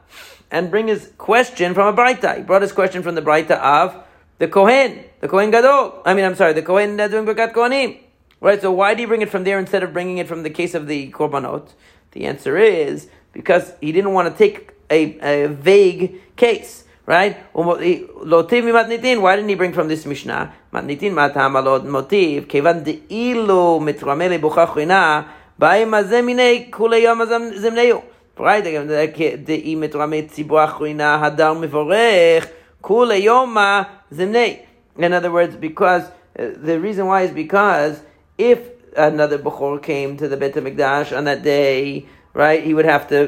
and 0.51 0.71
bring 0.71 0.89
his 0.89 1.13
question 1.19 1.75
from 1.75 1.95
a 1.95 1.97
Braita? 1.97 2.37
He 2.37 2.43
brought 2.43 2.63
his 2.63 2.73
question 2.73 3.03
from 3.03 3.15
the 3.15 3.23
Braita 3.23 3.59
of 3.59 3.97
the 4.39 4.49
Kohen, 4.49 5.05
the 5.21 5.29
Kohen 5.29 5.51
Gadol. 5.53 6.03
I 6.05 6.15
mean, 6.15 6.25
I'm 6.25 6.35
sorry, 6.35 6.53
the 6.53 6.63
Kohen 6.63 6.97
doing 6.97 7.25
Birkat 7.25 7.53
Kohanim. 7.53 8.01
Right, 8.41 8.61
so 8.61 8.73
why 8.73 8.95
do 8.95 9.03
you 9.03 9.07
bring 9.07 9.23
it 9.23 9.31
from 9.31 9.45
there 9.45 9.61
instead 9.61 9.85
of 9.85 9.93
bringing 9.93 10.19
it 10.19 10.27
from 10.27 10.43
the 10.43 10.51
case 10.51 10.75
of 10.75 10.89
the 10.89 11.13
Korbanot? 11.13 11.75
The 12.11 12.25
answer 12.27 12.59
is 12.59 13.09
because 13.33 13.73
he 13.81 13.93
didn't 13.93 14.13
want 14.13 14.33
to 14.33 14.37
take 14.37 14.73
a, 14.91 15.45
a 15.45 15.47
vague 15.47 16.21
case, 16.35 16.83
right? 17.07 17.37
Why 17.53 17.79
didn't 17.79 19.49
he 19.49 19.55
bring 19.55 19.73
from 19.73 19.87
this 19.87 20.05
Mishnah? 20.05 20.53
מתניתין 20.73 21.15
מהטעם 21.15 21.57
על 21.57 21.67
עוד 21.67 21.91
מוטיב, 21.91 22.45
כיוון 22.49 22.79
דאילו 22.79 23.81
מתרמה 23.83 24.29
לבוכה 24.29 24.65
מיני 26.23 26.67
כולי 26.71 26.97
יום 26.97 27.21
גם 27.33 27.43
דאי 29.45 29.75
מתרמה 29.75 30.17
ציבור 30.29 30.61
הדר 31.25 31.53
מבורך, 31.53 32.47
כולי 32.81 33.29
In 34.99 35.13
other 35.13 35.31
words, 35.31 35.57
because 35.57 36.05
uh, 36.05 36.51
the 36.57 36.79
reason 36.79 37.07
why 37.07 37.23
is 37.23 37.31
because 37.31 38.03
if 38.37 38.59
another 38.97 39.39
Bukhor 39.39 39.83
came 39.83 40.19
to 40.19 40.29
the 40.29 40.37
Beit 40.37 40.55
HaMikdash 40.55 41.17
on 41.17 41.25
that 41.25 41.43
day, 41.43 42.07
right, 42.35 42.63
he 42.63 42.75
would 42.75 42.85
have 42.85 43.09
to 43.09 43.19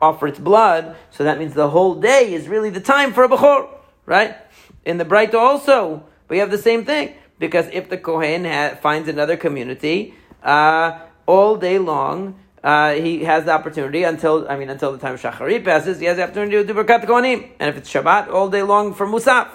offer 0.00 0.28
its 0.28 0.38
blood, 0.38 0.94
so 1.10 1.24
that 1.24 1.36
means 1.38 1.54
the 1.54 1.70
whole 1.70 1.96
day 1.96 2.32
is 2.32 2.46
really 2.48 2.70
the 2.70 2.80
time 2.80 3.12
for 3.12 3.24
a 3.24 3.28
Bukhor, 3.28 3.68
right? 4.06 4.36
In 4.84 4.98
the 4.98 5.04
Braita 5.04 5.34
also, 5.34 6.04
we 6.28 6.38
have 6.38 6.50
the 6.50 6.58
same 6.58 6.84
thing. 6.84 7.14
Because 7.38 7.66
if 7.72 7.88
the 7.88 7.98
Kohen 7.98 8.44
ha- 8.44 8.76
finds 8.80 9.08
another 9.08 9.36
community, 9.36 10.14
uh, 10.42 10.98
all 11.26 11.56
day 11.56 11.78
long, 11.78 12.38
uh, 12.64 12.94
he 12.94 13.24
has 13.24 13.44
the 13.44 13.52
opportunity 13.52 14.02
until, 14.02 14.48
I 14.48 14.56
mean, 14.56 14.70
until 14.70 14.90
the 14.92 14.98
time 14.98 15.14
of 15.14 15.22
Shachari 15.22 15.64
passes, 15.64 16.00
he 16.00 16.06
has 16.06 16.16
the 16.16 16.24
opportunity 16.24 16.56
to 16.56 16.64
do 16.64 16.74
Birkat 16.74 17.04
Kohanim. 17.04 17.50
And 17.60 17.70
if 17.70 17.76
it's 17.76 17.92
Shabbat, 17.92 18.28
all 18.28 18.48
day 18.48 18.62
long 18.62 18.92
for 18.92 19.06
Musaf. 19.06 19.50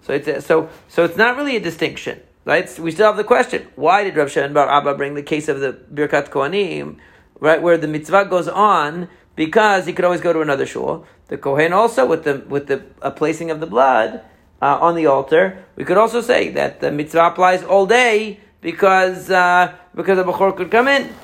So 0.00 0.14
it's, 0.14 0.26
a, 0.26 0.40
so, 0.40 0.70
so 0.88 1.04
it's 1.04 1.16
not 1.16 1.36
really 1.36 1.56
a 1.56 1.60
distinction. 1.60 2.20
Right? 2.44 2.78
We 2.78 2.92
still 2.92 3.08
have 3.08 3.18
the 3.18 3.24
question: 3.24 3.68
Why 3.76 4.04
did 4.04 4.16
Rav 4.16 4.30
Shimon 4.30 4.54
Bar 4.54 4.70
Abba 4.70 4.94
bring 4.94 5.12
the 5.12 5.22
case 5.22 5.48
of 5.48 5.60
the 5.60 5.74
Birkat 5.92 6.30
Kohanim, 6.30 6.96
right, 7.40 7.60
where 7.60 7.76
the 7.76 7.86
mitzvah 7.86 8.24
goes 8.24 8.48
on 8.48 9.10
because 9.36 9.84
he 9.84 9.92
could 9.92 10.06
always 10.06 10.22
go 10.22 10.32
to 10.32 10.40
another 10.40 10.64
shul. 10.64 11.06
The 11.26 11.36
Kohen 11.36 11.74
also 11.74 12.06
with 12.06 12.24
the 12.24 12.42
with 12.48 12.66
the 12.68 12.78
placing 13.16 13.50
of 13.50 13.60
the 13.60 13.66
blood 13.66 14.22
uh, 14.60 14.78
on 14.80 14.94
the 14.96 15.06
altar. 15.06 15.64
We 15.76 15.84
could 15.84 15.96
also 15.96 16.20
say 16.20 16.50
that 16.50 16.80
the 16.80 16.90
mitzvah 16.90 17.26
applies 17.26 17.62
all 17.62 17.86
day 17.86 18.40
because 18.60 19.30
uh, 19.30 19.74
because 19.94 20.16
the 20.16 20.24
bechor 20.24 20.56
could 20.56 20.70
come 20.70 20.88
in. 20.88 21.14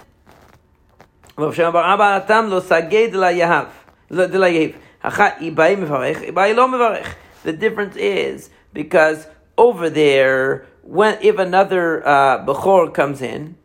The 7.42 7.52
difference 7.52 7.96
is 7.96 8.50
because 8.72 9.26
over 9.58 9.90
there 9.90 10.66
when 10.82 11.18
if 11.20 11.38
another 11.38 12.06
uh, 12.06 12.44
bechor 12.44 12.92
comes 12.94 13.20
in, 13.20 13.56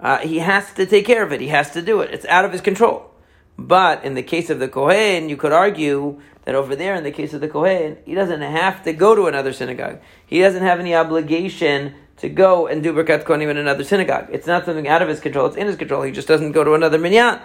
uh, 0.00 0.18
he 0.18 0.38
has 0.38 0.72
to 0.74 0.86
take 0.86 1.06
care 1.06 1.22
of 1.22 1.32
it. 1.32 1.40
He 1.40 1.48
has 1.48 1.70
to 1.72 1.82
do 1.82 2.00
it. 2.00 2.10
It's 2.12 2.26
out 2.26 2.44
of 2.44 2.52
his 2.52 2.60
control. 2.60 3.11
But 3.58 4.04
in 4.04 4.14
the 4.14 4.22
case 4.22 4.50
of 4.50 4.58
the 4.58 4.68
kohen, 4.68 5.28
you 5.28 5.36
could 5.36 5.52
argue 5.52 6.20
that 6.44 6.54
over 6.54 6.74
there, 6.74 6.94
in 6.94 7.04
the 7.04 7.10
case 7.10 7.32
of 7.34 7.40
the 7.40 7.48
kohen, 7.48 7.98
he 8.04 8.14
doesn't 8.14 8.40
have 8.40 8.82
to 8.84 8.92
go 8.92 9.14
to 9.14 9.26
another 9.26 9.52
synagogue. 9.52 10.00
He 10.26 10.40
doesn't 10.40 10.62
have 10.62 10.80
any 10.80 10.94
obligation 10.94 11.94
to 12.16 12.28
go 12.28 12.66
and 12.66 12.82
do 12.82 12.92
birkat 12.92 13.24
kohanim 13.24 13.50
in 13.50 13.56
another 13.56 13.84
synagogue. 13.84 14.28
It's 14.30 14.46
not 14.46 14.64
something 14.64 14.88
out 14.88 15.02
of 15.02 15.08
his 15.08 15.20
control. 15.20 15.46
It's 15.46 15.56
in 15.56 15.66
his 15.66 15.76
control. 15.76 16.02
He 16.02 16.12
just 16.12 16.28
doesn't 16.28 16.52
go 16.52 16.64
to 16.64 16.74
another 16.74 16.98
minyan, 16.98 17.40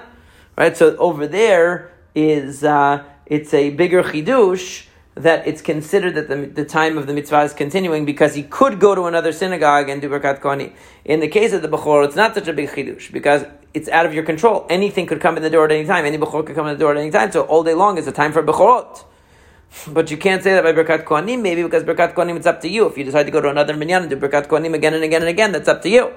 right? 0.57 0.75
So 0.75 0.95
over 0.97 1.27
there 1.27 1.91
is 2.15 2.63
uh, 2.63 3.03
it's 3.25 3.53
a 3.53 3.71
bigger 3.71 4.03
chidush 4.03 4.87
that 5.15 5.47
it's 5.47 5.61
considered 5.61 6.15
that 6.15 6.27
the, 6.27 6.45
the 6.45 6.65
time 6.65 6.97
of 6.97 7.07
the 7.07 7.13
mitzvah 7.13 7.41
is 7.41 7.53
continuing 7.53 8.05
because 8.05 8.35
he 8.35 8.43
could 8.43 8.79
go 8.79 8.93
to 8.93 9.05
another 9.05 9.31
synagogue 9.31 9.89
and 9.89 10.01
do 10.01 10.09
Birkat 10.09 10.39
Kohanim. 10.41 10.73
In 11.05 11.19
the 11.19 11.27
case 11.27 11.53
of 11.53 11.61
the 11.61 11.67
Bechor, 11.67 12.05
it's 12.05 12.15
not 12.15 12.35
such 12.35 12.47
a 12.47 12.53
big 12.53 12.69
chidush 12.69 13.11
because 13.11 13.43
it's 13.73 13.89
out 13.89 14.05
of 14.05 14.13
your 14.13 14.23
control. 14.23 14.65
Anything 14.69 15.05
could 15.05 15.21
come 15.21 15.37
in 15.37 15.43
the 15.43 15.49
door 15.49 15.65
at 15.65 15.71
any 15.71 15.85
time. 15.85 16.05
Any 16.05 16.17
Bechor 16.17 16.45
could 16.45 16.55
come 16.55 16.67
in 16.67 16.73
the 16.73 16.79
door 16.79 16.91
at 16.91 16.97
any 16.97 17.11
time. 17.11 17.31
So 17.31 17.41
all 17.43 17.63
day 17.63 17.73
long 17.73 17.97
is 17.97 18.07
a 18.07 18.11
time 18.11 18.31
for 18.31 18.43
Bechorot. 18.43 19.03
But 19.87 20.09
you 20.09 20.17
can't 20.17 20.41
say 20.41 20.53
that 20.53 20.63
by 20.63 20.71
Birkat 20.71 21.03
Kohanim, 21.03 21.41
maybe 21.41 21.61
because 21.61 21.83
Birkat 21.83 22.13
Kohanim, 22.13 22.37
it's 22.37 22.47
up 22.47 22.61
to 22.61 22.69
you. 22.69 22.87
If 22.87 22.97
you 22.97 23.03
decide 23.03 23.23
to 23.23 23.31
go 23.31 23.41
to 23.41 23.49
another 23.49 23.75
minyan 23.75 24.03
and 24.03 24.09
do 24.09 24.15
Birkat 24.15 24.47
Kohanim 24.47 24.73
again 24.73 24.93
and 24.93 25.03
again 25.03 25.21
and 25.21 25.29
again, 25.29 25.51
that's 25.51 25.67
up 25.67 25.81
to 25.83 25.89
you. 25.89 26.13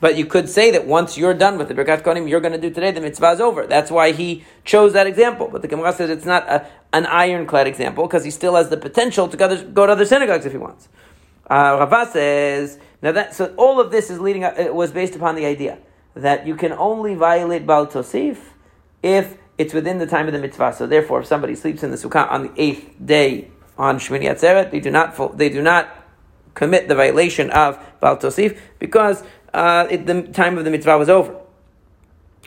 But 0.00 0.16
you 0.16 0.26
could 0.26 0.50
say 0.50 0.70
that 0.72 0.86
once 0.86 1.16
you're 1.16 1.34
done 1.34 1.56
with 1.56 1.68
the 1.68 1.74
Birkat 1.74 2.02
Kohanim, 2.02 2.28
you're 2.28 2.40
going 2.40 2.52
to 2.52 2.60
do 2.60 2.68
today, 2.68 2.90
the 2.90 3.00
mitzvah 3.00 3.30
is 3.30 3.40
over. 3.40 3.66
That's 3.66 3.90
why 3.90 4.12
he 4.12 4.44
chose 4.64 4.92
that 4.92 5.06
example. 5.06 5.48
But 5.50 5.62
the 5.62 5.68
Gemara 5.68 5.92
says 5.94 6.10
it's 6.10 6.26
not 6.26 6.46
a, 6.48 6.66
an 6.92 7.06
ironclad 7.06 7.66
example 7.66 8.06
because 8.06 8.22
he 8.22 8.30
still 8.30 8.54
has 8.56 8.68
the 8.68 8.76
potential 8.76 9.28
to 9.28 9.36
go 9.36 9.48
to, 9.48 9.92
other 9.92 10.04
synagogues 10.04 10.44
if 10.44 10.52
he 10.52 10.58
wants. 10.58 10.88
Uh, 11.48 11.76
Rava 11.80 12.10
says, 12.12 12.78
now 13.00 13.12
that, 13.12 13.34
so 13.34 13.54
all 13.56 13.80
of 13.80 13.90
this 13.90 14.10
is 14.10 14.20
leading 14.20 14.44
up, 14.44 14.58
it 14.58 14.74
was 14.74 14.92
based 14.92 15.14
upon 15.14 15.36
the 15.36 15.46
idea 15.46 15.78
that 16.14 16.46
you 16.46 16.54
can 16.56 16.72
only 16.72 17.14
violate 17.14 17.66
Baal 17.66 17.86
Tosif 17.86 18.38
if 19.02 19.36
it's 19.58 19.74
within 19.74 19.98
the 19.98 20.06
time 20.06 20.26
of 20.26 20.32
the 20.32 20.38
mitzvah. 20.38 20.72
So 20.72 20.86
therefore, 20.86 21.20
if 21.20 21.26
somebody 21.26 21.54
sleeps 21.54 21.82
in 21.82 21.90
the 21.90 21.96
sukkah 21.96 22.30
on 22.30 22.44
the 22.44 22.52
eighth 22.56 22.94
day 23.04 23.50
on 23.76 23.98
Shmini 23.98 24.24
Atzeret, 24.24 24.70
they 24.70 24.80
do 24.80 24.90
not, 24.90 25.38
they 25.38 25.48
do 25.48 25.62
not 25.62 25.88
commit 26.54 26.88
the 26.88 26.94
violation 26.94 27.50
of 27.50 27.78
Baal 28.00 28.16
Tosif 28.16 28.58
because 28.78 29.22
uh, 29.52 29.86
it, 29.90 30.06
the 30.06 30.22
time 30.22 30.58
of 30.58 30.64
the 30.64 30.70
mitzvah 30.70 30.98
was 30.98 31.08
over. 31.08 31.40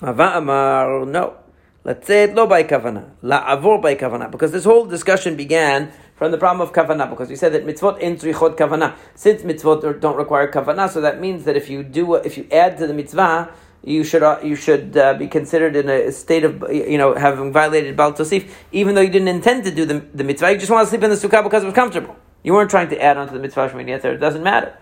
Amar, 0.01 1.06
no. 1.06 1.38
Let's 1.84 2.06
say 2.06 2.23
it 2.23 2.36
lo 2.36 2.45
by 2.47 2.63
kavana, 2.63 3.12
la 3.21 3.56
avor 3.56 3.82
by 3.82 3.95
kavana, 3.95 4.30
because 4.30 4.51
this 4.51 4.65
whole 4.65 4.86
discussion 4.86 5.38
began 5.38 5.93
from 6.17 6.32
the 6.32 6.38
problem 6.38 6.67
of 6.67 6.73
kavana, 6.73 7.10
because 7.10 7.30
we 7.30 7.36
said 7.36 7.53
that 7.53 7.65
mitzvot 7.65 7.99
in 7.99 8.17
tzrichot 8.17 8.58
kavana. 8.58 8.95
Since 9.15 9.43
mitzvot 9.43 10.01
don't 10.01 10.17
require 10.17 10.51
kavana, 10.51 10.89
so 10.89 10.99
that 11.01 11.21
means 11.21 11.45
that 11.45 11.56
if 11.56 11.69
you 11.69 11.84
do, 11.84 12.15
if 12.15 12.38
you 12.38 12.47
add 12.51 12.77
to 12.80 12.88
the 12.88 12.93
mitzvah, 12.93 13.53
you 13.84 14.03
should 14.03 14.23
uh, 14.23 14.39
you 14.43 14.56
should 14.56 14.97
uh, 14.97 15.13
be 15.13 15.27
considered 15.27 15.75
in 15.75 15.88
a 15.88 16.12
state 16.12 16.43
of 16.43 16.63
you 16.71 16.97
know 16.97 17.13
having 17.13 17.53
violated 17.53 17.95
bal 17.95 18.13
Tosif, 18.13 18.49
even 18.71 18.95
though 18.95 19.01
you 19.01 19.12
didn't 19.12 19.27
intend 19.30 19.63
to 19.63 19.71
do 19.73 19.86
the, 19.86 19.99
the 20.13 20.23
mitzvah. 20.23 20.51
You 20.51 20.58
just 20.58 20.71
want 20.71 20.86
to 20.86 20.89
sleep 20.89 21.03
in 21.03 21.12
the 21.12 21.15
sukkah 21.15 21.43
because 21.43 21.63
it 21.63 21.67
was 21.67 21.75
comfortable. 21.75 22.15
You 22.43 22.53
weren't 22.53 22.69
trying 22.69 22.89
to 22.89 23.01
add 23.01 23.17
on 23.17 23.27
to 23.27 23.34
the 23.34 23.39
mitzvah 23.39 23.69
Shemini 23.69 24.03
It 24.03 24.17
doesn't 24.17 24.43
matter. 24.43 24.77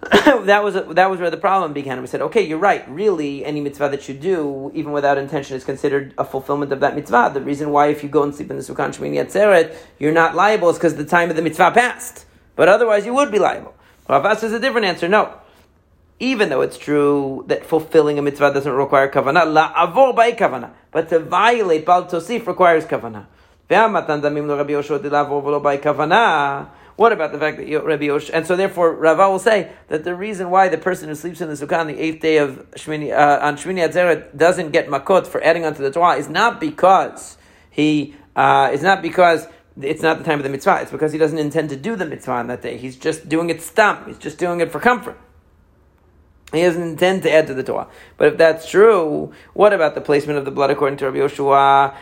that 0.46 0.64
was 0.64 0.74
that 0.94 1.10
was 1.10 1.20
where 1.20 1.30
the 1.30 1.36
problem 1.36 1.74
began. 1.74 2.00
We 2.00 2.06
said, 2.06 2.22
okay, 2.22 2.40
you're 2.40 2.58
right. 2.58 2.88
Really, 2.88 3.44
any 3.44 3.60
mitzvah 3.60 3.90
that 3.90 4.08
you 4.08 4.14
do, 4.14 4.70
even 4.74 4.92
without 4.92 5.18
intention, 5.18 5.56
is 5.56 5.64
considered 5.64 6.14
a 6.16 6.24
fulfillment 6.24 6.72
of 6.72 6.80
that 6.80 6.94
mitzvah. 6.94 7.32
The 7.34 7.42
reason 7.42 7.70
why, 7.70 7.88
if 7.88 8.02
you 8.02 8.08
go 8.08 8.22
and 8.22 8.34
sleep 8.34 8.50
in 8.50 8.56
the 8.56 8.62
Sukkah 8.62 8.88
Shemini 8.88 9.22
Atzeret, 9.22 9.76
you're 9.98 10.12
not 10.12 10.34
liable 10.34 10.70
is 10.70 10.76
because 10.76 10.96
the 10.96 11.04
time 11.04 11.28
of 11.28 11.36
the 11.36 11.42
mitzvah 11.42 11.72
passed. 11.72 12.24
But 12.56 12.68
otherwise, 12.68 13.04
you 13.04 13.12
would 13.12 13.30
be 13.30 13.38
liable. 13.38 13.74
Rav 14.08 14.38
says 14.38 14.52
a 14.52 14.58
different 14.58 14.86
answer. 14.86 15.06
No, 15.06 15.34
even 16.18 16.48
though 16.48 16.62
it's 16.62 16.78
true 16.78 17.44
that 17.48 17.66
fulfilling 17.66 18.18
a 18.18 18.22
mitzvah 18.22 18.54
doesn't 18.54 18.72
require 18.72 19.10
kavanah, 19.10 19.52
la 19.52 19.72
avor 19.74 20.16
by 20.16 20.32
kavanah, 20.32 20.70
but 20.92 21.10
to 21.10 21.18
violate 21.18 21.84
bal 21.84 22.06
tosif 22.06 22.46
requires 22.46 22.86
kavanah. 22.86 23.26
What 27.00 27.12
about 27.12 27.32
the 27.32 27.38
fact 27.38 27.56
that 27.56 27.82
Rabbi 27.82 28.04
Yosh? 28.04 28.28
And 28.30 28.46
so 28.46 28.56
therefore, 28.56 28.94
Rava 28.94 29.30
will 29.30 29.38
say 29.38 29.72
that 29.88 30.04
the 30.04 30.14
reason 30.14 30.50
why 30.50 30.68
the 30.68 30.76
person 30.76 31.08
who 31.08 31.14
sleeps 31.14 31.40
in 31.40 31.48
the 31.48 31.54
sukkah 31.54 31.78
on 31.78 31.86
the 31.86 31.98
eighth 31.98 32.20
day 32.20 32.36
of 32.36 32.70
Shmini, 32.72 33.10
uh, 33.10 33.38
on 33.40 33.56
Shmini 33.56 33.88
Atzeret 33.88 34.36
doesn't 34.36 34.70
get 34.70 34.88
makot 34.88 35.26
for 35.26 35.42
adding 35.42 35.64
onto 35.64 35.82
the 35.82 35.90
Torah 35.90 36.16
is 36.16 36.28
not 36.28 36.60
because 36.60 37.38
he 37.70 38.14
uh, 38.36 38.68
is 38.70 38.82
not 38.82 39.00
because 39.00 39.46
it's 39.80 40.02
not 40.02 40.18
the 40.18 40.24
time 40.24 40.40
of 40.40 40.42
the 40.42 40.50
mitzvah. 40.50 40.80
It's 40.82 40.90
because 40.90 41.10
he 41.10 41.18
doesn't 41.18 41.38
intend 41.38 41.70
to 41.70 41.76
do 41.76 41.96
the 41.96 42.04
mitzvah 42.04 42.32
on 42.32 42.48
that 42.48 42.60
day. 42.60 42.76
He's 42.76 42.98
just 42.98 43.30
doing 43.30 43.48
it 43.48 43.62
stam. 43.62 44.04
He's 44.06 44.18
just 44.18 44.36
doing 44.36 44.60
it 44.60 44.70
for 44.70 44.78
comfort. 44.78 45.18
He 46.52 46.60
doesn't 46.60 46.82
intend 46.82 47.22
to 47.22 47.32
add 47.32 47.46
to 47.46 47.54
the 47.54 47.62
Torah. 47.62 47.88
But 48.18 48.28
if 48.28 48.36
that's 48.36 48.68
true, 48.68 49.32
what 49.54 49.72
about 49.72 49.94
the 49.94 50.00
placement 50.02 50.38
of 50.38 50.44
the 50.44 50.50
blood 50.50 50.68
according 50.68 50.98
to 50.98 51.10
Rabbi 51.10 51.18
Yoshua? 51.18 51.94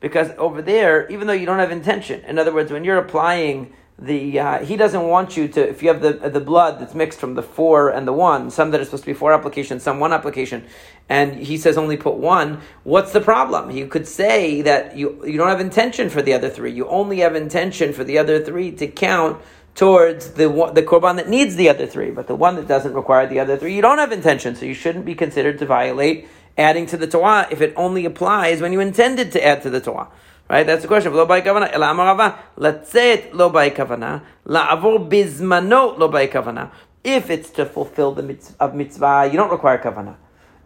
Because 0.00 0.30
over 0.38 0.60
there, 0.60 1.08
even 1.10 1.26
though 1.26 1.32
you 1.32 1.46
don't 1.46 1.58
have 1.58 1.70
intention, 1.70 2.20
in 2.24 2.38
other 2.38 2.52
words, 2.52 2.70
when 2.70 2.84
you're 2.84 2.98
applying 2.98 3.72
the 3.98 4.40
uh, 4.40 4.64
he 4.64 4.76
doesn't 4.76 5.06
want 5.06 5.36
you 5.36 5.46
to 5.46 5.68
if 5.68 5.80
you 5.80 5.88
have 5.88 6.02
the 6.02 6.12
the 6.28 6.40
blood 6.40 6.80
that's 6.80 6.96
mixed 6.96 7.20
from 7.20 7.34
the 7.34 7.42
four 7.42 7.90
and 7.90 8.08
the 8.08 8.12
one 8.12 8.50
some 8.50 8.72
that 8.72 8.80
are 8.80 8.84
supposed 8.84 9.04
to 9.04 9.10
be 9.10 9.14
four 9.14 9.32
applications 9.32 9.84
some 9.84 10.00
one 10.00 10.12
application 10.12 10.64
and 11.08 11.36
he 11.36 11.56
says 11.56 11.78
only 11.78 11.96
put 11.96 12.14
one 12.14 12.60
what's 12.82 13.12
the 13.12 13.20
problem? 13.20 13.70
You 13.70 13.86
could 13.86 14.08
say 14.08 14.62
that 14.62 14.96
you 14.96 15.24
you 15.24 15.38
don't 15.38 15.48
have 15.48 15.60
intention 15.60 16.10
for 16.10 16.22
the 16.22 16.32
other 16.32 16.50
three. 16.50 16.72
You 16.72 16.88
only 16.88 17.20
have 17.20 17.36
intention 17.36 17.92
for 17.92 18.02
the 18.02 18.18
other 18.18 18.42
three 18.42 18.72
to 18.72 18.88
count 18.88 19.40
towards 19.74 20.32
the 20.32 20.48
the 20.74 20.82
korban 20.82 21.16
that 21.16 21.28
needs 21.28 21.56
the 21.56 21.68
other 21.68 21.86
three, 21.86 22.10
but 22.10 22.26
the 22.26 22.34
one 22.34 22.56
that 22.56 22.66
doesn't 22.66 22.94
require 22.94 23.26
the 23.26 23.40
other 23.40 23.56
three, 23.56 23.74
you 23.74 23.82
don't 23.82 23.98
have 23.98 24.12
intention, 24.12 24.54
so 24.54 24.64
you 24.64 24.74
shouldn't 24.74 25.04
be 25.04 25.14
considered 25.14 25.58
to 25.58 25.66
violate 25.66 26.28
adding 26.56 26.86
to 26.86 26.96
the 26.96 27.06
Torah 27.06 27.48
if 27.50 27.60
it 27.60 27.72
only 27.76 28.04
applies 28.04 28.60
when 28.60 28.72
you 28.72 28.80
intended 28.80 29.32
to 29.32 29.44
add 29.44 29.62
to 29.62 29.70
the 29.70 29.80
Torah. 29.80 30.08
Right? 30.48 30.66
That's 30.66 30.82
the 30.82 30.88
question. 30.88 31.14
Lo 31.14 31.24
by 31.24 31.40
kavana. 31.40 31.72
Ela 31.72 31.90
amar 31.90 32.06
Rava. 32.06 32.38
Letzet 32.58 33.32
lo 33.32 33.48
by 33.48 33.70
kavana. 33.70 34.22
La'avor 34.46 35.08
bizmano 35.08 35.98
lo 35.98 36.08
by 36.08 36.26
kavana. 36.26 36.70
If 37.02 37.30
it's 37.30 37.50
to 37.50 37.66
fulfill 37.66 38.12
the 38.12 38.22
mitzvah, 38.22 38.56
of 38.60 38.74
mitzvah, 38.74 39.28
you 39.30 39.36
don't 39.36 39.50
require 39.50 39.78
kavana. 39.78 40.16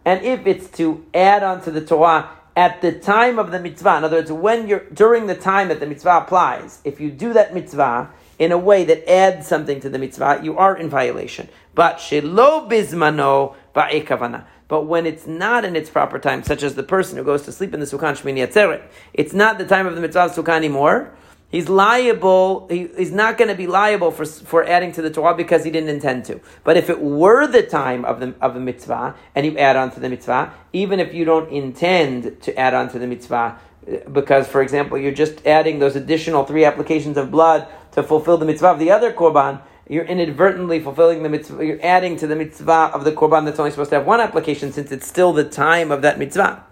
And 0.05 0.23
if 0.23 0.45
it's 0.47 0.69
to 0.77 1.05
add 1.13 1.43
on 1.43 1.61
to 1.63 1.71
the 1.71 1.81
Torah 1.85 2.29
at 2.55 2.81
the 2.81 2.91
time 2.91 3.39
of 3.39 3.51
the 3.51 3.59
mitzvah, 3.59 3.97
in 3.97 4.03
other 4.03 4.17
words, 4.17 4.31
when 4.31 4.67
you're 4.67 4.85
during 4.93 5.27
the 5.27 5.35
time 5.35 5.69
that 5.69 5.79
the 5.79 5.85
mitzvah 5.85 6.23
applies, 6.23 6.81
if 6.83 6.99
you 6.99 7.09
do 7.09 7.33
that 7.33 7.53
mitzvah 7.53 8.09
in 8.37 8.51
a 8.51 8.57
way 8.57 8.83
that 8.85 9.09
adds 9.09 9.47
something 9.47 9.79
to 9.81 9.89
the 9.89 9.99
mitzvah, 9.99 10.41
you 10.43 10.57
are 10.57 10.75
in 10.75 10.89
violation. 10.89 11.47
But 11.73 11.97
shelo 11.97 12.69
bizmano, 12.69 13.55
ba'e 13.73 14.05
kavana. 14.05 14.45
But 14.69 14.83
when 14.83 15.07
it's 15.07 15.27
not 15.27 15.65
in 15.65 15.75
its 15.75 15.89
proper 15.89 16.19
time, 16.19 16.43
such 16.43 16.63
as 16.63 16.75
the 16.75 16.83
person 16.83 17.17
who 17.17 17.23
goes 17.23 17.41
to 17.41 17.51
sleep 17.51 17.73
in 17.73 17.79
the 17.81 17.87
Sukkah 17.87 18.15
Shmini 18.15 18.47
Atzeret, 18.47 18.83
it's 19.13 19.33
not 19.33 19.57
the 19.57 19.65
time 19.65 19.87
of 19.87 19.95
the 19.95 20.01
mitzvah 20.01 20.29
Sukkah 20.29 20.55
anymore. 20.55 21.11
He's 21.49 21.67
liable, 21.67 22.67
he, 22.69 22.87
he's 22.95 23.11
not 23.11 23.39
going 23.39 23.47
to 23.47 23.55
be 23.55 23.65
liable 23.65 24.11
for, 24.11 24.23
for 24.23 24.63
adding 24.63 24.91
to 24.91 25.01
the 25.01 25.09
Torah 25.09 25.35
because 25.35 25.63
he 25.63 25.71
didn't 25.71 25.89
intend 25.89 26.25
to. 26.25 26.39
But 26.63 26.77
if 26.77 26.91
it 26.91 27.01
were 27.01 27.47
the 27.47 27.63
time 27.63 28.05
of 28.05 28.19
the, 28.19 28.35
of 28.39 28.53
the 28.53 28.59
mitzvah 28.59 29.15
and 29.33 29.47
you 29.47 29.57
add 29.57 29.75
on 29.75 29.89
to 29.91 29.99
the 29.99 30.09
mitzvah, 30.09 30.53
even 30.71 30.99
if 30.99 31.15
you 31.15 31.25
don't 31.25 31.51
intend 31.51 32.39
to 32.43 32.55
add 32.55 32.75
on 32.75 32.89
to 32.89 32.99
the 32.99 33.07
mitzvah, 33.07 33.57
eh, 33.87 34.01
because, 34.13 34.47
for 34.47 34.61
example, 34.61 34.99
you're 34.99 35.11
just 35.11 35.43
adding 35.47 35.79
those 35.79 35.95
additional 35.95 36.45
three 36.45 36.65
applications 36.65 37.17
of 37.17 37.31
blood 37.31 37.67
to 37.93 38.03
fulfill 38.03 38.37
the 38.37 38.45
mitzvah 38.45 38.67
of 38.67 38.77
the 38.77 38.91
other 38.91 39.11
korban, 39.11 39.59
you're 39.89 40.05
inadvertently 40.05 40.79
fulfilling 40.79 41.23
the 41.23 41.29
mitzvah, 41.29 41.65
you're 41.65 41.83
adding 41.83 42.15
to 42.17 42.27
the 42.27 42.35
mitzvah 42.35 42.91
of 42.93 43.03
the 43.03 43.11
korban 43.11 43.43
that's 43.43 43.59
only 43.59 43.71
supposed 43.71 43.89
to 43.89 43.97
have 43.97 44.05
one 44.05 44.21
application 44.21 44.71
since 44.71 44.91
it's 44.91 45.07
still 45.07 45.33
the 45.33 45.43
time 45.43 45.91
of 45.91 46.03
that 46.03 46.17
mitzvah. 46.17 46.63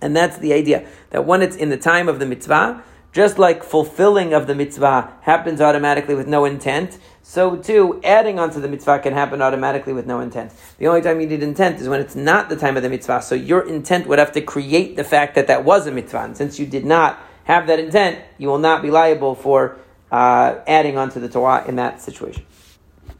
And 0.00 0.16
that's 0.16 0.38
the 0.38 0.52
idea, 0.52 0.86
that 1.10 1.26
when 1.26 1.42
it's 1.42 1.56
in 1.56 1.68
the 1.70 1.76
time 1.76 2.08
of 2.08 2.20
the 2.20 2.26
mitzvah, 2.26 2.84
just 3.10 3.38
like 3.38 3.64
fulfilling 3.64 4.32
of 4.32 4.46
the 4.46 4.54
mitzvah 4.54 5.12
happens 5.22 5.60
automatically 5.60 6.14
with 6.14 6.28
no 6.28 6.44
intent, 6.44 6.98
so 7.22 7.56
too 7.56 8.00
adding 8.04 8.38
onto 8.38 8.60
the 8.60 8.68
mitzvah 8.68 9.00
can 9.00 9.12
happen 9.12 9.42
automatically 9.42 9.92
with 9.92 10.06
no 10.06 10.20
intent. 10.20 10.52
The 10.78 10.86
only 10.86 11.02
time 11.02 11.20
you 11.20 11.26
need 11.26 11.42
intent 11.42 11.80
is 11.80 11.88
when 11.88 12.00
it's 12.00 12.14
not 12.14 12.48
the 12.48 12.56
time 12.56 12.76
of 12.76 12.84
the 12.84 12.88
mitzvah. 12.88 13.22
So 13.22 13.34
your 13.34 13.66
intent 13.66 14.06
would 14.06 14.20
have 14.20 14.32
to 14.32 14.40
create 14.40 14.94
the 14.94 15.04
fact 15.04 15.34
that 15.34 15.48
that 15.48 15.64
was 15.64 15.86
a 15.86 15.90
mitzvah. 15.90 16.20
And 16.20 16.36
since 16.36 16.60
you 16.60 16.66
did 16.66 16.86
not 16.86 17.18
have 17.44 17.66
that 17.66 17.80
intent, 17.80 18.20
you 18.38 18.46
will 18.46 18.58
not 18.58 18.82
be 18.82 18.90
liable 18.90 19.34
for 19.34 19.78
uh, 20.10 20.56
adding 20.66 20.96
onto 20.96 21.20
the 21.20 21.28
Torah 21.28 21.64
in 21.66 21.76
that 21.76 22.00
situation. 22.00 22.44